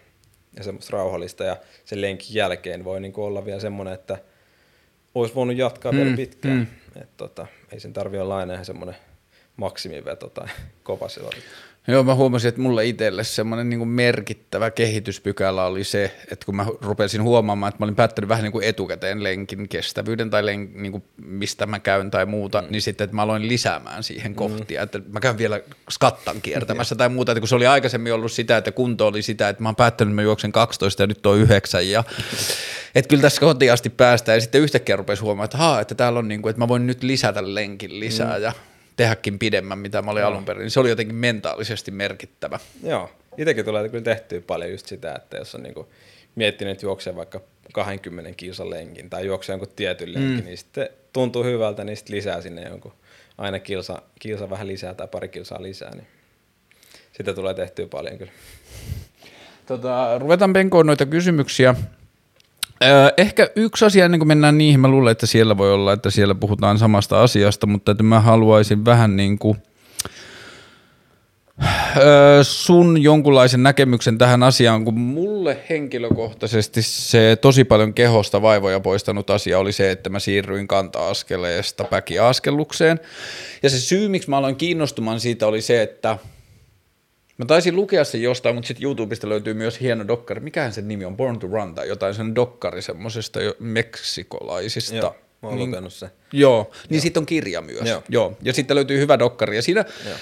[0.57, 1.45] ja semmoista rauhallista.
[1.45, 4.19] Ja sen lenkin jälkeen voi niin kuin olla vielä semmoinen, että–
[5.15, 6.57] olisi voinut jatkaa mm, vielä pitkään.
[6.57, 7.03] Mm.
[7.03, 8.97] Et tota, ei sen tarvi olla aina ihan semmoinen
[9.57, 10.49] maksimiveto tai
[10.83, 11.37] kova silloin.
[11.89, 16.67] Joo, mä huomasin, että mulle itselle semmoinen niin merkittävä kehityspykälä oli se, että kun mä
[16.81, 20.93] rupesin huomaamaan, että mä olin päättänyt vähän niin kuin etukäteen lenkin kestävyyden tai len, niin
[20.93, 22.69] kuin mistä mä käyn tai muuta, mm.
[22.71, 24.37] niin sitten, että mä aloin lisäämään siihen mm.
[24.37, 28.33] kohtia, että mä käyn vielä skattan kiertämässä tai muuta, että kun se oli aikaisemmin ollut
[28.33, 31.27] sitä, että kunto oli sitä, että mä oon päättänyt, että mä juoksen 12 ja nyt
[31.27, 32.05] on 9 ja
[32.95, 36.19] että kyllä tässä kotiin asti päästään ja sitten yhtäkkiä rupesi huomaamaan, että, haa, että täällä
[36.19, 38.43] on niin kuin, että mä voin nyt lisätä lenkin lisää mm.
[38.43, 38.53] ja
[38.97, 40.29] tehdäkin pidemmän, mitä mä olin no.
[40.29, 40.61] alun perin.
[40.61, 42.59] Niin se oli jotenkin mentaalisesti merkittävä.
[42.83, 45.89] Joo, itsekin tulee kyllä tehtyä paljon just sitä, että jos on niinku
[46.35, 47.41] miettinyt, että juoksee vaikka
[47.73, 50.45] 20 kilsan lenkin tai juoksee jonkun tietyn lenkin, mm.
[50.45, 52.93] niin sitten tuntuu hyvältä, niin sitten lisää sinne jonkun
[53.39, 56.07] aina kilsa, kilsa vähän lisää tai pari kilsaa lisää, niin
[57.13, 58.33] sitä tulee tehtyä paljon kyllä.
[59.67, 61.75] Tota, ruvetaan penkoon noita kysymyksiä.
[63.17, 66.35] Ehkä yksi asia, ennen kuin mennään niihin, mä luulen, että siellä voi olla, että siellä
[66.35, 69.57] puhutaan samasta asiasta, mutta että mä haluaisin vähän niin kuin
[72.43, 79.59] sun jonkunlaisen näkemyksen tähän asiaan, kun mulle henkilökohtaisesti se tosi paljon kehosta vaivoja poistanut asia
[79.59, 83.01] oli se, että mä siirryin kanta-askeleesta päkiaskellukseen.
[83.63, 86.19] Ja se syy, miksi mä aloin kiinnostumaan siitä oli se, että–
[87.39, 90.41] Mä taisin lukea sen jostain, mutta sitten YouTubesta löytyy myös hieno dokkari.
[90.41, 91.17] Mikähän sen nimi on?
[91.17, 94.97] Born to Run tai jotain sen dokkari semmoisesta meksikolaisista.
[94.97, 96.11] Joo Mä oon niin, lukenut se.
[96.33, 97.89] Joo, niin sitten on kirja myös.
[97.89, 98.03] Joo.
[98.09, 98.37] joo.
[98.43, 99.57] Ja sitten löytyy hyvä dokkari.
[99.57, 100.17] Ja siinä joo.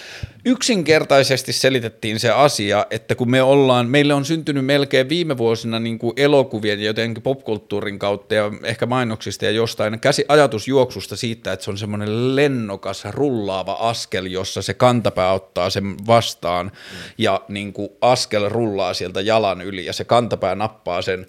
[0.44, 5.98] yksinkertaisesti selitettiin se asia, että kun me ollaan, meille on syntynyt melkein viime vuosina niin
[5.98, 11.52] kuin elokuvien ja jotenkin popkulttuurin kautta ja ehkä mainoksista ja jostain käsi, ajatus juoksusta siitä,
[11.52, 16.98] että se on semmoinen lennokas, rullaava askel, jossa se kantapää ottaa sen vastaan mm.
[17.18, 21.26] ja niin kuin askel rullaa sieltä jalan yli ja se kantapää nappaa sen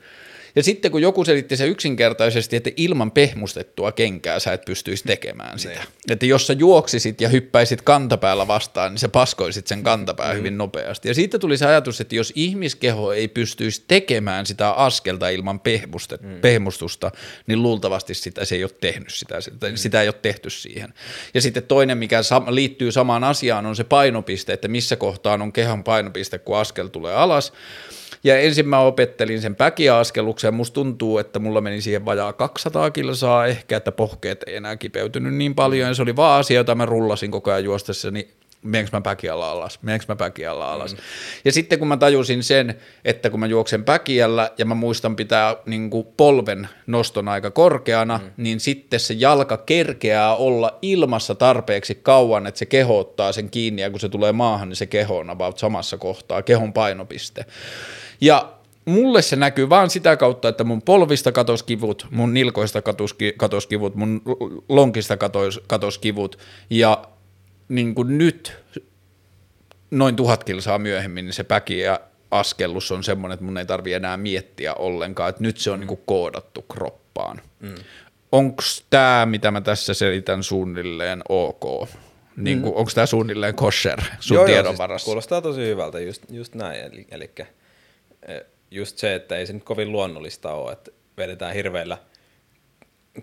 [0.56, 5.60] ja sitten kun joku selitti se yksinkertaisesti, että ilman pehmustettua kenkää sä et pystyisi tekemään
[5.60, 5.80] sitä.
[5.80, 6.14] Ne.
[6.14, 10.38] Että jos sä juoksisit ja hyppäisit kantapäällä vastaan, niin sä paskoisit sen kantapää mm.
[10.38, 11.08] hyvin nopeasti.
[11.08, 15.60] Ja siitä tuli se ajatus, että jos ihmiskeho ei pystyisi tekemään sitä askelta ilman
[16.22, 16.42] mm.
[16.42, 17.12] pehmustusta,
[17.48, 19.76] niin luultavasti sitä se ei ole tehnyt sitä, mm.
[19.76, 20.94] sitä ei ole tehty siihen.
[21.34, 25.84] Ja sitten toinen, mikä liittyy samaan asiaan, on se painopiste, että missä kohtaan on kehon
[25.84, 27.54] painopiste, kun askel tulee alas.
[28.24, 33.46] Ja ensin mä opettelin sen päkiaskeluksen, musta tuntuu, että mulla meni siihen vajaa 200 kilsaa
[33.46, 36.86] ehkä, että pohkeet ei enää kipeytynyt niin paljon, ja se oli vaan asia, jota mä
[36.86, 38.30] rullasin koko ajan juostessa, niin
[38.64, 40.94] menenkö mä päkiällä alas, menenkö mä päkiällä alas.
[40.94, 41.00] Mm.
[41.46, 42.76] Ja sitten kun mä tajusin sen,
[43.06, 48.18] että kun mä juoksen päkiällä ja mä muistan pitää niin kuin polven noston aika korkeana,
[48.24, 48.32] mm.
[48.38, 53.82] niin sitten se jalka kerkeää olla ilmassa tarpeeksi kauan, että se keho ottaa sen kiinni
[53.82, 57.46] ja kun se tulee maahan, niin se keho on about samassa kohtaa, kehon painopiste.
[58.22, 58.53] Ja
[58.86, 63.68] mulle se näkyy vaan sitä kautta, että mun polvista katos kivut, mun nilkoista katos, katos
[63.68, 64.22] kivut, mun
[64.70, 66.40] lonkista katos, katos kivut
[66.70, 67.08] ja
[67.70, 68.58] niin kuin nyt
[69.92, 72.00] noin tuhat kilsaa myöhemmin niin se päki ja
[72.32, 75.80] askellus on semmoinen, että mun ei tarvi enää miettiä ollenkaan, että nyt se on mm.
[75.80, 77.42] niin kuin koodattu kroppaan.
[77.60, 77.76] Mm.
[78.32, 81.90] Onko tämä, mitä mä tässä selitän, suunnilleen ok?
[82.38, 82.78] Niin kuin, mm.
[82.78, 86.82] Onko tämä suunnilleen kosher sun joo, tiedon joo, siis kuulostaa tosi hyvältä, just, just näin.
[86.82, 87.32] Eli, eli
[88.74, 91.98] just se, että ei se nyt kovin luonnollista ole, että vedetään hirveillä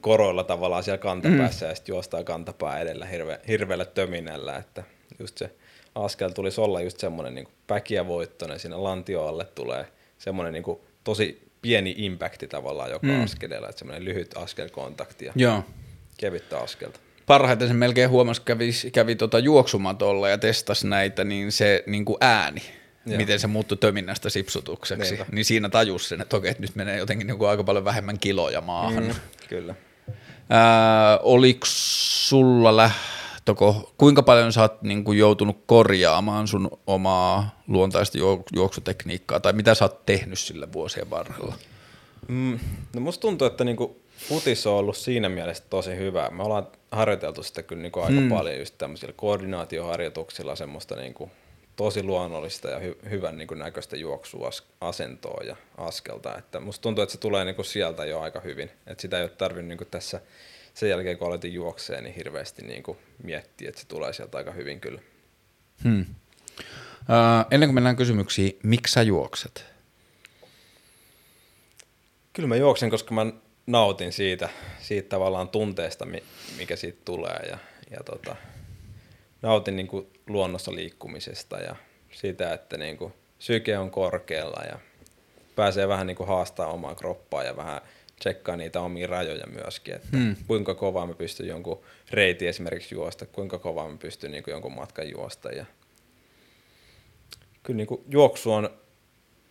[0.00, 1.70] koroilla tavallaan siellä kantapäässä mm.
[1.70, 4.84] ja sitten juostaan kantapää edellä hirve, hirveällä töminällä, että
[5.18, 5.50] just se
[5.94, 9.86] askel tulisi olla just semmoinen niin päkiä voittoinen, siinä lantioalle tulee
[10.18, 13.24] semmoinen niin tosi pieni impacti tavallaan joka mm.
[13.24, 15.64] askeleella, että semmoinen lyhyt askelkontakti ja Joo.
[16.16, 17.00] kevyttä askelta
[17.30, 22.16] parhaiten se melkein huomasi, kävi, kävi tota juoksumatolla ja testasi näitä, niin se niin kuin
[22.20, 22.62] ääni,
[23.06, 23.16] Joo.
[23.16, 25.32] miten se muuttui töminnästä sipsutukseksi, Niinpä.
[25.32, 28.18] niin siinä tajus sen, että okei, että nyt menee jotenkin niin kuin aika paljon vähemmän
[28.18, 29.04] kiloja maahan.
[29.04, 29.14] Mm,
[29.48, 29.74] kyllä.
[30.50, 38.18] Ää, oliko sulla lähtöko, kuinka paljon sä oot niin kuin joutunut korjaamaan sun omaa luontaista
[38.54, 41.54] juoksutekniikkaa, tai mitä sä oot tehnyt sillä vuosien varrella?
[42.28, 42.58] Mm,
[42.94, 46.30] no musta tuntuu, että niinku futis on ollut siinä mielessä tosi hyvä.
[46.30, 48.28] Me ollaan harjoiteltu sitä kyllä niinku aika mm.
[48.28, 51.30] paljon just tämmöisillä koordinaatioharjoituksilla semmoista niinku
[51.84, 56.38] tosi luonnollista ja hy- hyvän niin näköistä juoksuasentoa ja askelta.
[56.38, 58.70] Että musta tuntuu, että se tulee niin kuin sieltä jo aika hyvin.
[58.86, 60.20] Että sitä ei ole tarvinnut niin tässä
[60.74, 64.50] sen jälkeen, kun aloitin juokseen, niin hirveästi niin kuin miettiä, että se tulee sieltä aika
[64.50, 65.00] hyvin kyllä.
[65.84, 66.00] Hmm.
[66.00, 66.06] Uh,
[67.50, 69.64] ennen kuin mennään kysymyksiin, miksi sä juokset?
[72.32, 73.26] Kyllä mä juoksen, koska mä
[73.66, 74.48] nautin siitä,
[74.80, 76.06] siitä tavallaan tunteesta,
[76.58, 77.58] mikä siitä tulee ja,
[77.90, 78.36] ja tota,
[79.42, 81.76] nautin niin kuin luonnossa liikkumisesta ja
[82.12, 84.78] sitä, että niin kuin syke on korkealla ja
[85.56, 87.80] pääsee vähän niin kuin haastaa omaa kroppaa ja vähän
[88.18, 90.36] tsekkaa niitä omia rajoja myöskin, että hmm.
[90.46, 94.74] kuinka kovaa mä pystyn jonkun reitin esimerkiksi juosta, kuinka kovaa mä pystyn niin kuin jonkun
[94.74, 95.50] matkan juosta.
[95.52, 95.66] Ja
[97.62, 98.70] kyllä niin kuin juoksu, on,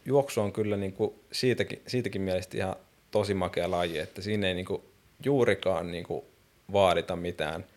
[0.05, 2.75] juoksu on kyllä niin kuin siitäkin, siitäkin mielestä ihan
[3.11, 4.81] tosi makea laji, että siinä ei niin kuin
[5.25, 6.25] juurikaan niin kuin
[6.73, 7.65] vaadita mitään–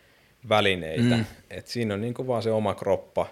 [0.48, 1.16] välineitä.
[1.16, 1.24] Mm.
[1.50, 3.26] Et siinä on niinku vaan se oma kroppa.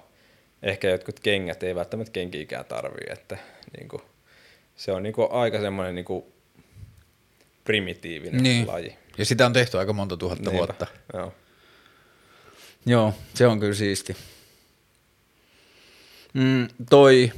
[0.62, 3.38] Ehkä jotkut kengät ei välttämättä kenkiikään tarvii, että
[3.78, 4.02] niinku,
[4.76, 6.32] se on niinku aika semmoinen niinku
[7.64, 8.66] primitiivinen niin.
[8.66, 8.96] laji.
[9.18, 10.58] Ja sitä on tehty aika monta tuhatta Niinpä.
[10.58, 10.86] vuotta.
[11.14, 11.32] Joo.
[12.86, 14.16] Joo, se on kyllä siisti.
[16.34, 17.32] Mm, toi,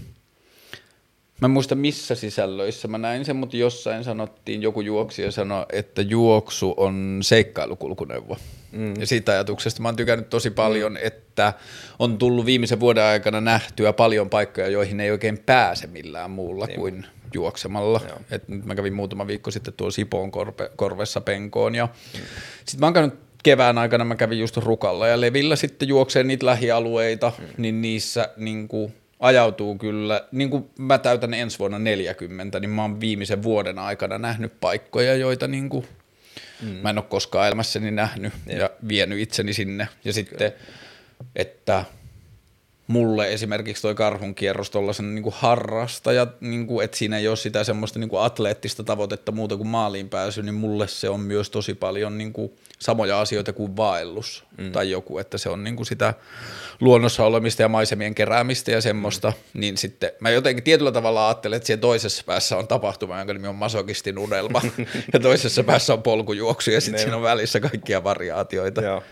[1.43, 6.03] Mä en muista missä sisällöissä mä näin sen, mutta jossain sanottiin, joku juoksija sanoi, että
[6.03, 8.37] juoksu on seikkailukulkuneuvo.
[8.73, 8.95] Mm.
[9.01, 10.99] Ja siitä ajatuksesta mä oon tykännyt tosi paljon, mm.
[11.03, 11.53] että
[11.99, 16.81] on tullut viimeisen vuoden aikana nähtyä paljon paikkoja, joihin ei oikein pääse millään muulla niin.
[16.81, 18.01] kuin juoksemalla.
[18.31, 22.21] Et nyt mä kävin muutama viikko sitten tuolla Sipoon korpe, korvessa penkoon ja mm.
[22.65, 26.47] sitten mä oon käynyt kevään aikana mä kävin just Rukalla ja Levillä sitten juokseen niitä
[26.47, 27.45] lähialueita, mm.
[27.57, 32.83] niin niissä niin kuin ajautuu kyllä, niin kuin mä täytän ensi vuonna 40, niin mä
[32.83, 35.87] oon viimeisen vuoden aikana nähnyt paikkoja, joita niin kuin
[36.63, 36.69] mm.
[36.69, 39.89] mä en ole koskaan elämässäni nähnyt ja, ja vienyt itseni sinne.
[40.05, 40.53] Ja sitten,
[41.37, 41.85] että
[42.87, 47.65] mulle esimerkiksi toi karhun kierros tuollaisen niin harrastaja, niin kuin, että siinä ei ole sitä
[47.65, 51.75] semmoista niin kuin atleettista tavoitetta muuta kuin maaliin pääsy, niin mulle se on myös tosi
[51.75, 52.53] paljon niin kuin
[52.83, 54.73] samoja asioita kuin vaellus mm.
[54.73, 56.15] tai joku, että se on niin kuin sitä
[56.81, 59.61] luonnossa olemista ja maisemien keräämistä ja semmoista, mm.
[59.61, 63.49] niin sitten mä jotenkin tietyllä tavalla ajattelen, että siellä toisessa päässä on tapahtuma, jonka nimi
[63.49, 64.63] on masokistin unelma,
[65.13, 68.83] ja toisessa päässä on polkujuoksu, ja sitten siinä on välissä kaikkia variaatioita.
[68.83, 69.03] Joo.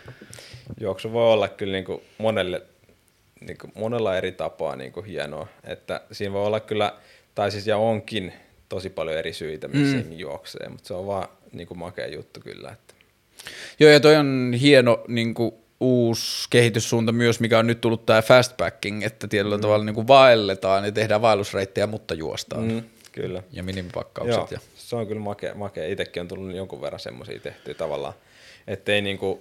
[0.81, 2.63] Juoksu voi olla kyllä niin kuin monelle,
[3.41, 6.95] niin kuin monella eri tapaa niin kuin hienoa, että siinä voi olla kyllä,
[7.35, 8.33] tai siis ja onkin
[8.69, 10.13] tosi paljon eri syitä, missä mm.
[10.13, 12.71] juoksee, mutta se on vaan niin kuin makea juttu kyllä.
[12.73, 12.90] Että.
[13.81, 18.23] Joo, ja toi on hieno niin kuin uusi kehityssuunta myös, mikä on nyt tullut tämä
[18.23, 19.61] fastpacking, että tietyllä mm.
[19.61, 22.63] tavalla niin kuin vaelletaan ja tehdään vaellusreittejä, mutta juostaan.
[22.63, 23.43] Mm, kyllä.
[23.53, 24.37] Ja minimipakkaukset.
[24.37, 24.61] Joo, ja.
[24.77, 25.55] se on kyllä makea.
[25.55, 25.87] makea.
[25.87, 28.15] Itsekin on tullut jonkun verran semmoisia tehtyä tavallaan,
[28.67, 29.41] ettei niin kuin,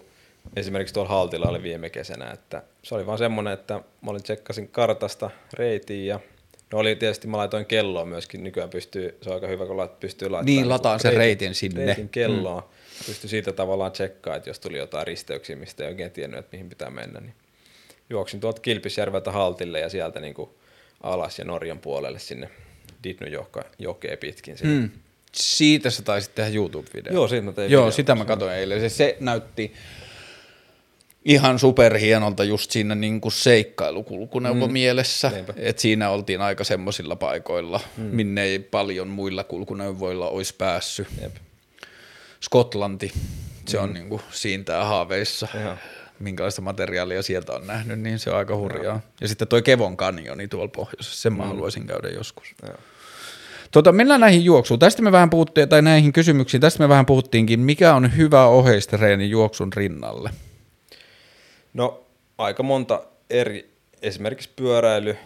[0.56, 4.68] esimerkiksi tuolla Haltilla oli viime kesänä, että se oli vaan semmoinen, että mä olin tsekkasin
[4.68, 6.20] kartasta reitiin ja
[6.74, 10.30] No oli tietysti, mä laitoin kelloa myöskin, nykyään pystyy, se on aika hyvä, kun pystyy
[10.30, 10.46] laittamaan.
[10.46, 11.86] Niin, lataan sen reitin sinne.
[11.86, 12.62] Reitin kelloa.
[12.62, 16.58] Mm pystyi siitä tavallaan tsekkaa, että jos tuli jotain risteyksiä, mistä ei oikein tiennyt, että
[16.58, 17.34] mihin pitää mennä, niin
[18.10, 20.50] juoksin tuolta Kilpisjärveltä Haltille ja sieltä niin kuin
[21.04, 22.50] alas ja Norjan puolelle sinne
[23.04, 24.58] Ditnujokeen pitkin.
[24.58, 24.80] Sinne.
[24.80, 24.90] Mm.
[25.32, 27.14] Siitä sä taisit tehdä YouTube-video.
[27.14, 27.92] Joo, siitä mä tein Joo, video.
[27.92, 28.80] sitä mä katsoin eilen.
[28.80, 29.74] Se, se näytti
[31.26, 34.74] ihan superhienolta just siinä niin kuin seikkailukulkuneuvo mm.
[34.74, 35.30] mielessä.
[35.30, 35.54] Niinpä.
[35.58, 38.04] Et siinä oltiin aika semmoisilla paikoilla, mm.
[38.04, 41.08] minne ei paljon muilla kulkuneuvoilla olisi päässyt.
[41.22, 41.36] Jep.
[42.42, 43.12] Skotlanti,
[43.66, 45.48] se on niin kuin siintää haaveissa.
[45.64, 45.76] Joo.
[46.20, 49.02] Minkälaista materiaalia sieltä on nähnyt, niin se on aika hurjaa.
[49.22, 52.56] Ja sitten toi Kevon kanjoni tuolla pohjoisessa, sen mä haluaisin käydä joskus.
[52.68, 52.78] Joo.
[53.72, 54.80] Tota, mennään näihin juoksuun.
[54.80, 57.60] Tästä me vähän puhuttiin, tai näihin kysymyksiin, tästä me vähän puhuttiinkin.
[57.60, 60.30] Mikä on hyvä oheistreeni juoksun rinnalle?
[61.74, 62.04] No
[62.38, 65.18] aika monta eri, esimerkiksi pyöräily,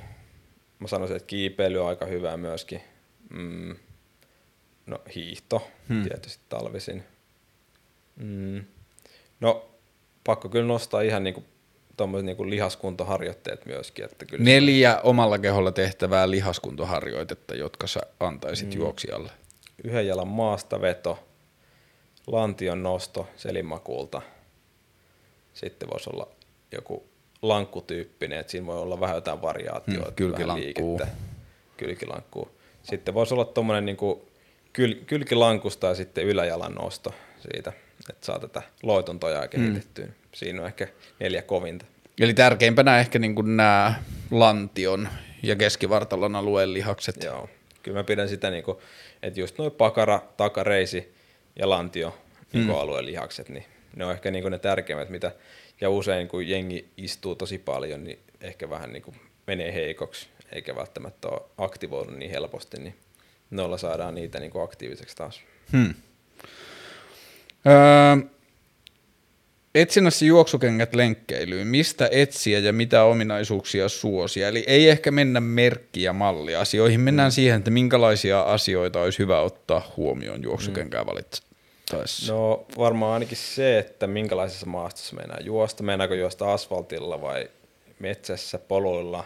[0.79, 2.81] mä sanoisin, että kiipeily on aika hyvää myöskin.
[3.29, 3.75] Mm.
[4.85, 6.03] No hiihto hmm.
[6.03, 7.03] tietysti talvisin.
[8.15, 8.63] Mm.
[9.39, 9.69] No
[10.23, 11.43] pakko kyllä nostaa ihan niinku
[11.97, 14.05] tommoset niinku lihaskuntoharjoitteet myöskin.
[14.05, 18.79] Että kyllä Neljä omalla keholla tehtävää lihaskuntoharjoitetta, jotka sä antaisit mm.
[18.79, 19.31] juoksijalle.
[19.83, 21.27] yhden jalan maastaveto,
[22.27, 24.21] lantion nosto selinmakuulta.
[25.53, 26.27] Sitten voisi olla
[26.71, 27.07] joku
[27.41, 29.91] lankkutyyppinen, että siinä voi olla vähän jotain variaatioita.
[29.91, 30.97] Mm, vähän kylkilankkuu.
[30.97, 31.15] liikettä.
[31.77, 32.49] Kylkilankkuu.
[32.83, 34.27] Sitten voisi olla tuommoinen niinku
[34.73, 37.13] kyl, kylkilankusta ja sitten yläjalan nosto
[37.51, 37.73] siitä,
[38.09, 40.05] että saa tätä loitontojaa kehitettyä.
[40.05, 40.13] Mm.
[40.33, 40.87] Siinä on ehkä
[41.19, 41.85] neljä kovinta.
[42.19, 43.93] Eli tärkeimpänä ehkä niin kuin nämä
[44.31, 45.09] lantion
[45.43, 47.23] ja keskivartalon alueen lihakset.
[47.23, 47.49] Joo.
[47.83, 48.81] Kyllä mä pidän sitä, niinku,
[49.23, 51.13] että just noin pakara, takareisi
[51.59, 52.17] ja lantio
[52.53, 55.31] niinku alueen lihakset, niin ne on ehkä niinku ne tärkeimmät, mitä,
[55.81, 59.13] ja usein kun jengi istuu tosi paljon, niin ehkä vähän niinku
[59.47, 62.95] menee heikoksi, eikä välttämättä ole aktivoinut niin helposti, niin
[63.55, 65.41] noilla saadaan niitä niinku aktiiviseksi taas.
[65.71, 65.93] Hmm.
[67.67, 68.29] Öö,
[69.75, 71.67] etsinnässä juoksukengät lenkkeilyyn.
[71.67, 74.47] Mistä etsiä ja mitä ominaisuuksia suosia?
[74.47, 76.99] Eli ei ehkä mennä merkki- ja malliasioihin.
[76.99, 77.33] Mennään mm.
[77.33, 82.33] siihen, että minkälaisia asioita olisi hyvä ottaa huomioon juoksukenkää valittaessa.
[82.33, 85.83] No varmaan ainakin se, että minkälaisessa maastossa mennään juosta.
[85.83, 87.49] Mennäänkö juosta asfaltilla vai
[87.99, 89.25] metsässä, poluilla.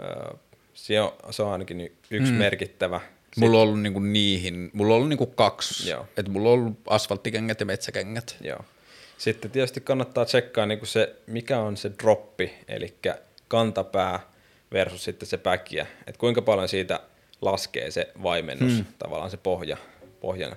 [0.00, 0.34] Öö,
[0.74, 2.38] se, on, se on ainakin yksi mm.
[2.38, 3.00] merkittävä.
[3.36, 5.90] Mulla on ollut niinku niihin, mulla on ollut niinku kaksi.
[5.90, 6.06] Joo.
[6.16, 8.36] Et mulla on ollut asfalttikengät ja metsäkengät.
[8.40, 8.64] Joo.
[9.18, 12.94] Sitten tietysti kannattaa tsekkaa niin se, mikä on se droppi, eli
[13.48, 14.20] kantapää
[14.72, 15.86] versus sitten se päkiä.
[16.06, 17.00] Että kuinka paljon siitä
[17.40, 18.84] laskee se vaimennus, hmm.
[18.98, 19.76] tavallaan se pohja,
[20.20, 20.56] pohjan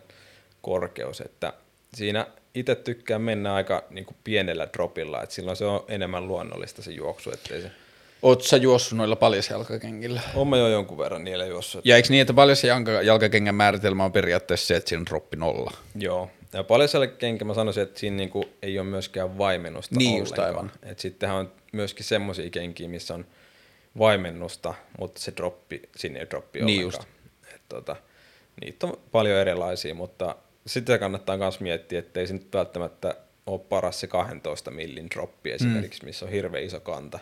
[0.62, 1.22] korkeus.
[1.22, 1.54] Että
[1.94, 6.82] siinä itse tykkään mennä aika niin kuin pienellä dropilla, että silloin se on enemmän luonnollista
[6.82, 7.72] se juoksu, ettei se...
[8.26, 10.22] Oot sä juossut noilla paljasjalkakengillä?
[10.36, 11.86] Oon mä jo jonkun verran niillä juossut.
[11.86, 15.72] Ja eikö niin, että paljasjalkakengän määritelmä on periaatteessa se, että siinä on droppi nolla?
[15.96, 16.30] Joo.
[16.54, 20.40] Ja paljon siellä kenkä mä sanoisin, että siinä niinku ei ole myöskään vaimennusta Niin just
[20.40, 20.72] ollenkaan.
[20.84, 23.26] Et sittenhän on myöskin semmoisia kenkiä, missä on
[23.98, 27.08] vaimennusta, mutta se droppi, sinne ei droppi Niin ollenkaan.
[27.56, 27.96] Et tota,
[28.62, 30.36] niitä on paljon erilaisia, mutta
[30.68, 33.16] sitä kannattaa myös miettiä, että ei se nyt välttämättä
[33.48, 36.06] ole paras se 12 millin droppi esimerkiksi, mm.
[36.06, 37.20] missä on hirveän iso kanta.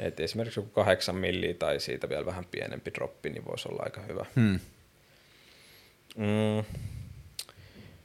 [0.00, 4.00] Et esimerkiksi joku 8 milliä tai siitä vielä vähän pienempi droppi, niin voisi olla aika
[4.00, 4.26] hyvä.
[4.36, 4.60] Hmm.
[6.16, 6.64] Mm.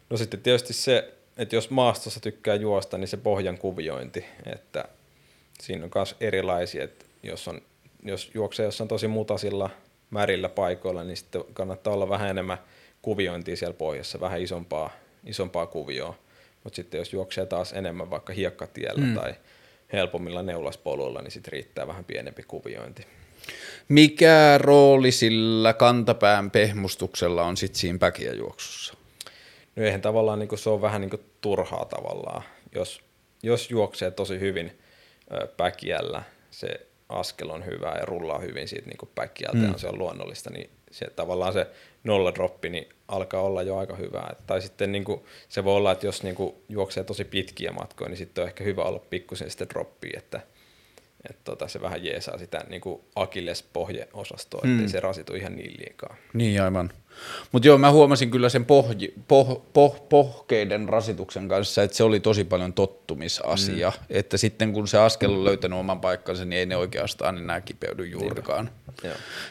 [0.09, 4.85] No sitten tietysti se, että jos maastossa tykkää juosta, niin se pohjan kuviointi, että
[5.59, 7.61] siinä on myös erilaisia, että jos, on,
[8.03, 9.69] jos juoksee jossain tosi mutasilla,
[10.09, 12.57] märillä paikoilla, niin sitten kannattaa olla vähän enemmän
[13.01, 14.89] kuviointia siellä pohjassa, vähän isompaa,
[15.25, 16.15] isompaa kuvioa.
[16.63, 19.15] Mutta sitten jos juoksee taas enemmän vaikka hiekkatiellä mm.
[19.15, 19.35] tai
[19.93, 23.07] helpommilla neulaspoluilla, niin sitten riittää vähän pienempi kuviointi.
[23.89, 28.93] Mikä rooli sillä kantapään pehmustuksella on sitten siinä päkiäjuoksussa?
[29.75, 32.43] No eihän tavallaan niin se on vähän niin turhaa tavallaan.
[32.75, 33.01] Jos,
[33.43, 34.79] jos juoksee tosi hyvin
[35.31, 36.67] ö, päkiällä, se
[37.09, 39.71] askel on hyvä ja rullaa hyvin siitä niin päkiältä mm.
[39.71, 41.67] ja se on luonnollista, niin se, tavallaan se
[42.03, 44.27] nolladroppi niin alkaa olla jo aika hyvä.
[44.31, 47.71] Et, tai sitten niin kuin, se voi olla, että jos niin kuin, juoksee tosi pitkiä
[47.71, 50.41] matkoja, niin sitten on ehkä hyvä olla pikkusen sitten droppia, että
[51.29, 54.87] et tota, se vähän jeesaa sitä niin kuin akillespohjeosastoa, ettei Mm.
[54.87, 56.15] se rasitu ihan niin liikaa.
[56.33, 56.91] Niin aivan.
[57.51, 62.19] Mutta joo, mä huomasin kyllä sen pohji, poh, poh, pohkeiden rasituksen kanssa, että se oli
[62.19, 63.89] tosi paljon tottumisasia.
[63.89, 64.05] Mm.
[64.09, 68.05] Että sitten kun se askel on löytänyt oman paikkansa, niin ei ne oikeastaan enää kipeydy
[68.05, 68.69] juurikaan.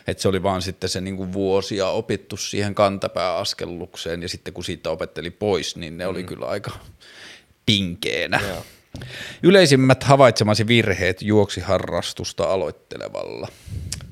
[0.07, 4.91] Että se oli vaan sitten se niinku vuosia opittu siihen kantapääaskellukseen ja sitten kun siitä
[4.91, 6.11] opetteli pois, niin ne mm.
[6.11, 6.71] oli kyllä aika
[7.67, 8.41] pinkeenä.
[8.49, 8.65] Joo.
[9.43, 13.49] Yleisimmät havaitsemasi virheet juoksiharrastusta aloittelevalla.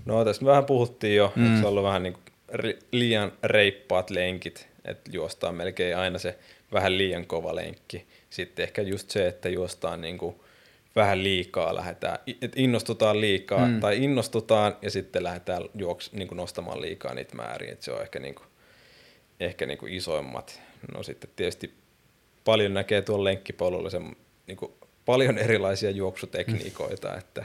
[0.04, 1.46] No tässä me vähän puhuttiin jo, mm.
[1.46, 2.16] että se on ollut vähän niin
[2.92, 6.38] liian reippaat lenkit, että juostaan melkein aina se
[6.72, 8.06] vähän liian kova lenkki.
[8.30, 10.36] Sitten ehkä just se, että juostaan niin kuin
[10.96, 13.80] vähän liikaa lähdetään, että innostutaan liikaa mm.
[13.80, 18.02] tai innostutaan ja sitten lähdetään juoks, niin kuin nostamaan liikaa niitä määriä, että se on
[18.02, 18.46] ehkä, niin kuin,
[19.40, 20.60] ehkä niin kuin isoimmat.
[20.94, 21.74] No sitten tietysti
[22.44, 24.16] paljon näkee tuolla lenkkipolulla sen,
[24.52, 24.72] niin kuin
[25.04, 27.18] paljon erilaisia juoksutekniikoita, mm.
[27.18, 27.44] että,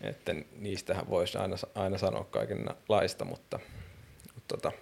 [0.00, 3.58] että niistähän voisi aina, aina sanoa kaikenlaista, mutta,
[4.34, 4.72] mutta tota,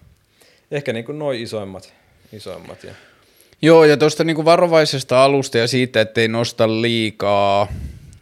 [0.71, 1.93] ehkä niin kuin noin isoimmat,
[2.33, 2.93] isoimmat ja
[3.61, 7.67] Joo, ja tuosta niinku varovaisesta alusta ja siitä, ettei nosta liikaa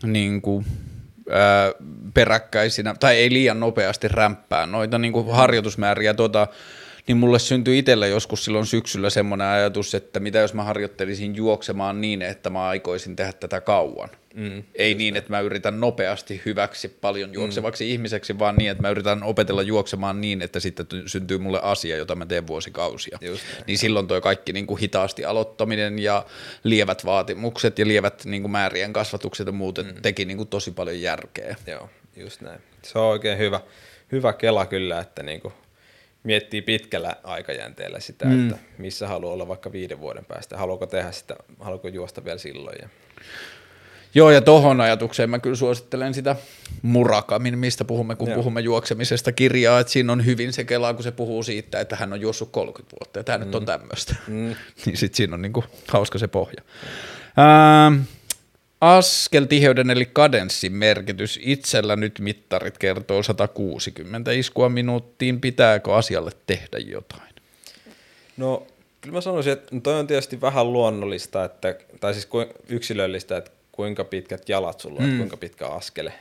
[0.03, 0.63] niinku,
[1.29, 1.71] ää,
[2.13, 6.13] peräkkäisinä, tai ei liian nopeasti rämppää noita niinku harjoitusmääriä.
[6.13, 6.47] Tuota,
[7.09, 12.01] niin mulle syntyi itsellä joskus silloin syksyllä semmoinen ajatus, että mitä jos mä harjoittelisin juoksemaan
[12.01, 14.09] niin, että mä aikoisin tehdä tätä kauan.
[14.33, 17.91] Mm, Ei niin, että mä yritän nopeasti hyväksi paljon juoksevaksi mm.
[17.91, 22.15] ihmiseksi, vaan niin, että mä yritän opetella juoksemaan niin, että sitten syntyy mulle asia, jota
[22.15, 23.17] mä teen vuosikausia.
[23.21, 26.25] Just niin silloin toi kaikki niin kuin hitaasti aloittaminen ja
[26.63, 30.01] lievät vaatimukset ja lievät niin kuin määrien kasvatukset ja muut mm.
[30.01, 31.55] teki niin kuin tosi paljon järkeä.
[31.67, 32.61] Joo, just näin.
[32.81, 33.59] Se on oikein hyvä,
[34.11, 35.53] hyvä kela kyllä, että niin kuin
[36.23, 38.49] miettii pitkällä aikajänteellä sitä, mm.
[38.49, 40.57] että missä haluaa olla vaikka viiden vuoden päästä.
[40.57, 42.77] Haluaako tehdä sitä, haluaako juosta vielä silloin.
[42.81, 42.89] Ja...
[44.15, 46.35] Joo, ja tohon ajatukseen mä kyllä suosittelen sitä
[46.81, 48.35] Murakamin, mistä puhumme, kun Joo.
[48.35, 52.13] puhumme juoksemisesta kirjaa, että siinä on hyvin se kelaa, kun se puhuu siitä, että hän
[52.13, 53.45] on juossut 30 vuotta, ja tämä mm.
[53.45, 53.65] nyt on mm.
[53.65, 54.15] tämmöistä.
[54.27, 54.55] Mm.
[54.85, 56.61] niin sitten siinä on niinku hauska se pohja.
[57.39, 58.01] Ähm,
[58.81, 61.39] Askeltiheyden eli kadenssin merkitys.
[61.41, 65.41] Itsellä nyt mittarit kertoo 160 iskua minuuttiin.
[65.41, 67.33] Pitääkö asialle tehdä jotain?
[68.37, 68.67] No
[69.01, 72.27] kyllä mä sanoisin, että toi on tietysti vähän luonnollista, että, tai siis
[72.69, 75.17] yksilöllistä, että kuinka pitkät jalat sulla on, mm.
[75.17, 76.13] kuinka pitkä askele.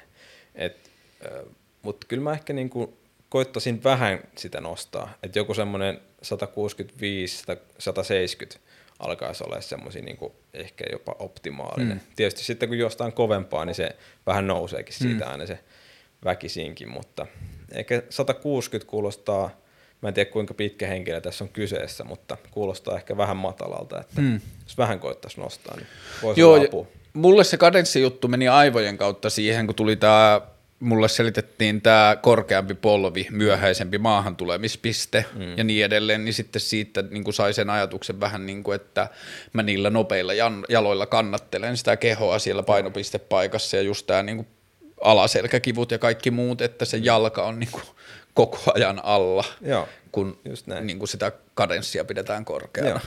[1.82, 2.98] Mutta kyllä mä ehkä niinku
[3.28, 5.14] koittaisin vähän sitä nostaa.
[5.22, 6.28] Että joku semmoinen 165-170
[8.99, 10.19] alkaisi olla semmoisia niin
[10.55, 11.97] ehkä jopa optimaalinen.
[11.97, 12.15] Mm.
[12.16, 13.97] Tietysti sitten kun jostain kovempaa, niin se
[14.27, 15.31] vähän nouseekin siitä mm.
[15.31, 15.59] aina se
[16.25, 17.27] väkisinkin, mutta
[17.73, 19.51] ehkä 160 kuulostaa,
[20.03, 24.20] mä en tiedä kuinka pitkä henkilö tässä on kyseessä, mutta kuulostaa ehkä vähän matalalta, että
[24.20, 24.41] mm.
[24.65, 25.87] jos vähän koittaisi nostaa, niin
[26.23, 26.87] voisi Joo, olla apu.
[27.12, 30.41] Mulle se kadenssijuttu meni aivojen kautta siihen, kun tuli tämä
[30.80, 35.59] mulle selitettiin tämä korkeampi polvi, myöhäisempi maahan tulemispiste mm.
[35.59, 39.09] ja niin edelleen, niin sitten siitä niin kuin sai sen ajatuksen vähän niin kuin, että
[39.52, 40.32] mä niillä nopeilla
[40.68, 44.48] jaloilla kannattelen sitä kehoa siellä painopistepaikassa ja just tämä niin kuin
[45.00, 47.84] alaselkäkivut ja kaikki muut, että se jalka on niin kuin
[48.34, 50.40] koko ajan alla, Joo, kun
[50.80, 52.88] niin kuin sitä kadenssia pidetään korkeana.
[52.88, 53.00] Joo.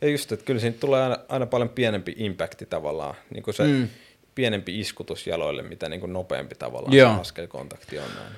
[0.00, 3.62] Ja just, että kyllä siinä tulee aina, aina paljon pienempi impacti tavallaan, niin kuin se
[3.62, 3.88] mm
[4.36, 7.14] pienempi iskutus jaloille, mitä niin kuin nopeampi tavallaan Joo.
[7.14, 8.08] se askelkontakti on.
[8.14, 8.32] Näin.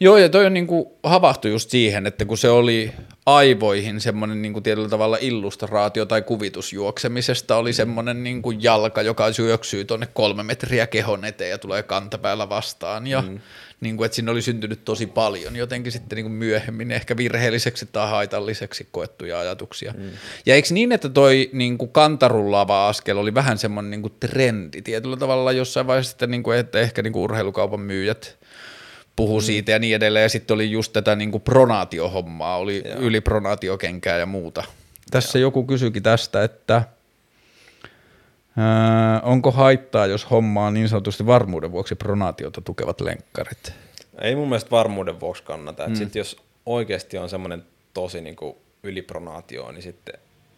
[0.00, 2.92] Joo, ja toi on niin kuin havahtu just siihen, että kun se oli
[3.26, 9.02] aivoihin semmoinen niin kuin tietyllä tavalla illustraatio tai kuvitus juoksemisesta, oli semmoinen niin kuin jalka,
[9.02, 13.40] joka syöksyy tuonne kolme metriä kehon eteen ja tulee kantapäällä vastaan, ja mm
[13.82, 17.88] niin kuin, että sinne oli syntynyt tosi paljon jotenkin sitten niin kuin myöhemmin ehkä virheelliseksi
[17.92, 19.94] tai haitalliseksi koettuja ajatuksia.
[19.96, 20.10] Mm.
[20.46, 24.82] Ja eikö niin, että toi niin kuin kantarullaava askel oli vähän semmoinen niin kuin trendi
[24.82, 28.38] tietyllä tavalla jossain vaiheessa, sitten, niin kuin, että ehkä niin kuin urheilukaupan myyjät
[29.16, 29.44] puhu mm.
[29.44, 33.00] siitä ja niin edelleen, ja sitten oli just tätä niin kuin pronaatiohommaa, oli Joo.
[33.00, 34.64] ylipronaatiokenkää ja muuta.
[35.10, 35.46] Tässä Joo.
[35.46, 36.82] joku kysyikin tästä, että–
[38.58, 43.72] Öö, onko haittaa, jos hommaa niin sanotusti varmuuden vuoksi pronaatiota tukevat lenkkarit?
[44.20, 45.88] Ei mun mielestä varmuuden vuoksi kannata.
[45.88, 45.94] Mm.
[45.94, 47.64] Sit jos oikeasti on semmoinen
[47.94, 50.14] tosi niin kuin ylipronaatio, niin sitten,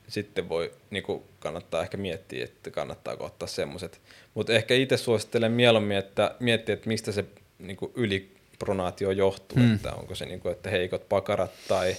[0.08, 4.00] sitten voi niin kuin kannattaa ehkä miettiä, että kannattaako ottaa semmoiset.
[4.34, 7.24] Mutta ehkä itse suosittelen mieluummin, että miettiä, että mistä se
[7.58, 9.74] niin kuin ylipronaatio johtuu, mm.
[9.74, 11.96] että onko se niin kuin, että heikot pakarat tai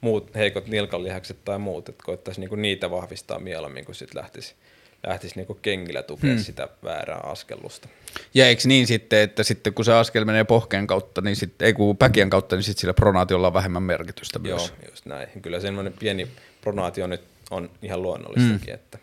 [0.00, 4.54] muut heikot nilkanlihakset tai muut, että koittaisi niin kuin niitä vahvistaa mieluummin, kun sitten lähtisi
[5.06, 6.42] lähtisi niinku kengillä tukea hmm.
[6.42, 7.88] sitä väärää askellusta.
[8.34, 11.72] Ja eikö niin sitten, että sitten kun se askel menee pohkeen kautta, niin sitten, ei
[11.72, 14.68] kun päkien kautta, niin sitten sillä pronaatiolla on vähemmän merkitystä myös.
[14.68, 15.28] Joo, just näin.
[15.42, 16.28] Kyllä semmoinen pieni
[16.60, 18.66] pronaatio nyt on ihan luonnollistakin.
[18.66, 18.74] Hmm.
[18.74, 18.98] Että.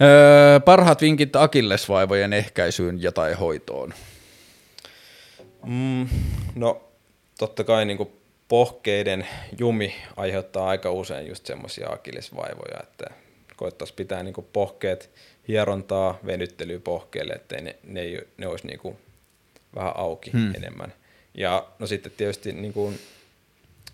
[0.00, 3.94] Öö, parhaat vinkit akillesvaivojen ehkäisyyn ja tai hoitoon?
[5.66, 6.08] Mm,
[6.54, 6.84] no
[7.38, 8.08] totta kai niin kuin
[8.48, 9.26] pohkeiden
[9.58, 13.04] jumi aiheuttaa aika usein just semmoisia akillesvaivoja, että
[13.58, 15.10] koettaisiin pitää niin pohkeet
[15.48, 18.02] hierontaa, venyttelyä pohkeelle, ettei ne, ne,
[18.36, 18.98] ne olisi niin kuin
[19.74, 20.54] vähän auki hmm.
[20.54, 20.92] enemmän.
[21.34, 22.98] Ja no sitten tietysti niin kuin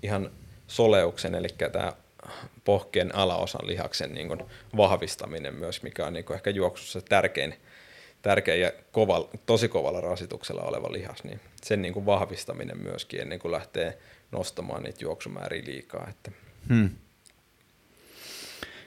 [0.02, 0.30] ihan
[0.66, 1.92] soleuksen, eli tämä
[2.64, 4.40] pohkeen alaosan lihaksen niin kuin
[4.76, 7.54] vahvistaminen myös, mikä on niin kuin ehkä juoksussa tärkein,
[8.22, 13.38] tärkein ja kova, tosi kovalla rasituksella oleva lihas, niin sen niin kuin vahvistaminen myöskin ennen
[13.38, 13.98] kuin lähtee
[14.32, 16.06] nostamaan niitä juoksumääriä liikaa.
[16.10, 16.30] Että.
[16.68, 16.90] Hmm.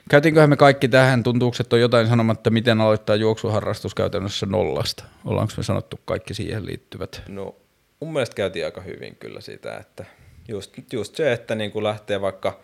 [0.08, 5.04] Käytiinköhän me kaikki tähän, tuntuuko, että on jotain sanomatta, miten aloittaa juoksuharrastus käytännössä nollasta?
[5.24, 7.22] Ollaanko me sanottu kaikki siihen liittyvät?
[7.28, 7.56] No
[8.00, 10.04] mun mielestä käytiin aika hyvin kyllä sitä, että
[10.48, 12.60] just, just se, että niin kuin lähtee vaikka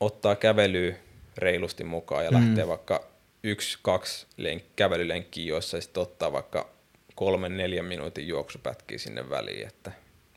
[0.00, 0.94] ottaa kävelyä
[1.38, 2.36] reilusti mukaan ja mm.
[2.36, 3.04] lähtee vaikka
[3.42, 6.68] yksi, kaksi lenk- kävelylenkkiä, joissa sitten ottaa vaikka
[7.14, 9.92] kolmen, neljän minuutin juoksupätkiä sinne väliin, että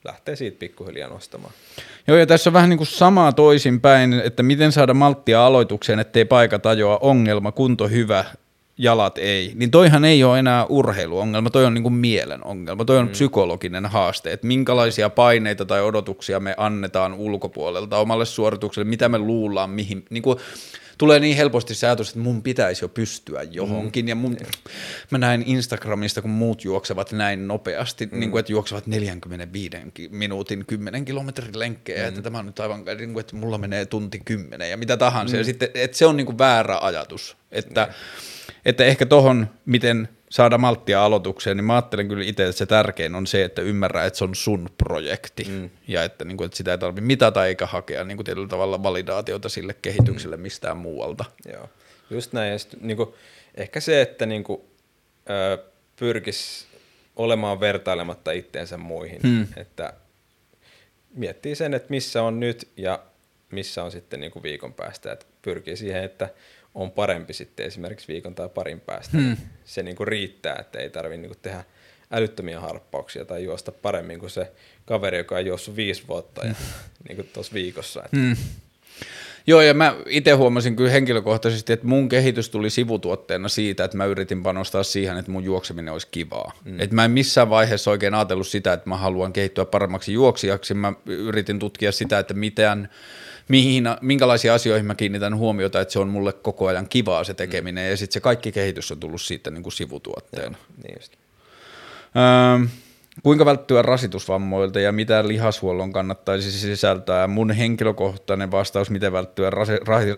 [0.06, 1.54] lähtee siitä pikkuhiljaa nostamaan.
[2.08, 6.26] Joo, ja tässä on vähän niin kuin samaa toisinpäin, että miten saada malttia aloitukseen, ettei
[6.26, 8.26] paikat ajoa ongelma, kunto hyvä,
[8.78, 12.98] jalat ei, niin toihan ei ole enää urheiluongelma, toi on niin kuin mielen ongelma, toi
[12.98, 13.12] on mm.
[13.12, 19.70] psykologinen haaste, että minkälaisia paineita tai odotuksia me annetaan ulkopuolelta omalle suoritukselle, mitä me luullaan,
[19.70, 20.38] mihin, niin kuin,
[20.98, 24.06] tulee niin helposti se ajatus, että mun pitäisi jo pystyä johonkin.
[24.06, 24.10] Mm.
[24.10, 24.38] Ja mun,
[25.12, 28.20] mä näin Instagramista, kun muut juoksevat näin nopeasti, mm.
[28.20, 29.78] niin kuin, että juoksevat 45
[30.10, 32.08] minuutin 10 kilometrin lenkkejä, mm.
[32.08, 35.34] että tämä on nyt aivan, niin kuin, että mulla menee tunti 10 ja mitä tahansa.
[35.34, 35.38] Mm.
[35.38, 37.94] Ja sitten, että se on niin kuin väärä ajatus, että, mm.
[38.66, 43.16] että ehkä tohon, miten saada malttia aloitukseen, niin mä ajattelen kyllä itse, että se tärkein
[43.16, 45.70] on se, että ymmärrää, että se on sun projekti mm.
[45.88, 48.84] ja että, niin kuin, että sitä ei tarvitse mitata eikä hakea niin kuin tietyllä tavalla
[48.84, 50.42] validaatiota sille kehitykselle mm.
[50.42, 51.26] mistään muualta.
[51.54, 51.70] Joo,
[52.10, 52.52] just näin.
[52.52, 53.10] Ja sit, niin kuin,
[53.56, 54.62] ehkä se, että niin kuin,
[55.30, 55.64] ö,
[55.96, 56.66] pyrkisi
[57.16, 59.48] olemaan vertailematta itteensä muihin, mm.
[59.58, 59.94] että
[61.14, 63.00] miettii sen, että missä on nyt ja
[63.52, 66.30] missä on sitten niin kuin viikon päästä, että pyrkii siihen, että
[66.76, 69.18] on parempi sitten esimerkiksi viikon tai parin päästä.
[69.18, 69.38] Hmm.
[69.66, 71.64] Se niin kuin riittää, että ei tarvitse niin kuin tehdä
[72.12, 74.52] älyttömiä harppauksia tai juosta paremmin kuin se
[74.86, 76.66] kaveri, joka on juossut viisi vuotta ja, hmm.
[77.08, 78.02] niin kuin tuossa viikossa.
[78.06, 78.18] Että.
[78.18, 78.36] Hmm.
[79.48, 84.06] Joo, ja mä itse huomasin kyllä henkilökohtaisesti, että mun kehitys tuli sivutuotteena siitä, että mä
[84.06, 86.52] yritin panostaa siihen, että mun juokseminen olisi kivaa.
[86.66, 86.80] Mm.
[86.80, 90.74] Et mä en missään vaiheessa oikein ajatellut sitä, että mä haluan kehittyä paremmaksi juoksijaksi.
[90.74, 92.90] Mä yritin tutkia sitä, että mitään
[93.48, 97.84] mihin, minkälaisia asioihin mä kiinnitän huomiota, että se on mulle koko ajan kivaa se tekeminen,
[97.84, 97.90] mm.
[97.90, 100.58] ja sitten se kaikki kehitys on tullut siitä niin kuin sivutuotteena.
[100.58, 101.14] Joo, niin just.
[102.16, 102.68] Öö,
[103.24, 107.28] kuinka välttyä rasitusvammoilta ja mitä lihashuollon kannattaisi sisältää?
[107.28, 109.74] Mun henkilökohtainen vastaus, miten välttyä rasi,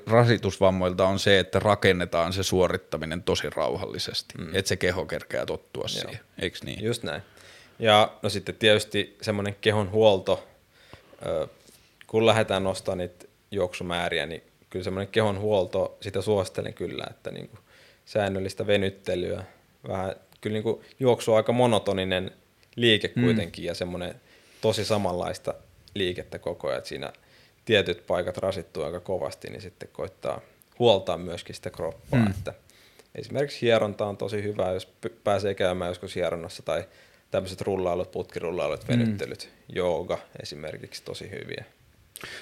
[0.08, 4.50] rasitusvammoilta on se, että rakennetaan se suorittaminen tosi rauhallisesti, mm.
[4.54, 5.88] että se keho kerkeää tottua Joo.
[5.88, 6.84] siihen, eikö niin?
[6.84, 7.22] Just näin.
[7.80, 10.48] Ja no sitten tietysti semmoinen kehon huolto,
[12.08, 17.48] kun lähdetään nostamaan niitä juoksumääriä, niin kyllä semmoinen kehon huolto, sitä suosittelen kyllä, että niin
[17.48, 17.60] kuin
[18.06, 19.44] säännöllistä venyttelyä,
[19.88, 22.32] vähän, kyllä niin kuin juoksu on aika monotoninen
[22.76, 23.24] liike mm.
[23.24, 23.68] kuitenkin mm.
[23.68, 24.22] ja semmoinen
[24.62, 25.54] tosi samanlaista
[25.94, 27.14] liikettä koko ajan, että siinä
[27.66, 30.42] tietyt paikat rasittuu aika kovasti, niin sitten koittaa
[30.80, 32.30] huoltaa myöskin sitä kroppaa, mm.
[32.30, 32.54] että
[33.16, 34.94] esimerkiksi hieronta on tosi hyvä, jos
[35.24, 36.84] pääsee käymään joskus hieronnassa tai
[37.32, 39.76] tämmöiset rullailut, putkirullailut, venyttelyt, mm.
[39.76, 41.66] jooga esimerkiksi tosi hyviä.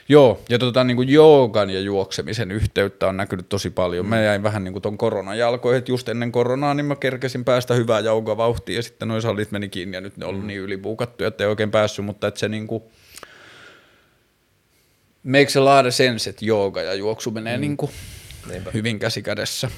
[0.10, 4.06] Joo, ja tota, niin kuin joogan ja juoksemisen yhteyttä on näkynyt tosi paljon.
[4.06, 4.10] Mm.
[4.10, 7.46] Mä jäin vähän niin kuin ton koronan jalkoihin, että just ennen koronaa niin mä kerkesin
[7.46, 10.48] päästä hyvää joogavauhtia ja sitten noin salit meni kiinni ja nyt ne on ollut mm.
[10.48, 12.84] niin ylipuukattuja, että ei oikein päässyt, mutta että se niin kuin,
[15.24, 17.62] makes a lot of sense, että jooga ja juoksu menee mm.
[17.62, 17.92] niin kuin
[18.74, 19.72] hyvin käsi kädessä.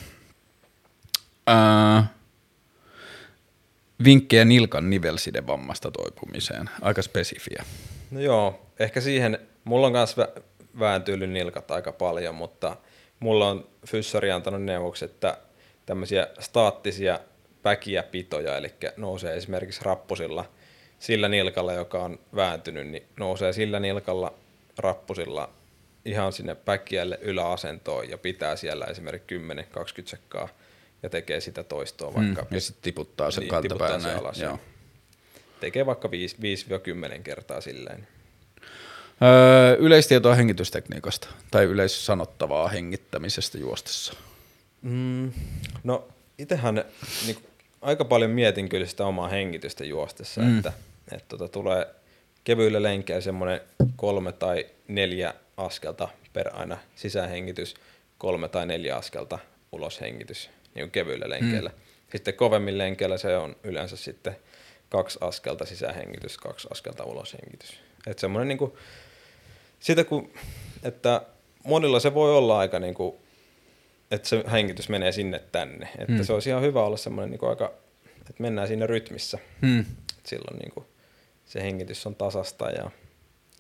[4.04, 7.64] Vinkkejä nilkan nivelsidevammasta toipumiseen, aika spesifiä.
[8.12, 10.42] No joo, ehkä siihen Mulla on myös vä-
[10.80, 12.78] vääntynyt nilkat aika paljon, mutta
[13.20, 15.38] mulla on fyssari antanut neuvoksi, että
[15.86, 17.20] tämmöisiä staattisia
[17.64, 20.46] päkiä pitoja, eli nousee esimerkiksi rappusilla
[21.00, 24.34] sillä nilkalla, joka on vääntynyt, niin nousee sillä nilkalla
[24.78, 25.50] rappusilla
[26.06, 29.42] ihan sinne päkiälle yläasentoon ja pitää siellä esimerkiksi 10-20
[30.06, 30.50] sekkaa
[31.04, 32.42] ja tekee sitä toistoa mm, vaikka.
[32.42, 34.40] Mm, ja sitten tiputtaa sen niin, kantapään alas.
[34.40, 34.60] Joo.
[35.60, 36.10] Tekee vaikka
[37.18, 38.08] 5-10 kertaa silleen.
[39.22, 44.14] Öö, yleistietoa hengitystekniikasta tai yleissanottavaa hengittämisestä juostessa?
[44.82, 45.32] Mm,
[45.84, 46.08] no
[46.38, 46.86] itsehän
[47.26, 47.38] niin,
[47.82, 50.58] aika paljon mietin kyllä sitä omaa hengitystä juostessa, mm.
[50.58, 50.74] että,
[51.12, 51.88] että tota, tulee
[52.44, 53.62] kevyillä lenkeillä semmoinen
[53.96, 57.76] kolme tai neljä askelta per aina sisähengitys,
[58.18, 59.40] kolme tai neljä askelta
[59.72, 61.70] uloshengitys niin kevyillä lenkeillä.
[61.70, 61.76] Mm.
[62.12, 64.38] Sitten kovemmin lenkeillä se on yleensä sitten
[64.90, 67.80] kaksi askelta sisähengitys, kaksi askelta uloshengitys.
[68.08, 68.74] Että semmoinen niin
[69.80, 70.32] sitä kun,
[70.84, 71.22] että
[71.64, 73.16] monilla se voi olla aika niin kuin,
[74.12, 75.90] että se hengitys menee sinne tänne.
[75.98, 76.24] Että hmm.
[76.24, 77.74] se olisi ihan hyvä olla semmoinen niin aika,
[78.20, 79.40] että mennään siinä rytmissä.
[79.62, 79.86] Hmm.
[80.24, 80.86] silloin niin kuin,
[81.46, 82.92] se hengitys on tasasta ja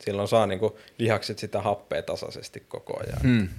[0.02, 3.22] silloin saa niin kuin, lihakset sitä happea tasaisesti koko ajan.
[3.23, 3.49] Hmm.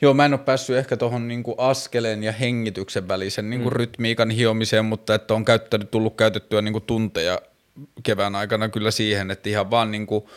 [0.00, 3.76] Joo, mä en ole päässyt ehkä tuohon niinku askeleen ja hengityksen välisen niinku mm.
[3.76, 7.40] rytmiikan hiomiseen, mutta että on käyttänyt, tullut käytettyä niinku tunteja
[8.02, 10.30] kevään aikana kyllä siihen, että ihan vaan niinku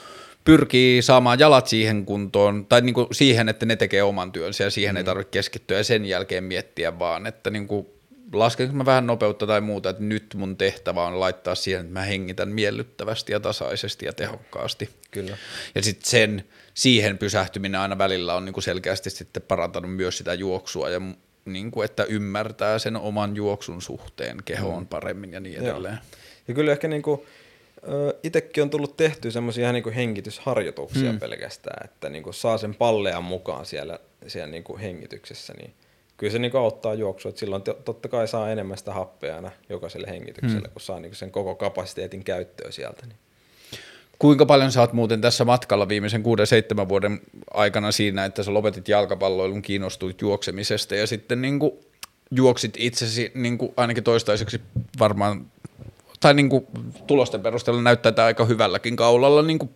[0.44, 4.70] pyrkii saamaan jalat siihen kuntoon, tai niin kuin siihen, että ne tekee oman työnsä ja
[4.70, 4.98] siihen mm.
[4.98, 7.88] ei tarvitse keskittyä ja sen jälkeen miettiä vaan, että niin kuin
[8.34, 12.02] laskenko mä vähän nopeutta tai muuta, että nyt mun tehtävä on laittaa siihen, että mä
[12.02, 14.90] hengitän miellyttävästi ja tasaisesti ja tehokkaasti.
[15.12, 15.38] Kyllä.
[15.76, 16.44] Ja sitten sen,
[16.74, 21.02] siihen pysähtyminen aina välillä on niin kuin selkeästi sitten parantanut myös sitä juoksua ja
[21.46, 24.88] niin kuin, että ymmärtää sen oman juoksun suhteen kehoon mm.
[24.88, 25.94] paremmin ja niin edelleen.
[25.94, 26.20] Joo.
[26.48, 27.22] Ja kyllä ehkä niin kuin,
[28.24, 31.20] itsekin on tullut tehty semmoisia ihan niin hengitysharjoituksia hmm.
[31.20, 35.74] pelkästään, että niin kuin saa sen pallean mukaan siellä, siellä niin kuin hengityksessä, niin
[36.18, 39.52] kyllä se niin kuin auttaa juoksua, että silloin totta kai saa enemmän sitä happea aina
[39.70, 40.74] jokaiselle hengitykselle, hmm.
[40.74, 43.06] kun saa niin kuin sen koko kapasiteetin käyttöön sieltä.
[43.06, 43.18] Niin.
[44.20, 46.24] Kuinka paljon sä oot muuten tässä matkalla viimeisen
[46.86, 47.22] 6-7 vuoden
[47.54, 51.72] aikana siinä, että sä lopetit jalkapalloilun, kiinnostuit juoksemisesta ja sitten niin kuin
[52.32, 54.62] juoksit itsesi niin kuin ainakin toistaiseksi
[55.00, 55.46] varmaan
[56.22, 56.68] tai niin kuin
[57.08, 59.70] tulosten perusteella näyttää tämä aika hyvälläkin kaulalla niin kuin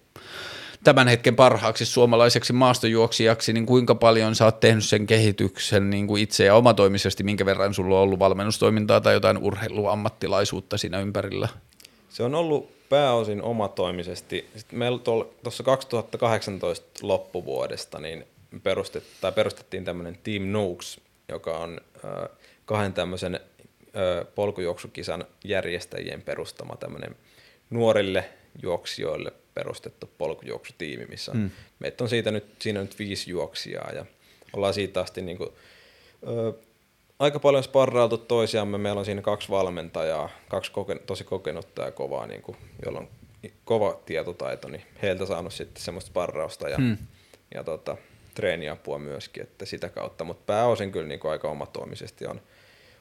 [0.84, 6.24] tämän hetken parhaaksi suomalaiseksi maastojuoksijaksi, niin kuinka paljon sä oot tehnyt sen kehityksen niin kuin
[6.24, 11.48] itse ja omatoimisesti, minkä verran sulla on ollut valmennustoimintaa tai jotain urheiluammattilaisuutta siinä ympärillä?
[12.10, 14.50] Se on ollut pääosin omatoimisesti.
[14.56, 15.00] Sitten meillä
[15.44, 18.26] tuossa 2018 loppuvuodesta niin
[19.36, 21.00] perustettiin tämmöinen Team Nooks,
[21.30, 21.82] joka on
[22.66, 23.40] kahden tämmöisen
[24.36, 27.16] polkujuoksukisan järjestäjien perustama tämmöinen
[27.70, 28.30] nuorille
[28.64, 31.52] juoksijoille perustettu polkujuoksutiimi, missä mm.
[31.80, 34.06] meitä on siitä nyt, siinä nyt viisi juoksijaa ja
[34.54, 35.50] ollaan siitä asti niin kuin,
[36.28, 36.54] ö,
[37.20, 38.78] aika paljon sparrailtu toisiamme.
[38.78, 43.08] Meillä on siinä kaksi valmentajaa, kaksi koken, tosi kokenutta ja kovaa, niin kuin, jolla on
[43.66, 46.98] kova tietotaito, niin heiltä saanut sitten semmoista sparrausta ja, mm.
[47.54, 47.98] ja tota,
[48.34, 52.42] treeniapua myöskin, että sitä kautta, mutta pääosin kyllä niin kuin aika omatoimisesti on–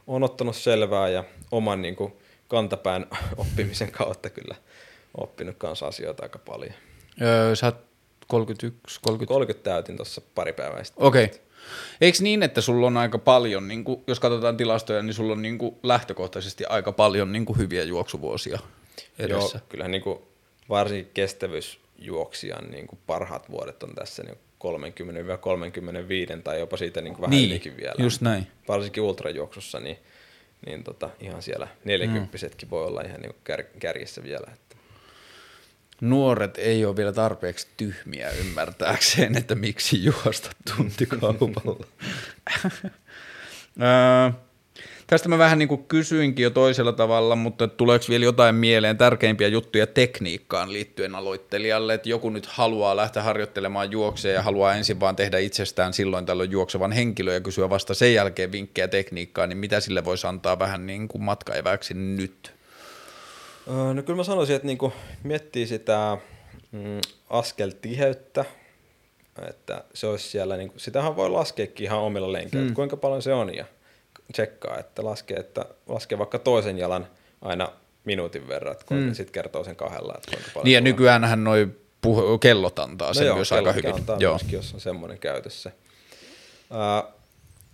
[0.06, 2.12] on ottanut selvää ja oman niin kuin,
[2.48, 3.06] kantapään
[3.36, 4.55] oppimisen kautta kyllä
[5.16, 6.74] oppinut kanssa asioita aika paljon.
[7.22, 7.76] Öö, sä oot
[8.28, 9.28] 31, 30?
[9.28, 11.06] 30 täytin tuossa pari päivää sitten.
[11.06, 11.24] Okei.
[11.24, 11.39] Okay.
[12.01, 15.43] Eikö niin, että sulla on aika paljon, niin kuin, jos katsotaan tilastoja, niin sulla on
[15.43, 18.59] niin kuin, lähtökohtaisesti aika paljon niin kuin, hyviä juoksuvuosia
[19.18, 19.59] edessä?
[19.59, 20.18] Joo, kyllähän niin kuin,
[20.68, 24.39] varsinkin kestävyysjuoksijan niin kuin, parhaat vuodet on tässä niin
[26.39, 27.95] 30-35 tai jopa siitä niin kuin vähän niin, ylikin vielä.
[27.99, 28.47] just näin.
[28.69, 29.99] Varsinkin ultrajuoksussa, niin,
[30.66, 32.70] niin tota, ihan siellä 40 mm.
[32.70, 34.47] voi olla ihan niin kär, kärjessä vielä.
[34.53, 34.77] Että.
[36.01, 41.86] Nuoret ei ole vielä tarpeeksi tyhmiä ymmärtääkseen, että miksi juosta tuntikaupalla.
[45.06, 49.48] Tästä mä vähän niin kuin kysyinkin jo toisella tavalla, mutta tuleeko vielä jotain mieleen tärkeimpiä
[49.48, 55.16] juttuja tekniikkaan liittyen aloittelijalle, että joku nyt haluaa lähteä harjoittelemaan juokseen ja haluaa ensin vaan
[55.16, 59.81] tehdä itsestään silloin tällöin juoksevan henkilö ja kysyä vasta sen jälkeen vinkkejä tekniikkaan, niin mitä
[59.81, 62.55] sille voisi antaa vähän niin kuin matkaeväksi nyt?
[63.94, 66.18] No kyllä mä sanoisin, että niin kuin miettii sitä
[66.72, 67.01] mm,
[67.31, 68.44] askeltiheyttä,
[69.48, 72.74] että se olisi siellä, niin kuin, sitähän voi laskeekin ihan omilla lenkeillä, mm.
[72.74, 73.64] kuinka paljon se on ja
[74.32, 77.06] tsekkaa, että laskee, että laskee vaikka toisen jalan
[77.42, 77.72] aina
[78.05, 79.14] minuutin verran, että mm.
[79.14, 80.14] sitten kertoo sen kahdella.
[80.16, 81.68] Että kuinka paljon niin ja nykyäänhän noi
[82.06, 83.94] puh- kellot antaa no sen joo, myös aika hyvin.
[83.94, 84.32] antaa joo.
[84.32, 85.70] myöskin, jos on semmoinen käytössä.
[86.70, 87.14] Uh,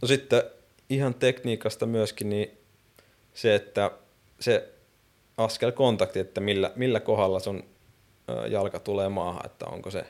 [0.02, 0.43] no sitten
[0.90, 2.59] ihan tekniikasta myöskin, niin
[3.35, 3.90] se, että
[4.40, 4.68] se
[5.36, 7.64] askelkontakti, että millä, millä kohdalla sun
[8.48, 10.06] jalka tulee maahan, että onko se,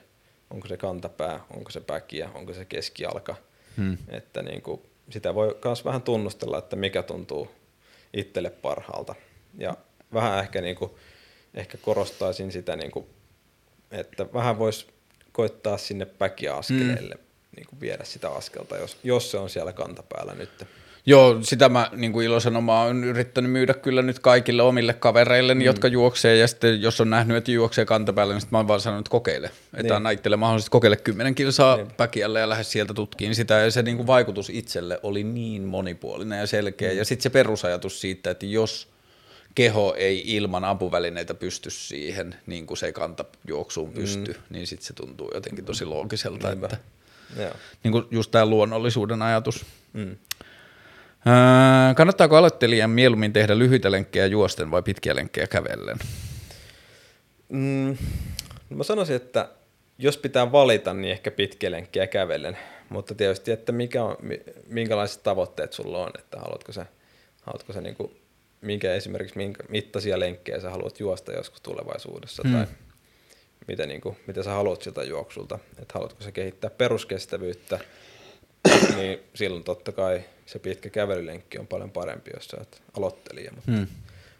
[0.50, 3.34] onko se kantapää, onko se päkiä, onko se keskijalka.
[3.76, 3.98] Hmm.
[4.08, 4.80] Että niin kuin
[5.10, 7.50] sitä voi myös vähän tunnustella, että mikä tuntuu
[8.12, 9.14] itselle parhaalta.
[9.58, 9.76] Ja
[10.12, 10.90] vähän ehkä, niin kuin,
[11.54, 13.06] ehkä korostaisin sitä, niin kuin,
[13.90, 14.86] että vähän voisi
[15.32, 17.20] koittaa sinne päkiaskeleelle mm.
[17.56, 20.66] niin kuin viedä sitä askelta, jos, jos se on siellä kantapäällä nyt.
[21.06, 25.60] Joo, sitä mä niin kuin ilosanomaa on yrittänyt myydä kyllä nyt kaikille omille kavereille, mm.
[25.60, 28.80] jotka juoksee, ja sitten jos on nähnyt, että juoksee kantapäällä, niin sitten mä oon vaan
[28.80, 29.46] sanonut, että kokeile.
[29.46, 29.92] Että niin.
[29.92, 31.90] anna itselle mahdollisesti kokeile kymmenen kilsaa niin.
[31.96, 36.38] päkiälle ja lähde sieltä tutkiin sitä, ja se niin kuin vaikutus itselle oli niin monipuolinen
[36.38, 36.98] ja selkeä, mm.
[36.98, 38.88] ja sitten se perusajatus siitä, että jos
[39.54, 44.42] keho ei ilman apuvälineitä pysty siihen, niin kuin se ei kantajuoksuun pysty, mm.
[44.50, 46.66] niin sitten se tuntuu jotenkin tosi loogiselta, Niinpä.
[46.66, 46.78] että
[47.36, 47.52] Joo.
[47.84, 49.64] Niin kuin just tämä luonnollisuuden ajatus.
[49.92, 50.16] Mm.
[51.26, 55.98] Öö, kannattaako aloittelijan mieluummin tehdä lyhyitä lenkkejä juosten vai pitkiä lenkkejä kävellen?
[57.48, 57.96] Mm,
[58.70, 59.48] mä sanoisin, että
[59.98, 62.58] jos pitää valita, niin ehkä pitkiä lenkkejä kävellen.
[62.88, 64.16] Mutta tietysti, että mikä on,
[64.66, 66.86] minkälaiset tavoitteet sulla on, että haluatko sä,
[67.42, 68.12] haluatko sä niinku,
[68.60, 72.52] minkä esimerkiksi minkä mittaisia lenkkejä sä haluat juosta joskus tulevaisuudessa, hmm.
[72.52, 72.66] tai
[73.68, 77.78] mitä, niinku, mitä sä haluat siltä juoksulta, että haluatko sä kehittää peruskestävyyttä,
[78.96, 83.52] niin silloin totta kai se pitkä kävelylenkki on paljon parempi, jos sä oot aloittelija.
[83.52, 83.86] Mutta, hmm.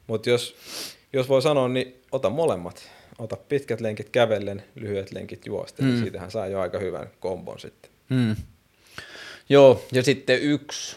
[0.06, 0.56] mutta jos,
[1.12, 2.90] jos voi sanoa, niin ota molemmat.
[3.18, 5.86] ota pitkät lenkit kävellen, lyhyet lenkit juosten.
[5.86, 6.00] Mm.
[6.00, 7.90] Siitähän saa jo aika hyvän kombon sitten.
[8.08, 8.36] Mm.
[9.48, 10.96] Joo, ja sitten yksi,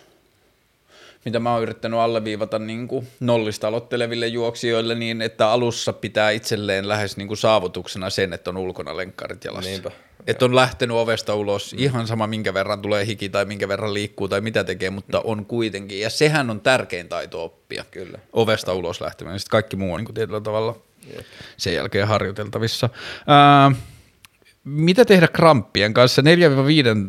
[1.25, 6.87] mitä mä oon yrittänyt alleviivata niin kuin nollista aloitteleville juoksijoille, niin että alussa pitää itselleen
[6.87, 9.69] lähes niin kuin saavutuksena sen, että on ulkona lenkkarit jalassa.
[9.69, 9.91] Niinpä.
[10.27, 11.79] Että on lähtenyt ovesta ulos, mm.
[11.79, 15.23] ihan sama minkä verran tulee hiki tai minkä verran liikkuu tai mitä tekee, mutta mm.
[15.25, 15.99] on kuitenkin.
[15.99, 17.85] Ja sehän on tärkein taito oppia.
[17.91, 18.19] Kyllä.
[18.33, 19.39] Ovesta ulos lähteminen.
[19.39, 20.75] Sitten kaikki muu on niin kuin tietyllä tavalla
[21.15, 21.25] Jep.
[21.57, 22.89] sen jälkeen harjoiteltavissa.
[23.27, 23.71] Ää,
[24.63, 26.21] mitä tehdä kramppien kanssa?
[26.21, 26.25] 4-5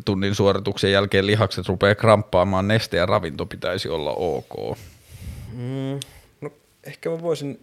[0.05, 4.79] tunnin suorituksen jälkeen lihakset rupeaa kramppaamaan, neste ja ravinto pitäisi olla ok.
[5.53, 6.01] Mm,
[6.41, 6.51] no
[6.85, 7.61] ehkä mä voisin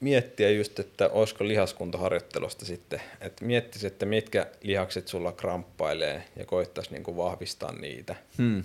[0.00, 6.90] miettiä just, että olisiko lihaskuntoharjoittelusta sitten, että miettisi, että mitkä lihakset sulla kramppailee ja koittaisi
[6.92, 8.16] niinku vahvistaa niitä.
[8.38, 8.62] Hmm.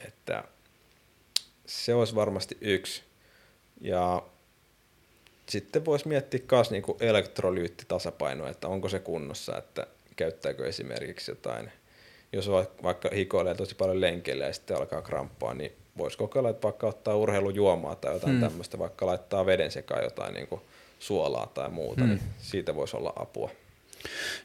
[0.00, 0.44] Että
[1.66, 3.02] se olisi varmasti yksi.
[3.80, 4.22] Ja
[5.48, 11.72] sitten voisi miettiä myös niinku elektrolyyttitasapainoa, että onko se kunnossa, että käyttääkö esimerkiksi jotain,
[12.32, 12.50] jos
[12.82, 17.16] vaikka hikoilee tosi paljon lenkeillä ja sitten alkaa kramppaa, niin voisi kokeilla, että vaikka ottaa
[17.16, 18.40] urheilujuomaa tai jotain hmm.
[18.40, 20.60] tämmöistä, vaikka laittaa veden sekaan jotain niin kuin
[20.98, 22.10] suolaa tai muuta, hmm.
[22.10, 23.50] niin siitä voisi olla apua.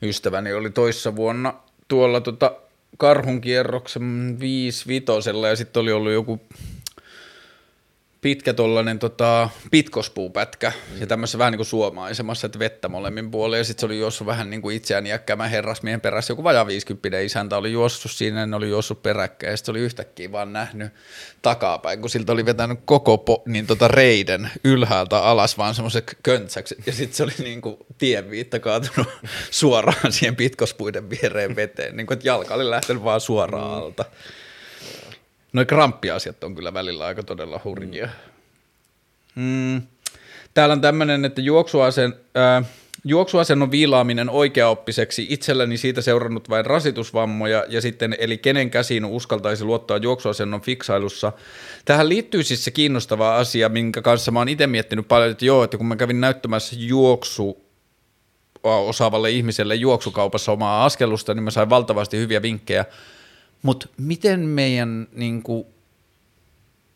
[0.02, 1.54] Ystäväni oli toissa vuonna
[1.88, 2.56] tuolla tota
[2.98, 6.40] karhun kierroksen 5 vitosella ja sitten oli ollut joku
[8.22, 11.02] pitkä tollanen tota, pitkospuupätkä mm.
[11.02, 14.28] ja tämmöisessä vähän niin kuin suomaisemassa, että vettä molemmin puolin ja sitten se oli juossut
[14.28, 18.56] vähän niin kuin itseään iäkkäämään herrasmiehen perässä, joku vajaa 50 isäntä oli juossut siinä, ne
[18.56, 20.94] oli juossut peräkkäin ja sitten oli yhtäkkiä vaan nähnyt
[21.42, 26.76] takapäin, kun siltä oli vetänyt koko po, niin tota reiden ylhäältä alas vaan semmoiseksi köntsäksi
[26.86, 29.08] ja sitten se oli niin kuin tienviitta kaatunut
[29.52, 34.06] suoraan siihen pitkospuiden viereen veteen, niin kuin että jalka oli lähtenyt vaan suoraan mm.
[35.54, 38.10] Noi kramppiasiat on kyllä välillä aika todella hurjia.
[39.36, 39.82] Mm.
[40.54, 42.66] Täällä on tämmöinen, että juoksuasen, äh,
[43.06, 49.98] juoksuasennon viilaaminen oikeaoppiseksi itselläni siitä seurannut vain rasitusvammoja ja sitten eli kenen käsiin uskaltaisi luottaa
[49.98, 51.32] juoksuasennon fiksailussa.
[51.86, 55.64] Tähän liittyy siis se kiinnostava asia, minkä kanssa mä oon itse miettinyt paljon, että joo,
[55.64, 57.66] että kun mä kävin näyttämässä juoksu
[58.64, 62.86] osaavalle ihmiselle juoksukaupassa omaa askellusta, niin mä sain valtavasti hyviä vinkkejä–
[63.62, 65.66] mutta miten meidän, niin kuin,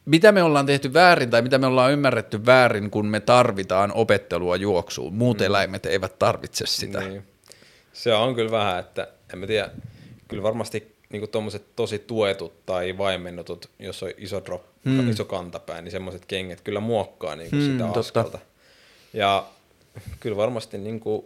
[0.06, 4.56] mitä me ollaan tehty väärin tai mitä me ollaan ymmärretty väärin, kun me tarvitaan opettelua
[4.56, 5.14] juoksuun.
[5.14, 5.46] Muut mm.
[5.46, 7.00] eläimet eivät tarvitse sitä.
[7.00, 7.24] Niin.
[7.94, 9.70] Se on kyllä vähän, että en mä tiedä,
[10.28, 15.10] kyllä varmasti niin tuommoiset tosi tuetut tai vaimennutut, jos on iso drop, hmm.
[15.10, 18.30] iso kantapää, niin semmoiset kengät kyllä muokkaa niin kuin hmm, sitä askelta.
[18.30, 18.40] Totta.
[19.14, 19.48] Ja
[20.20, 21.26] kyllä varmasti niin kuin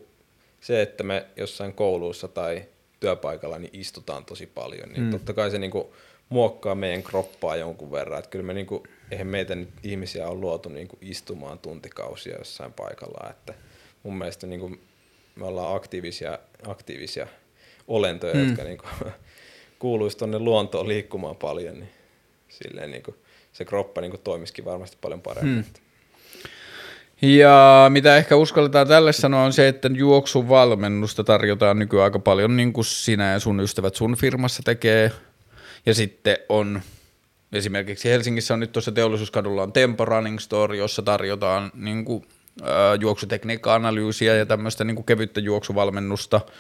[0.62, 2.64] se, että me jossain kouluissa tai
[2.99, 5.11] työpaikalla niin istutaan tosi paljon, niin mm.
[5.11, 5.95] totta kai se niinku
[6.30, 8.19] muokkaa meidän kroppaa jonkun verran.
[8.19, 13.30] Että kyllä me niinku, eihän meitä nyt ihmisiä on luotu niinku istumaan tuntikausia jossain paikalla.
[13.30, 13.53] Että
[14.03, 14.78] mun mielestä niinku
[15.36, 17.28] me ollaan aktiivisia, aktiivisia
[17.88, 18.48] olentoja, mm.
[18.48, 18.86] jotka niinku
[19.80, 21.90] kuuluisi tuonne luontoon liikkumaan paljon, niin
[22.49, 23.15] silleen niinku
[23.53, 25.56] se kroppa niinku toimisikin varmasti paljon paremmin.
[25.56, 25.87] Mm.
[27.22, 32.73] Ja mitä ehkä uskalletaan tälle sanoa on se, että juoksuvalmennusta tarjotaan nykyään aika paljon niin
[32.73, 35.11] kuin sinä ja sun ystävät sun firmassa tekee.
[35.85, 36.81] Ja sitten on
[37.53, 42.26] esimerkiksi Helsingissä on nyt tuossa teollisuuskadulla on Tempo Running Store, jossa tarjotaan niin kuin,
[42.64, 46.41] ää, juoksutekniikka-analyysiä ja tämmöistä niin kuin kevyttä juoksuvalmennusta–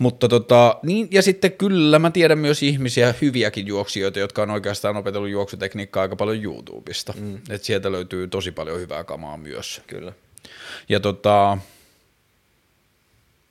[0.00, 4.96] mutta tota, niin, ja sitten kyllä mä tiedän myös ihmisiä, hyviäkin juoksijoita, jotka on oikeastaan
[4.96, 7.14] opetellut juoksutekniikkaa aika paljon YouTubesta.
[7.20, 7.38] Mm.
[7.50, 9.82] Et sieltä löytyy tosi paljon hyvää kamaa myös.
[9.86, 10.12] Kyllä.
[10.88, 11.58] Ja tota,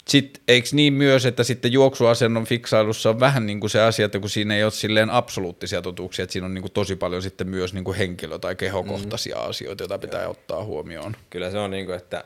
[0.08, 4.20] sitten eikö niin myös, että sitten juoksuasennon fiksailussa on vähän niin kuin se asia, että
[4.20, 7.48] kun siinä ei ole silleen absoluuttisia totuuksia, että siinä on niin kuin tosi paljon sitten
[7.48, 9.50] myös niin kuin henkilö- tai kehokohtaisia mm.
[9.50, 10.32] asioita, joita pitää Joo.
[10.32, 11.16] ottaa huomioon.
[11.30, 12.24] Kyllä se on niin kuin, että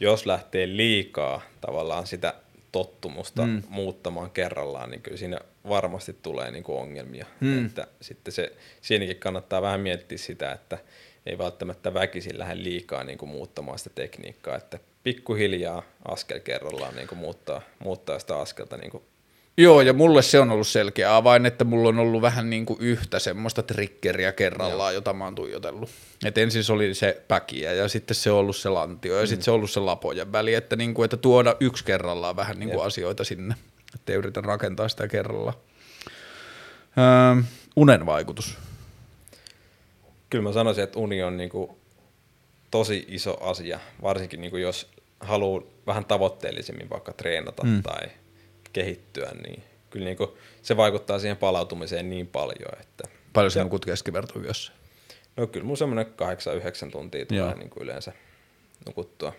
[0.00, 2.34] jos lähtee liikaa tavallaan sitä
[2.72, 3.62] tottumusta mm.
[3.68, 5.38] muuttamaan kerrallaan, niin kyllä siinä
[5.68, 7.26] varmasti tulee niin kuin ongelmia.
[7.40, 7.66] Mm.
[7.66, 10.78] Että sitten se, siinäkin kannattaa vähän miettiä sitä, että
[11.26, 17.08] ei välttämättä väkisin lähde liikaa niin kuin muuttamaan sitä tekniikkaa, että pikkuhiljaa askel kerrallaan niin
[17.08, 19.02] kuin muuttaa, muuttaa sitä askelta niin kuin
[19.56, 22.80] Joo, ja mulle se on ollut selkeä avain, että mulla on ollut vähän niin kuin
[22.80, 24.98] yhtä semmoista triggeriä kerrallaan, Joo.
[24.98, 25.90] jota mä oon tuijotellut.
[26.24, 29.26] Et ensin se oli se päkiä ja sitten se on ollut se lantio ja mm.
[29.26, 32.58] sitten se on ollut se lapojen väli, että, niin kuin, että tuoda yksi kerrallaan vähän
[32.58, 33.54] niin kuin asioita sinne,
[33.94, 35.56] ettei yritä rakentaa sitä kerrallaan.
[36.98, 37.42] Öö,
[37.76, 38.58] unen vaikutus.
[40.30, 41.70] Kyllä mä sanoisin, että uni on niin kuin
[42.70, 47.82] tosi iso asia, varsinkin niin kuin jos haluaa vähän tavoitteellisemmin vaikka treenata mm.
[47.82, 48.08] tai–
[48.72, 50.30] kehittyä, niin kyllä niin kuin
[50.62, 52.80] se vaikuttaa siihen palautumiseen niin paljon.
[52.80, 54.72] Että paljon se nukut keskivertoyössä?
[55.36, 56.06] No kyllä mun semmoinen
[56.86, 58.12] 8-9 tuntia tulee niin kuin yleensä
[58.86, 59.32] nukuttua.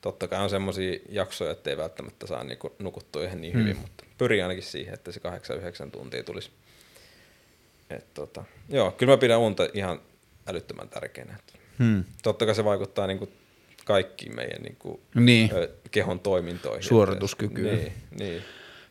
[0.00, 3.82] totta kai on semmoisia jaksoja, että ei välttämättä saa niinku nukuttua ihan niin hyvin, mm.
[3.82, 5.20] mutta pyrin ainakin siihen, että se
[5.86, 6.50] 8-9 tuntia tulisi.
[7.90, 10.00] Et tota, joo, kyllä mä pidän unta ihan
[10.46, 11.36] älyttömän tärkeänä.
[11.78, 12.04] Hmm.
[12.22, 13.28] Totta kai se vaikuttaa niinku
[13.88, 15.50] kaikkiin meidän niinku, Niin.
[15.54, 16.82] ö, kehon toimintoihin.
[16.82, 17.76] Suorituskykyyn.
[17.76, 18.42] Niin, niin.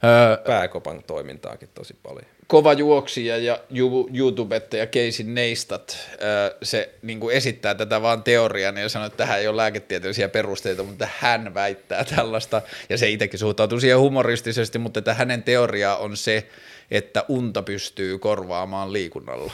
[0.04, 2.26] Öö, Pääkopan toimintaakin tosi paljon.
[2.48, 8.80] kova juoksija ja ju- YouTubettaja Casey Neistat, öö, se niin kuin esittää tätä vaan teoriana
[8.80, 13.40] ja sanoo, että tähän ei ole lääketieteellisiä perusteita, mutta hän väittää tällaista, ja se itsekin
[13.40, 16.48] suhtautuu siihen humoristisesti, mutta että hänen teoria on se,
[16.92, 19.54] että unta pystyy korvaamaan liikunnalla.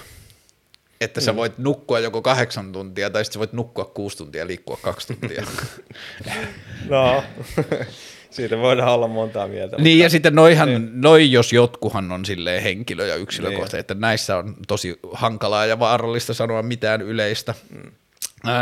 [1.04, 4.48] Että sä voit nukkua joko kahdeksan tuntia, tai sitten sä voit nukkua kuusi tuntia ja
[4.48, 5.44] liikkua kaksi tuntia.
[6.90, 7.24] No,
[8.30, 9.78] siitä voidaan olla montaa mieltä.
[9.78, 11.02] Niin ja sitten noihan, niin.
[11.02, 13.82] noi jos jotkuhan on silleen henkilö- ja yksilökohtaisesti, niin.
[13.82, 17.54] että näissä on tosi hankalaa ja vaarallista sanoa mitään yleistä.
[17.70, 17.92] Mm.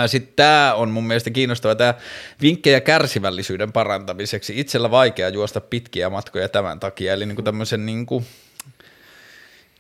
[0.08, 1.94] Sitten tämä on mun mielestä kiinnostava, tämä
[2.42, 4.60] vinkkejä kärsivällisyyden parantamiseksi.
[4.60, 8.24] Itsellä vaikea juosta pitkiä matkoja tämän takia, eli niinku tämmöisen niinku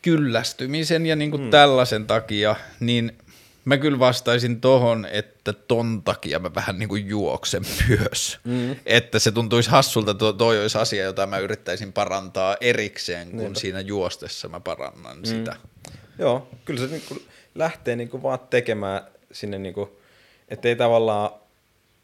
[0.01, 1.49] kyllästymisen ja niinku mm.
[1.49, 3.17] tällaisen takia, niin
[3.65, 8.39] mä kyllä vastaisin tohon, että ton takia mä vähän niinku juoksen myös.
[8.43, 8.75] Mm.
[8.85, 13.59] Että se tuntuisi hassulta, että toi olisi asia, jota mä yrittäisin parantaa erikseen, kun Niinpä.
[13.59, 15.25] siinä juostessa mä parannan mm.
[15.25, 15.55] sitä.
[16.19, 17.21] Joo, kyllä se niinku
[17.55, 19.01] lähtee niinku vaan tekemään
[19.31, 19.99] sinne, niinku,
[20.49, 21.29] ettei tavallaan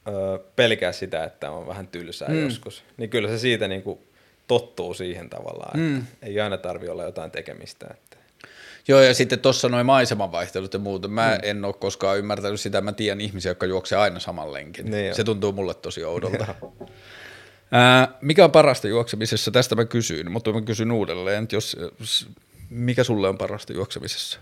[0.07, 2.43] ö, pelkää sitä, että on vähän tylsää mm.
[2.43, 2.83] joskus.
[2.97, 4.06] Niin kyllä se siitä niinku
[4.47, 5.97] tottuu siihen tavallaan, mm.
[5.97, 7.87] että ei aina tarvi olla jotain tekemistä.
[7.91, 8.17] Että.
[8.87, 11.07] Joo, ja sitten tuossa noin maisemanvaihtelut ja muuta.
[11.07, 11.39] Mä mm.
[11.43, 12.81] en ole koskaan ymmärtänyt sitä.
[12.81, 14.91] Mä tiedän ihmisiä, jotka juoksee aina saman lenkin.
[14.91, 16.55] Niin se tuntuu mulle tosi oudolta.
[17.71, 19.51] Ää, mikä on parasta juoksemisessa?
[19.51, 21.77] Tästä mä kysyin, mutta mä kysyn uudelleen, että jos,
[22.69, 24.39] mikä sulle on parasta juoksemisessa?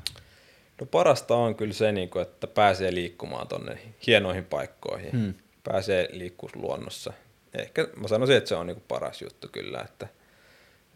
[0.82, 3.78] No parasta on kyllä se, niinku, että pääsee liikkumaan tonne
[4.08, 5.12] hienoihin paikkoihin.
[5.12, 5.34] Hmm.
[5.64, 7.14] Pääsee liikkua luonnossa.
[7.58, 10.08] Ehkä mä sanoisin, että se on niinku paras juttu kyllä, että,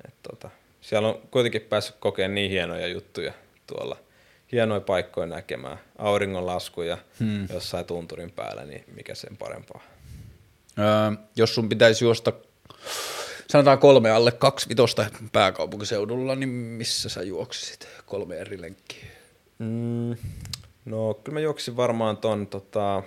[0.05, 0.49] että tota,
[0.81, 3.33] siellä on kuitenkin päässyt kokemaan niin hienoja juttuja
[3.67, 3.97] tuolla.
[4.51, 7.47] Hienoja paikkoja näkemään, auringonlaskuja hmm.
[7.53, 9.81] jossain tunturin päällä, niin mikä sen parempaa.
[10.79, 10.85] Öö,
[11.35, 12.33] jos sun pitäisi juosta,
[13.47, 19.05] sanotaan kolme alle kaksi vitosta pääkaupunkiseudulla, niin missä sä juoksisit kolme eri lenkkiä?
[19.59, 20.15] Mm,
[20.85, 23.03] no kyllä mä juoksin varmaan ton tota,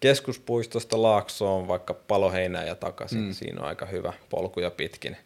[0.00, 3.20] keskuspuistosta Laaksoon vaikka Paloheinää ja takaisin.
[3.20, 3.32] Mm.
[3.32, 5.16] Siinä on aika hyvä polkuja pitkin.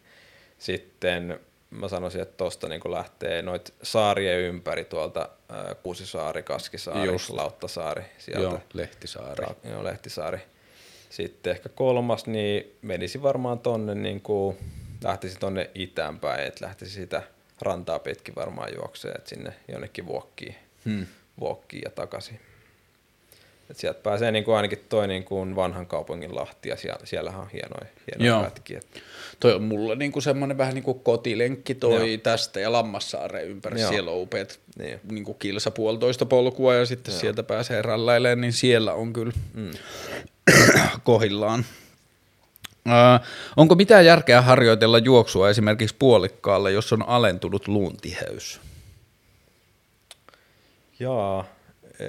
[0.59, 1.39] Sitten
[1.69, 5.29] mä sanoisin, että tuosta niin lähtee noit saarien ympäri tuolta
[5.83, 7.29] Kuusisaari, Kaskisaari, Just.
[7.29, 8.03] Lauttasaari.
[8.17, 8.43] Sieltä.
[8.43, 9.45] Joo, Lehtisaari.
[9.45, 10.39] Ta- joo, Lehtisaari.
[11.09, 14.57] Sitten ehkä kolmas, niin menisi varmaan tonne, niin kuin,
[15.03, 17.23] lähtisi tonne itään päin, että lähtisi sitä
[17.61, 21.05] rantaa pitkin varmaan juoksee, että sinne jonnekin vuokkiin, Hmm.
[21.39, 22.39] vuokkiin ja takaisin.
[23.71, 27.41] Et sieltä pääsee niin kuin ainakin toi niin kuin vanhan kaupungin Lahti ja siellä, siellähän
[27.41, 28.43] on hienoja, hienoja Joo.
[28.43, 28.79] pätkiä.
[29.39, 32.17] Toi on mulla niinku semmoinen vähän niinku kotilenkki toi Joo.
[32.23, 33.81] tästä ja Lammassaareen ympäri.
[33.81, 33.89] Joo.
[33.89, 34.99] Siellä on upeat Niin.
[35.11, 37.19] niinku kilsa puolitoista polkua ja sitten Joo.
[37.21, 39.71] sieltä pääsee rallailemaan, niin siellä on kyllä Mm.
[41.03, 41.65] kohillaan.
[42.87, 43.25] Ö,
[43.57, 48.61] onko mitään järkeä harjoitella juoksua esimerkiksi puolikkaalle, jos on alentunut luuntiheys?
[50.99, 51.45] Jaa,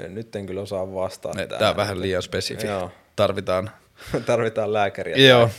[0.08, 2.66] nyt en kyllä osaa vastata Tämä on vähän liian spesifi.
[2.66, 2.90] Joo.
[3.16, 3.70] Tarvitaan.
[4.26, 5.16] Tarvitaan lääkäriä.
[5.16, 5.50] Joo.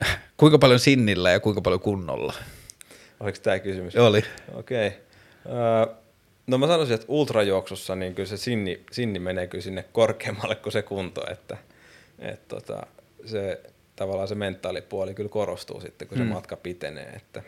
[0.36, 2.34] Kuinka paljon sinnillä ja kuinka paljon kunnolla?
[3.20, 3.96] Oliko tämä kysymys?
[3.96, 4.22] Oli.
[4.54, 4.88] Okei.
[4.88, 5.94] Okay.
[6.46, 10.72] No mä sanoisin, että ultrajuoksussa niin kyllä se sinni, sinni menee kyllä sinne korkeammalle kuin
[10.72, 11.56] se kunto, että
[12.18, 12.86] et tota,
[13.24, 13.60] se,
[13.96, 16.24] tavallaan se mentaalipuoli kyllä korostuu sitten, kun mm.
[16.24, 17.08] se matka pitenee.
[17.08, 17.42] Että,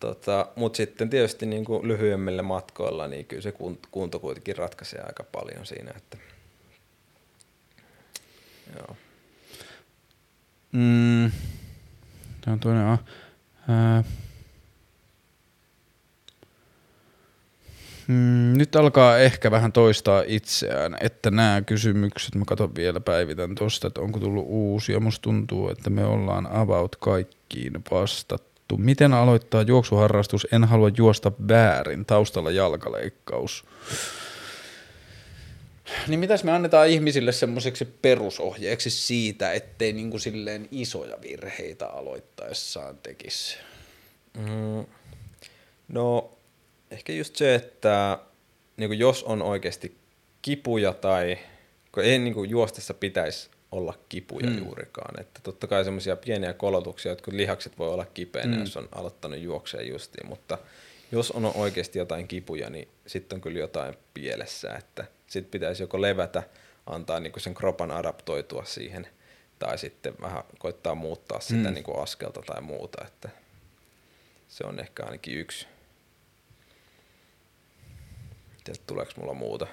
[0.00, 5.00] tota, Mutta sitten tietysti niin kuin lyhyemmillä matkoilla, niin kyllä se kun- kunto kuitenkin ratkaisee
[5.06, 5.92] aika paljon siinä.
[5.96, 6.18] Että,
[8.76, 8.96] joo.
[10.72, 11.30] Mm.
[12.40, 12.86] Tämä on toinen.
[12.86, 12.98] a-.
[18.08, 23.86] Mm, nyt alkaa ehkä vähän toistaa itseään, että nämä kysymykset, mä katson vielä päivitän tosta,
[23.86, 25.00] että onko tullut uusia.
[25.00, 28.51] Musta tuntuu, että me ollaan about kaikkiin vastattu.
[28.76, 30.46] Miten aloittaa juoksuharrastus?
[30.52, 32.04] En halua juosta väärin.
[32.04, 33.64] Taustalla jalkaleikkaus.
[36.08, 43.56] Niin mitäs me annetaan ihmisille semmoiseksi perusohjeeksi siitä, ettei niinku silleen isoja virheitä aloittaessaan tekisi?
[44.38, 44.86] Mm,
[45.88, 46.30] no
[46.90, 48.18] ehkä just se, että
[48.76, 49.96] niin jos on oikeasti
[50.42, 51.38] kipuja tai
[51.92, 54.58] kun ei niin juostessa pitäisi olla kipuja Mm.
[54.58, 55.20] juurikaan.
[55.20, 58.60] Että totta kai semmoisia pieniä kolotuksia, että kun lihakset voi olla kipeänä, Mm.
[58.60, 60.58] jos on aloittanut juokseen justiin, mutta
[61.12, 66.00] jos on oikeasti jotain kipuja, niin sitten on kyllä jotain pielessä, että sitten pitäisi joko
[66.02, 66.42] levätä,
[66.86, 69.08] antaa niin kuin sen kropan adaptoitua siihen
[69.58, 71.74] tai sitten vähän koittaa muuttaa sitä mm.
[71.74, 73.28] niin kuin askelta tai muuta, että
[74.48, 75.66] se on ehkä ainakin yksi.
[78.64, 79.66] Tiedät, tuleeko mulla muuta?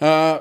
[0.00, 0.40] Ää,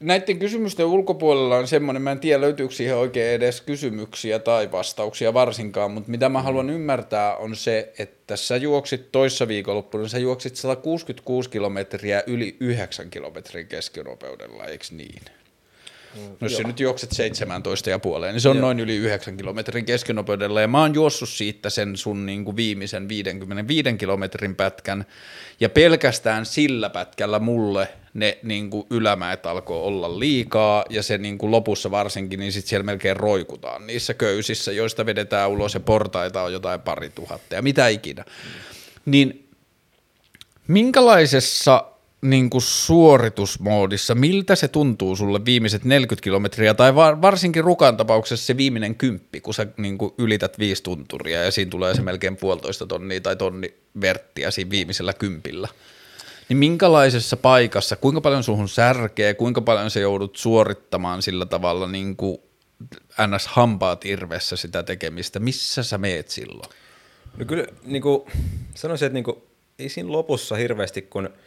[0.00, 5.34] näiden kysymysten ulkopuolella on semmoinen, mä en tiedä löytyykö siihen oikein edes kysymyksiä tai vastauksia
[5.34, 10.56] varsinkaan, mutta mitä mä haluan ymmärtää on se, että sä juoksit toissa viikonloppuna, sä juoksit
[10.56, 15.37] 166 kilometriä yli 9 kilometrin keskinopeudella, eikö niin?
[16.14, 18.64] No jos sä nyt juokset 17 ja puoleen, niin se on Joo.
[18.66, 20.60] noin yli 9 kilometrin keskinopeudella.
[20.60, 25.06] Ja mä oon juossut siitä sen sun niin kuin viimeisen 55 kilometrin pätkän.
[25.60, 30.84] Ja pelkästään sillä pätkällä mulle ne niin kuin ylämäet alkoi olla liikaa.
[30.90, 35.50] Ja se niin kuin lopussa varsinkin, niin sitten siellä melkein roikutaan niissä köysissä, joista vedetään
[35.50, 38.24] ulos ja portaita on jotain pari tuhatta ja mitä ikinä.
[38.26, 39.10] Mm.
[39.10, 39.48] Niin
[40.68, 41.84] minkälaisessa
[42.22, 48.56] niin kuin suoritusmoodissa, miltä se tuntuu sulle viimeiset 40 kilometriä, tai varsinkin Rukan tapauksessa se
[48.56, 52.86] viimeinen kymppi, kun sä niin kuin ylität viisi tunturia ja siinä tulee se melkein puolitoista
[52.86, 55.68] tonnia tai tonni verttiä siinä viimeisellä kympillä.
[56.48, 62.16] Niin minkälaisessa paikassa, kuinka paljon suhun särkee, kuinka paljon se joudut suorittamaan sillä tavalla niin
[62.16, 62.38] kuin
[63.26, 63.46] ns.
[63.46, 66.70] hampaat irvessä sitä tekemistä, missä sä meet silloin?
[67.36, 68.22] No kyllä niin kuin,
[68.74, 69.36] sanoisin, että niin kuin,
[69.78, 71.30] ei siinä lopussa hirveästi, kun–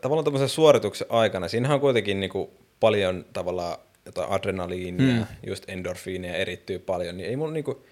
[0.00, 5.26] tavallaan tämmöisen suorituksen aikana, siinähän on kuitenkin niinku paljon tavallaan jotain adrenaliinia, mm.
[5.46, 7.84] just endorfiineja erittyy paljon, niin ei mun niinku,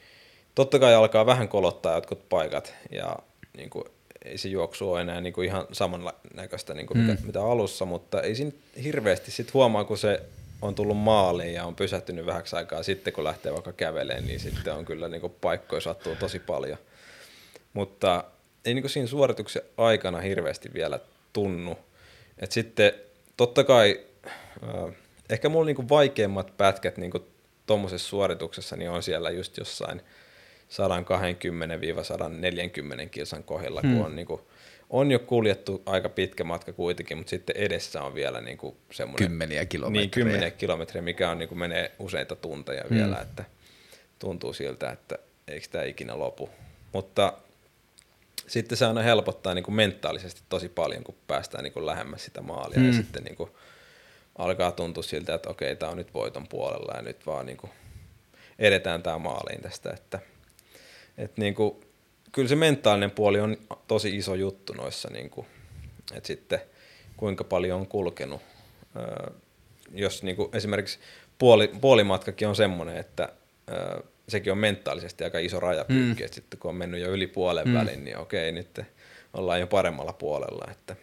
[0.55, 3.17] totta kai alkaa vähän kolottaa jotkut paikat, ja
[3.57, 3.85] niinku,
[4.25, 7.01] ei se juoksu ole enää niinku ihan samannäköistä niinku mm.
[7.01, 8.53] mitä, mitä alussa, mutta ei siinä
[8.85, 10.23] hirveästi sit huomaa, kun se
[10.63, 14.75] on tullut maaliin ja on pysähtynyt vähäksi aikaa sitten, kun lähtee vaikka kävelemään, niin sitten
[14.75, 16.79] on kyllä niinku paikkoja sattuu tosi paljon.
[17.73, 18.25] Mutta
[18.65, 21.01] ei niinku siinä suorituksen aikana hirveästi vielä
[21.33, 21.79] tunnu.
[22.39, 22.93] Et sitten
[23.37, 24.01] totta kai
[24.65, 24.95] äh,
[25.31, 27.27] ehkä mulla niinku vaikeimmat pätkät niinku
[27.67, 30.03] tuommoisessa suorituksessa niin on siellä just jossain
[30.71, 30.75] 120-140
[33.11, 33.97] kilsan kohdilla, hmm.
[33.97, 34.49] kun on, niinku,
[34.91, 39.29] on jo kuljettu aika pitkä matka kuitenkin, mutta sitten edessä on vielä niinku semmoinen...
[39.29, 40.03] Kymmeniä kilometriä.
[40.03, 42.97] Niin, kymmeniä kilometriä, mikä on, niinku, menee useita tunteja hmm.
[42.97, 43.45] vielä, että
[44.19, 46.51] tuntuu siltä, että eikö tämä ikinä lopu.
[46.93, 47.33] Mutta
[48.51, 52.41] sitten se aina helpottaa niin kuin mentaalisesti tosi paljon, kun päästään niin kuin lähemmäs sitä
[52.41, 52.87] maalia mm.
[52.87, 53.51] ja sitten niin kuin
[54.39, 57.71] alkaa tuntua siltä, että okei, tämä on nyt voiton puolella ja nyt vaan niin kuin
[58.59, 59.91] edetään tämä maaliin tästä.
[59.91, 60.19] Että,
[61.19, 61.81] että niin kuin,
[62.33, 63.57] kyllä se mentaalinen puoli on
[63.87, 65.47] tosi iso juttu noissa, niin kuin,
[66.15, 66.61] että sitten
[67.17, 68.41] kuinka paljon on kulkenut.
[69.95, 70.99] jos niin kuin esimerkiksi
[71.39, 73.29] puoli, puolimatkakin on semmoinen, että
[74.31, 76.25] sekin on mentaalisesti aika iso rajapyykki, mm.
[76.25, 77.75] että sitten kun on mennyt jo yli puolen mm.
[77.75, 78.81] välin, niin okei, nyt
[79.35, 80.97] ollaan jo paremmalla puolella, että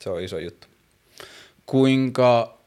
[0.00, 0.66] se on iso juttu.
[1.66, 2.58] Kuinka,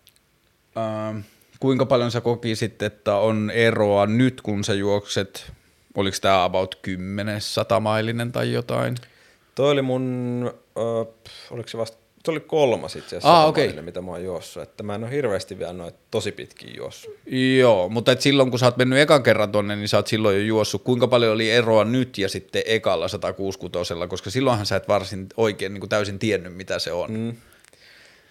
[0.78, 1.24] äh,
[1.60, 5.52] kuinka paljon sä kokisit, että on eroa nyt, kun sä juokset,
[5.96, 8.96] oliko tämä about 10 satamailinen tai jotain?
[9.56, 10.46] Toi oli mun,
[10.78, 13.82] äh, oliko se vasta se oli kolmas itse asiassa, ah, okay.
[13.82, 14.64] mitä mä oon juossut.
[14.64, 17.16] Että mä en ole hirveästi vielä noita tosi pitkiä juossut.
[17.60, 20.36] Joo, mutta et silloin kun sä oot mennyt ekan kerran tonne, niin sä oot silloin
[20.36, 20.84] jo juossut.
[20.84, 25.74] Kuinka paljon oli eroa nyt ja sitten ekalla 166, koska silloinhan sä et varsin oikein
[25.74, 27.12] niin kuin täysin tiennyt, mitä se on.
[27.12, 27.36] Mm.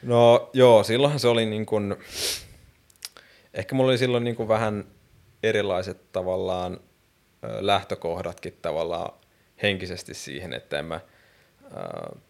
[0.03, 1.97] No joo, silloinhan se oli niin kuin,
[3.55, 4.85] ehkä mulla oli silloin niin kuin vähän
[5.43, 6.81] erilaiset tavallaan
[7.61, 9.13] lähtökohdatkin tavallaan
[9.63, 10.95] henkisesti siihen, että en mä,
[11.65, 12.21] äh,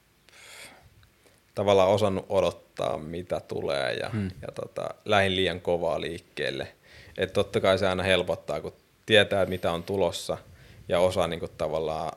[1.55, 4.31] tavallaan osannut odottaa, mitä tulee ja, hmm.
[4.43, 6.69] ja tota, lähin liian kovaa liikkeelle.
[7.19, 8.73] Että totta kai se aina helpottaa, kun
[9.07, 10.39] tietää, mitä on tulossa
[10.89, 12.13] ja osaa niin kuin, tavallaan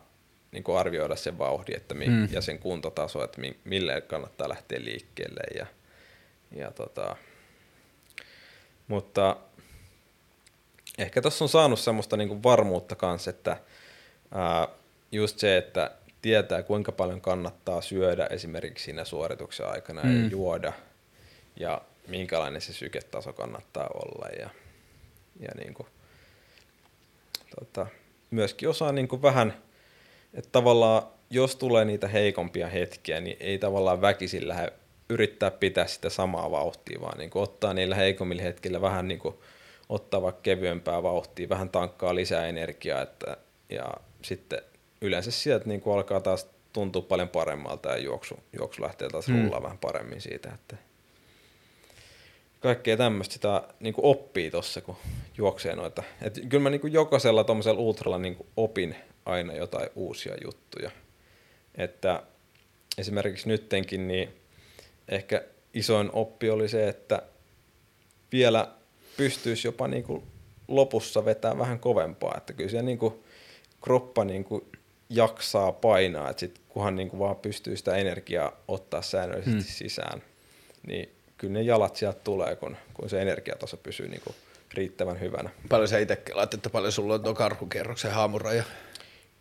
[0.51, 2.27] niin kuin arvioida sen vauhdin että mi- hmm.
[2.31, 5.41] ja sen kuntotaso, että mi- mille kannattaa lähteä liikkeelle.
[5.55, 5.65] Ja,
[6.55, 7.15] ja tota,
[8.87, 9.37] mutta
[10.97, 13.57] ehkä tuossa on saanut semmoista niin kuin varmuutta kanssa, että
[14.31, 14.67] ää,
[15.11, 15.91] just se, että
[16.23, 20.23] tietää, kuinka paljon kannattaa syödä esimerkiksi siinä suorituksen aikana mm.
[20.23, 20.73] ja juoda
[21.59, 24.49] ja minkälainen se syketaso kannattaa olla ja,
[25.39, 25.87] ja niin kuin,
[27.59, 27.87] tota,
[28.31, 29.53] myöskin osaa niin kuin vähän,
[30.33, 34.73] että tavallaan jos tulee niitä heikompia hetkiä, niin ei tavallaan väkisin lähde
[35.09, 39.35] yrittää pitää sitä samaa vauhtia, vaan niin kuin ottaa niillä heikommilla hetkillä vähän niin kuin
[39.89, 43.37] ottaa vaikka kevyempää vauhtia, vähän tankkaa lisää energiaa, että,
[43.69, 44.61] ja sitten
[45.03, 49.41] yleensä sieltä niin kuin alkaa taas tuntua paljon paremmalta ja juoksu, juoksu lähtee taas mm.
[49.41, 50.77] rullaa vähän paremmin siitä, että
[52.59, 54.95] kaikkea tämmöistä sitä niin kuin oppii tuossa, kun
[55.37, 56.03] juoksee noita.
[56.21, 60.91] Et kyllä mä niin kuin jokaisella tuommoisella ultralla niin kuin opin aina jotain uusia juttuja.
[61.75, 62.23] Että
[62.97, 64.29] esimerkiksi nyttenkin niin
[65.07, 65.43] ehkä
[65.73, 67.21] isoin oppi oli se, että
[68.31, 68.67] vielä
[69.17, 70.23] pystyisi jopa niin kuin
[70.67, 73.23] lopussa vetää vähän kovempaa, että kyllä siellä niin kuin
[73.81, 74.65] kroppa niin kuin
[75.09, 79.63] jaksaa painaa, että sit kunhan niin kuin vaan pystyy sitä energiaa ottaa säännöllisesti hmm.
[79.67, 80.23] sisään,
[80.87, 84.35] niin kyllä ne jalat sieltä tulee, kun, kun se energiataso pysyy niin kuin
[84.73, 85.49] riittävän hyvänä.
[85.69, 88.63] Paljon sä itse kelaat, että paljon sulla on tuo karhukierroksen haamuraja?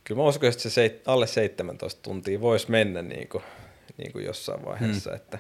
[0.05, 3.44] Kyllä mä uskon, että se seit, alle 17 tuntia voisi mennä niin kuin,
[3.97, 5.16] niin kuin jossain vaiheessa, hmm.
[5.16, 5.39] että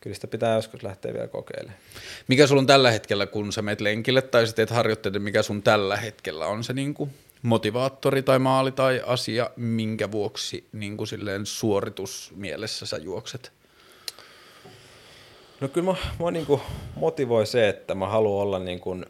[0.00, 1.78] kyllä sitä pitää joskus lähteä vielä kokeilemaan.
[2.28, 5.96] Mikä sulla on tällä hetkellä, kun sä meet lenkille tai sitten harjoittelet, mikä sun tällä
[5.96, 7.10] hetkellä on se niin kuin
[7.46, 13.52] motivaattori tai maali tai asia, minkä vuoksi niin kuin silleen suoritusmielessä sä juokset?
[15.60, 16.60] No kyllä mä, mä niin kuin
[16.96, 19.06] motivoi se, että mä haluan olla niin kuin,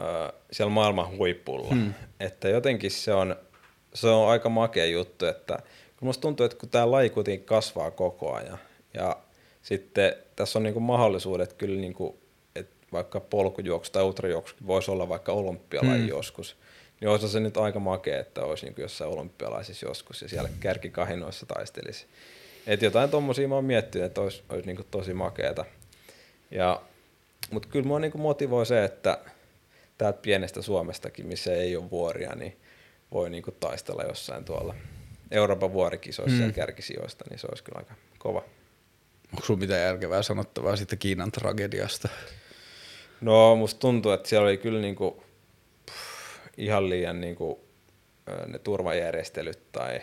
[0.00, 1.74] äh, siellä maailman huipulla.
[1.74, 1.94] Hmm.
[2.20, 3.36] Että jotenkin se on,
[3.94, 5.58] se on aika makea juttu, että
[5.96, 8.58] kun musta tuntuu, että kun tämä laji kuitenkin kasvaa koko ajan
[8.94, 9.16] ja
[9.62, 12.14] sitten tässä on niin kuin mahdollisuudet kyllä, niin kuin,
[12.54, 16.08] että vaikka polkujuoksu tai ultrajuoksu voisi olla vaikka olympialaji hmm.
[16.08, 16.56] joskus,
[17.00, 20.48] niin olisi se nyt aika makea, että olisi niin kuin jossain olympialaisissa joskus ja siellä
[20.60, 22.06] kärkikahinoissa taistelisi.
[22.66, 25.64] Että jotain tuommoisia mä oon miettinyt, että olisi, olisi niin kuin tosi makeeta.
[26.50, 26.82] Ja,
[27.50, 29.18] mutta kyllä mua niin motivoi se, että
[29.98, 32.56] täältä pienestä Suomestakin, missä ei ole vuoria, niin
[33.12, 34.74] voi niin kuin taistella jossain tuolla
[35.30, 36.46] Euroopan vuorikisoissa mm.
[36.46, 38.42] ja kärkisijoista, niin se olisi kyllä aika kova.
[39.32, 42.08] Onko sinulla mitään järkevää sanottavaa siitä Kiinan tragediasta?
[43.20, 45.22] No musta tuntuu, että siellä oli kyllä niinku,
[46.56, 47.64] ihan liian niinku,
[48.46, 50.00] ne turvajärjestelyt tai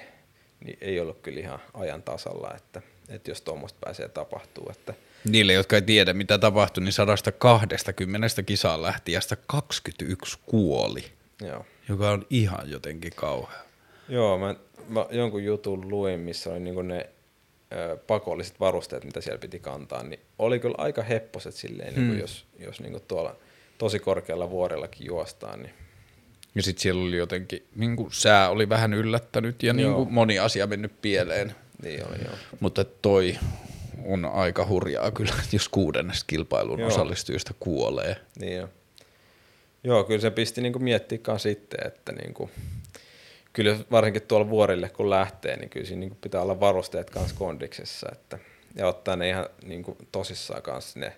[0.66, 4.68] niin ei ollut kyllä ihan ajan tasalla, että, että jos tuommoista pääsee tapahtuu.
[4.72, 4.94] Että.
[5.30, 11.04] Niille, jotka ei tiedä mitä tapahtui, niin 120 kisaan lähtiästä 21 kuoli,
[11.42, 11.66] Joo.
[11.90, 13.60] joka on ihan jotenkin kauhea.
[14.10, 14.56] Joo, mä,
[14.88, 17.10] mä jonkun jutun luin, missä oli niinku ne
[18.08, 22.04] pakolliset varusteet, mitä siellä piti kantaa, niin oli kyllä aika hepposet silleen, hmm.
[22.04, 23.36] niin jos, jos niin kuin tuolla
[23.78, 25.62] tosi korkealla vuorellakin juostaan.
[25.62, 25.74] Niin.
[26.56, 30.40] Ja sitten siellä oli jotenkin, niin kuin sää oli vähän yllättänyt ja niin kuin moni
[30.40, 31.56] asia mennyt pieleen.
[31.84, 32.34] Niin oli, joo.
[32.60, 33.38] Mutta toi
[34.06, 36.88] on aika hurjaa kyllä, jos kuudennesta kilpailun joo.
[36.88, 38.16] osallistujista kuolee.
[38.40, 38.70] Niin jo.
[39.84, 42.52] Joo, kyllä se pisti niin kuin miettiä sitten, että niin kuin,
[43.54, 48.10] kyllä varsinkin tuolla vuorille kun lähtee, niin kyllä siinä niin pitää olla varusteet kanssa kondiksessa,
[48.12, 48.40] että,
[48.76, 51.14] ja ottaa ne ihan niin kuin tosissaan kanssa ne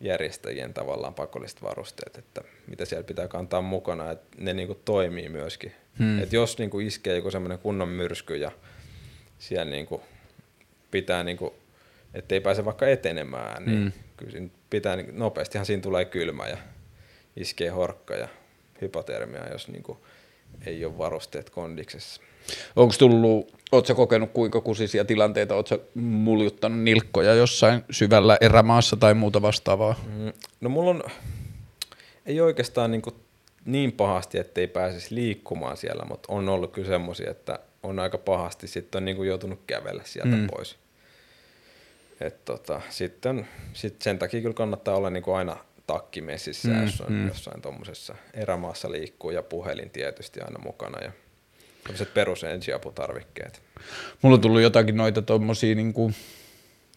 [0.00, 5.28] järjestäjien tavallaan pakolliset varusteet, että mitä siellä pitää kantaa mukana, että ne niin kuin toimii
[5.28, 5.72] myöskin.
[5.98, 6.22] Hmm.
[6.22, 8.50] Et jos niin kuin iskee joku semmoinen kunnon myrsky ja
[9.38, 10.02] siellä niin kuin
[10.90, 11.54] pitää, niin kuin,
[12.14, 13.92] ettei pääse vaikka etenemään, niin hmm.
[14.16, 16.58] kyllä siinä pitää, niin nopeastihan siinä tulee kylmä ja
[17.36, 18.28] iskee horkka ja
[18.80, 19.98] hypotermia, jos niin kuin
[20.66, 22.22] ei ole varusteet kondiksessa.
[22.76, 29.42] Onko tullut, oletko kokenut kuinka kusisia tilanteita, oletko muljuttanut nilkkoja jossain syvällä erämaassa tai muuta
[29.42, 29.94] vastaavaa?
[30.06, 31.02] Mm, no mulla on,
[32.26, 33.14] ei oikeastaan niin, kuin
[33.64, 38.68] niin pahasti, ettei pääsisi liikkumaan siellä, mutta on ollut kyllä semmoisia, että on aika pahasti,
[38.68, 40.46] sitten on niin kuin joutunut kävellä sieltä mm.
[40.46, 40.76] pois.
[42.20, 45.56] Et tota, sitten sit sen takia kyllä kannattaa olla niin kuin aina
[45.86, 47.28] takki messissä, mm, jos on mm.
[47.28, 51.12] jossain tuommoisessa erämaassa liikkuu ja puhelin tietysti aina mukana ja
[51.84, 53.62] tämmöiset perus ensiaputarvikkeet.
[54.22, 56.12] Mulla on tullut jotakin noita tuommoisia niinku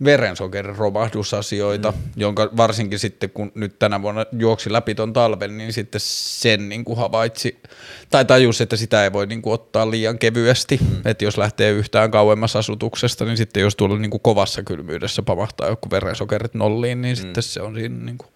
[0.03, 1.97] verensokerin romahdusasioita, mm.
[2.15, 6.85] jonka varsinkin sitten kun nyt tänä vuonna juoksi läpi ton talven, niin sitten sen niin
[6.85, 7.61] kuin havaitsi,
[8.09, 11.01] tai tajusi, että sitä ei voi niin kuin ottaa liian kevyesti, mm.
[11.05, 15.67] että jos lähtee yhtään kauemmas asutuksesta, niin sitten jos tuolla niin kuin kovassa kylmyydessä pamahtaa
[15.67, 17.21] joku verensokerit nolliin, niin mm.
[17.21, 18.29] sitten se on siinä niin kuin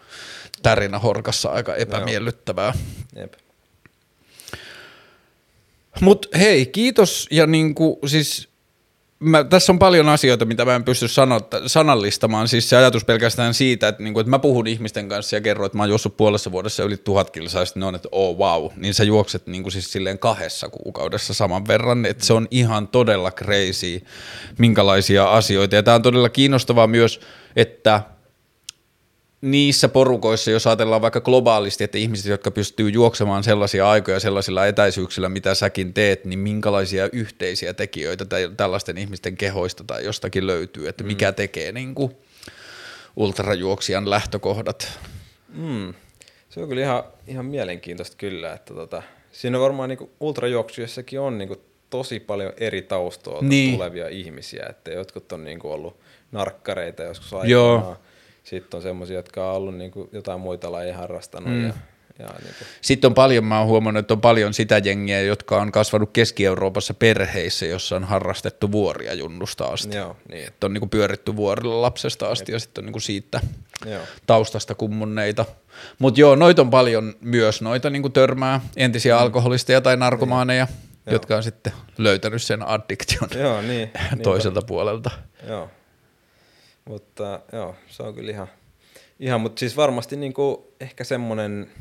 [0.63, 2.73] tärinä horkassa aika epämiellyttävää.
[3.15, 3.33] Jep.
[6.01, 8.49] Mutta hei, kiitos ja niinku, siis
[9.19, 12.47] mä, tässä on paljon asioita, mitä mä en pysty sanotta, sanallistamaan.
[12.47, 15.77] Siis se ajatus pelkästään siitä, että, niinku, että mä puhun ihmisten kanssa ja kerron, että
[15.77, 18.93] mä oon juossut puolessa vuodessa yli tuhat kilsaa, ja ne on, että oh wow, niin
[18.93, 24.01] sä juokset niinku, siis silleen kahdessa kuukaudessa saman verran, että se on ihan todella crazy,
[24.57, 25.75] minkälaisia asioita.
[25.75, 27.19] Ja tämä on todella kiinnostavaa myös,
[27.55, 28.01] että
[29.41, 35.29] niissä porukoissa, jos ajatellaan vaikka globaalisti, että ihmiset, jotka pystyy juoksemaan sellaisia aikoja sellaisilla etäisyyksillä,
[35.29, 38.25] mitä säkin teet, niin minkälaisia yhteisiä tekijöitä
[38.57, 41.35] tällaisten ihmisten kehoista tai jostakin löytyy, että mikä mm.
[41.35, 42.11] tekee niin kuin
[43.15, 44.99] ultrajuoksijan lähtökohdat?
[45.53, 45.93] Mm.
[46.49, 51.37] Se on kyllä ihan, ihan mielenkiintoista kyllä, että tota, siinä on varmaan niin ultrajuoksujassakin on
[51.37, 51.55] niin
[51.89, 53.75] tosi paljon eri taustoilta niin.
[53.75, 55.99] tulevia ihmisiä, että jotkut on niin ollut
[56.31, 57.97] narkkareita joskus aikanaan, Joo
[58.43, 61.67] sitten on semmoisia, jotka on ollut niin kuin jotain muita lajeja harrastanut mm.
[61.67, 61.73] ja
[62.19, 65.61] ja niin kuin, Sitten on paljon, mä oon huomannut, että on paljon sitä jengiä, jotka
[65.61, 69.97] on kasvanut Keski-Euroopassa perheissä, jossa on harrastettu vuoria junnusta asti.
[69.97, 73.39] joo, niin, Että on niinku pyöritty vuorilla lapsesta asti ja sitten on niinku siitä
[73.85, 75.45] joo, taustasta kummunneita.
[75.99, 79.21] Mutta joo, noita on paljon myös, noita niinku törmää entisiä Mm.
[79.21, 80.67] alkoholisteja tai narkomaaneja,
[81.05, 81.13] Joo.
[81.13, 83.69] jotka on sitten löytänyt sen addiktion joo, niin,
[84.11, 85.09] niin toiselta puolelta.
[85.47, 85.69] Joo.
[86.91, 88.47] Mutta joo, se on kyllä ihan,
[89.19, 91.71] ihan mutta siis varmasti niinku ehkä semmonen,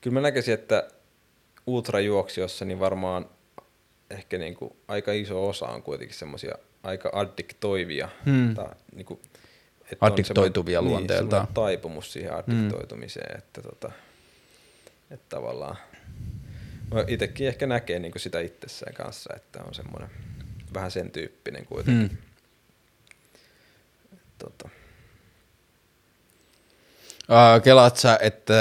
[0.00, 0.88] kyllä mä näkisin, että
[1.66, 3.26] ultrajuoksijossa niin varmaan
[4.10, 8.08] ehkä niinku aika iso osa on kuitenkin semmoisia aika addiktoivia.
[8.24, 8.54] Hmm.
[8.54, 9.20] Tai niinku,
[9.92, 11.42] että on Addiktoituvia semmoinen- luonteeltaan.
[11.42, 13.92] Niin, semmoinen taipumus siihen addiktoitumiseen, että, tota,
[15.10, 15.76] että tavallaan
[16.94, 20.10] mä itsekin ehkä näkee niinku sitä itsessään kanssa, että on semmoinen
[20.74, 22.08] vähän sen tyyppinen kuitenkin.
[22.08, 22.18] Hmm.
[24.44, 24.68] Tota,
[27.28, 28.54] Uh, kelaat sä, että,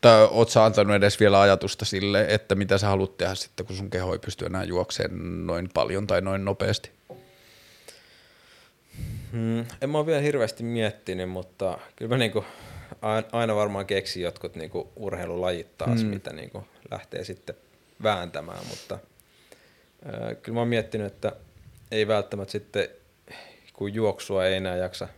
[0.00, 3.76] tai oot sä antanut edes vielä ajatusta sille, että mitä sä haluat tehdä sitten, kun
[3.76, 6.90] sun keho ei pysty enää juokseen noin paljon tai noin nopeasti?
[9.32, 12.44] Hmm, en mä ole vielä hirveästi miettinyt, mutta kyllä mä niinku
[13.02, 16.06] ain- aina varmaan keksin jotkut niinku urheilulajit taas, Hmm.
[16.06, 17.56] mitä niinku lähtee sitten
[18.02, 18.98] vääntämään, mutta
[20.04, 21.32] ää, kyllä mä oon miettinyt, että
[21.90, 22.88] ei välttämättä sitten,
[23.78, 25.08] kun juoksua ei enää jaksa,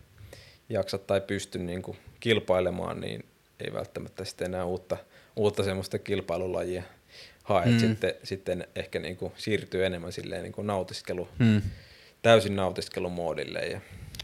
[0.69, 3.25] jaksa tai pysty niinku kilpailemaan, niin
[3.65, 4.97] ei välttämättä sitten enää uutta,
[5.37, 6.83] uutta semmoista kilpailulajia
[7.43, 7.79] hae, mm.
[7.79, 11.63] sitten, sitten ehkä niinku siirtyy enemmän silleen niinku nautiskelu, Hmm.
[12.23, 13.81] täysin nautiskelumoodille ja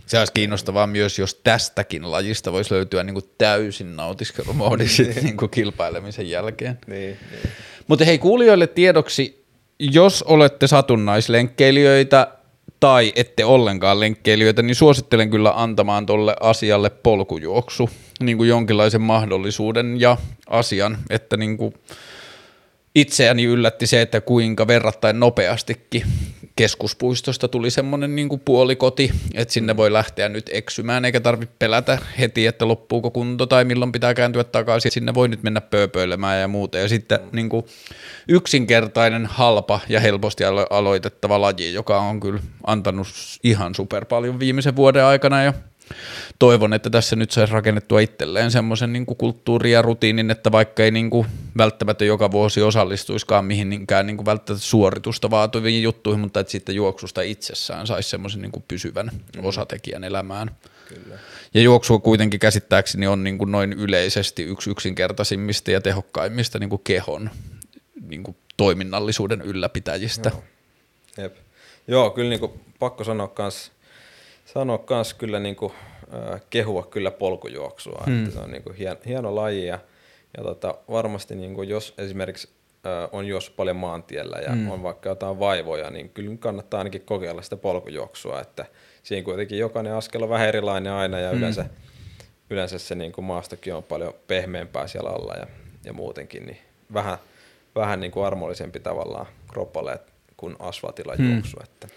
[0.07, 5.37] Se olisi kiinnostavaa myös, jos tästäkin lajista voisi löytyä niin kuin täysin nautiskelumoodi sitten niin
[5.37, 6.79] kuin kilpailemisen jälkeen.
[6.87, 7.51] niin, niin.
[7.87, 9.47] Mutta hei kuulijoille tiedoksi,
[9.79, 12.37] jos olette satunnaislenkkeilijöitä
[12.81, 17.91] tai ette ollenkaan lenkkeilijöitä, niin suosittelen kyllä antamaan tolle asialle polkujuoksu,
[18.21, 20.17] niin kuin jonkinlaisen mahdollisuuden ja
[20.51, 21.75] asian, että niin kuin
[22.97, 26.03] itseäni yllätti se, että kuinka verrattain nopeastikin
[26.57, 31.99] keskuspuistosta tuli semmoinen niin kuin puolikoti, että sinne voi lähteä nyt eksymään, eikä tarvitse pelätä
[32.19, 34.93] heti, että loppuuko kunto tai milloin pitää kääntyä takaisin.
[34.93, 36.79] Sinne voi nyt mennä pööpöilemään ja muuta.
[36.79, 37.67] Ja sitten niin kuin
[38.29, 43.09] yksinkertainen, halpa ja helposti alo- aloitettava laji, joka on kyllä antanut
[43.43, 45.53] ihan super paljon viimeisen vuoden aikana ja
[46.39, 50.91] toivon, että tässä nyt saisi rakennettua itselleen semmoisen niin kulttuurin ja rutiinin, että vaikka ei
[50.91, 51.27] niin kuin
[51.59, 57.23] välttämättä joka vuosi osallistuiskaan mihinkään niin kuin välttämättä suoritusta vaativiin juttuihin, mutta että sitten juoksusta
[57.23, 59.11] itsessään saisi semmoisen niin kuin pysyvän
[59.43, 60.51] osatekijän elämään.
[60.89, 61.19] Kyllä.
[61.55, 66.83] Ja juoksu kuitenkin käsittääkseni on niin kuin noin yleisesti yksi yksinkertaisimmista ja tehokkaimmista niin kuin
[66.85, 67.31] kehon
[68.09, 70.31] niin kuin toiminnallisuuden ylläpitäjistä.
[70.31, 70.43] Joo.
[71.17, 71.37] Jep.
[71.89, 73.73] Joo, kyllä niinku pakko sanoa kans,
[74.59, 75.73] sanoa kans kyllä niinku,
[76.15, 78.19] äh, kehua kyllä polkujuoksua, hmm.
[78.19, 79.79] että se on niinku hien, hieno laji ja,
[80.37, 82.49] ja tota, varmasti niinku, jos esimerkiksi
[82.87, 84.71] äh, on jos paljon maantiellä ja hmm.
[84.71, 88.65] on vaikka jotain vaivoja, niin kyllä kannattaa ainakin kokeilla sitä polkujuoksua, että
[89.03, 91.67] siinä kuitenkin jokainen askel on vähän erilainen aina ja yleensä,
[92.51, 95.47] yleensä se niinku maastokin on paljon pehmeämpää siellä alla ja,
[95.85, 96.59] ja muutenkin, niin
[96.95, 97.19] vähän,
[97.75, 100.01] vähän niinku armollisempi tavallaan kroppalle
[100.37, 101.57] kuin asfaltilla juoksu.
[101.63, 101.89] Että.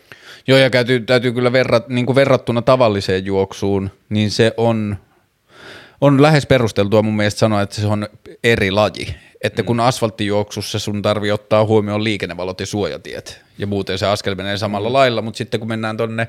[0.47, 4.97] Joo, ja täytyy, täytyy kyllä verrat, niin kuin verrattuna tavalliseen juoksuun, niin se on,
[6.01, 8.07] on lähes perusteltua mun mielestä sanoa, että se on
[8.43, 9.15] eri laji.
[9.41, 14.57] Että kun asfalttijuoksussa sun tarvii ottaa huomioon liikennevalot ja suojatiet, ja muuten se askel menee
[14.57, 16.27] samalla lailla, mutta sitten kun mennään tonne,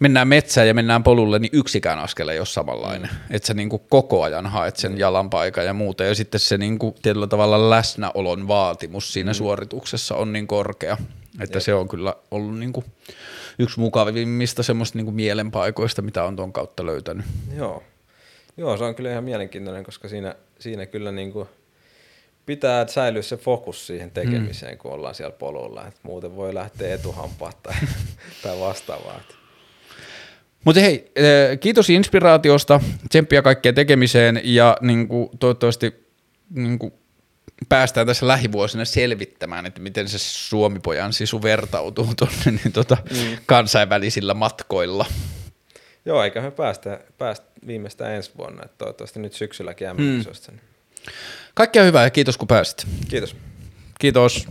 [0.00, 3.10] mennään metsään ja mennään polulle, niin yksikään askel ei ole samanlainen.
[3.30, 6.58] Että sä niin kuin koko ajan haet sen jalan paikan ja muuta, ja sitten se
[6.58, 10.96] niin kuin tietyllä tavalla läsnäolon vaatimus siinä suorituksessa on niin korkea,
[11.40, 12.86] että se on kyllä ollut niin kuin
[13.58, 17.26] yksi mukavimmista semmoista niin kuin mielenpaikoista, mitä on tuon kautta löytänyt.
[17.56, 17.82] Joo.
[18.56, 21.48] Joo, se on kyllä ihan mielenkiintoinen, koska siinä, siinä kyllä niinku
[22.46, 24.78] pitää säilyä se fokus siihen tekemiseen, mm.
[24.78, 25.86] kun ollaan siellä polulla.
[25.86, 27.74] Et muuten voi lähteä etuhampaat tai,
[28.42, 29.20] tai vastaavaa.
[30.64, 35.94] Mutta hei, eh, kiitos inspiraatiosta, tsemppiä kaikkeen tekemiseen ja niin kuin, toivottavasti
[36.50, 36.92] niin kuin,
[37.68, 43.36] päästään tässä lähivuosina selvittämään, että miten se Suomipojan sisu vertautuu tuonne niin, tota, mm.
[43.46, 45.06] kansainvälisillä matkoilla.
[46.04, 48.62] Joo, me päästä, päästä viimeistään ensi vuonna.
[48.64, 50.24] Et toivottavasti nyt syksylläkin mm.
[51.54, 52.86] Kaikkea hyvää ja kiitos kun pääsit.
[53.08, 53.36] Kiitos.
[53.98, 54.48] Kiitos.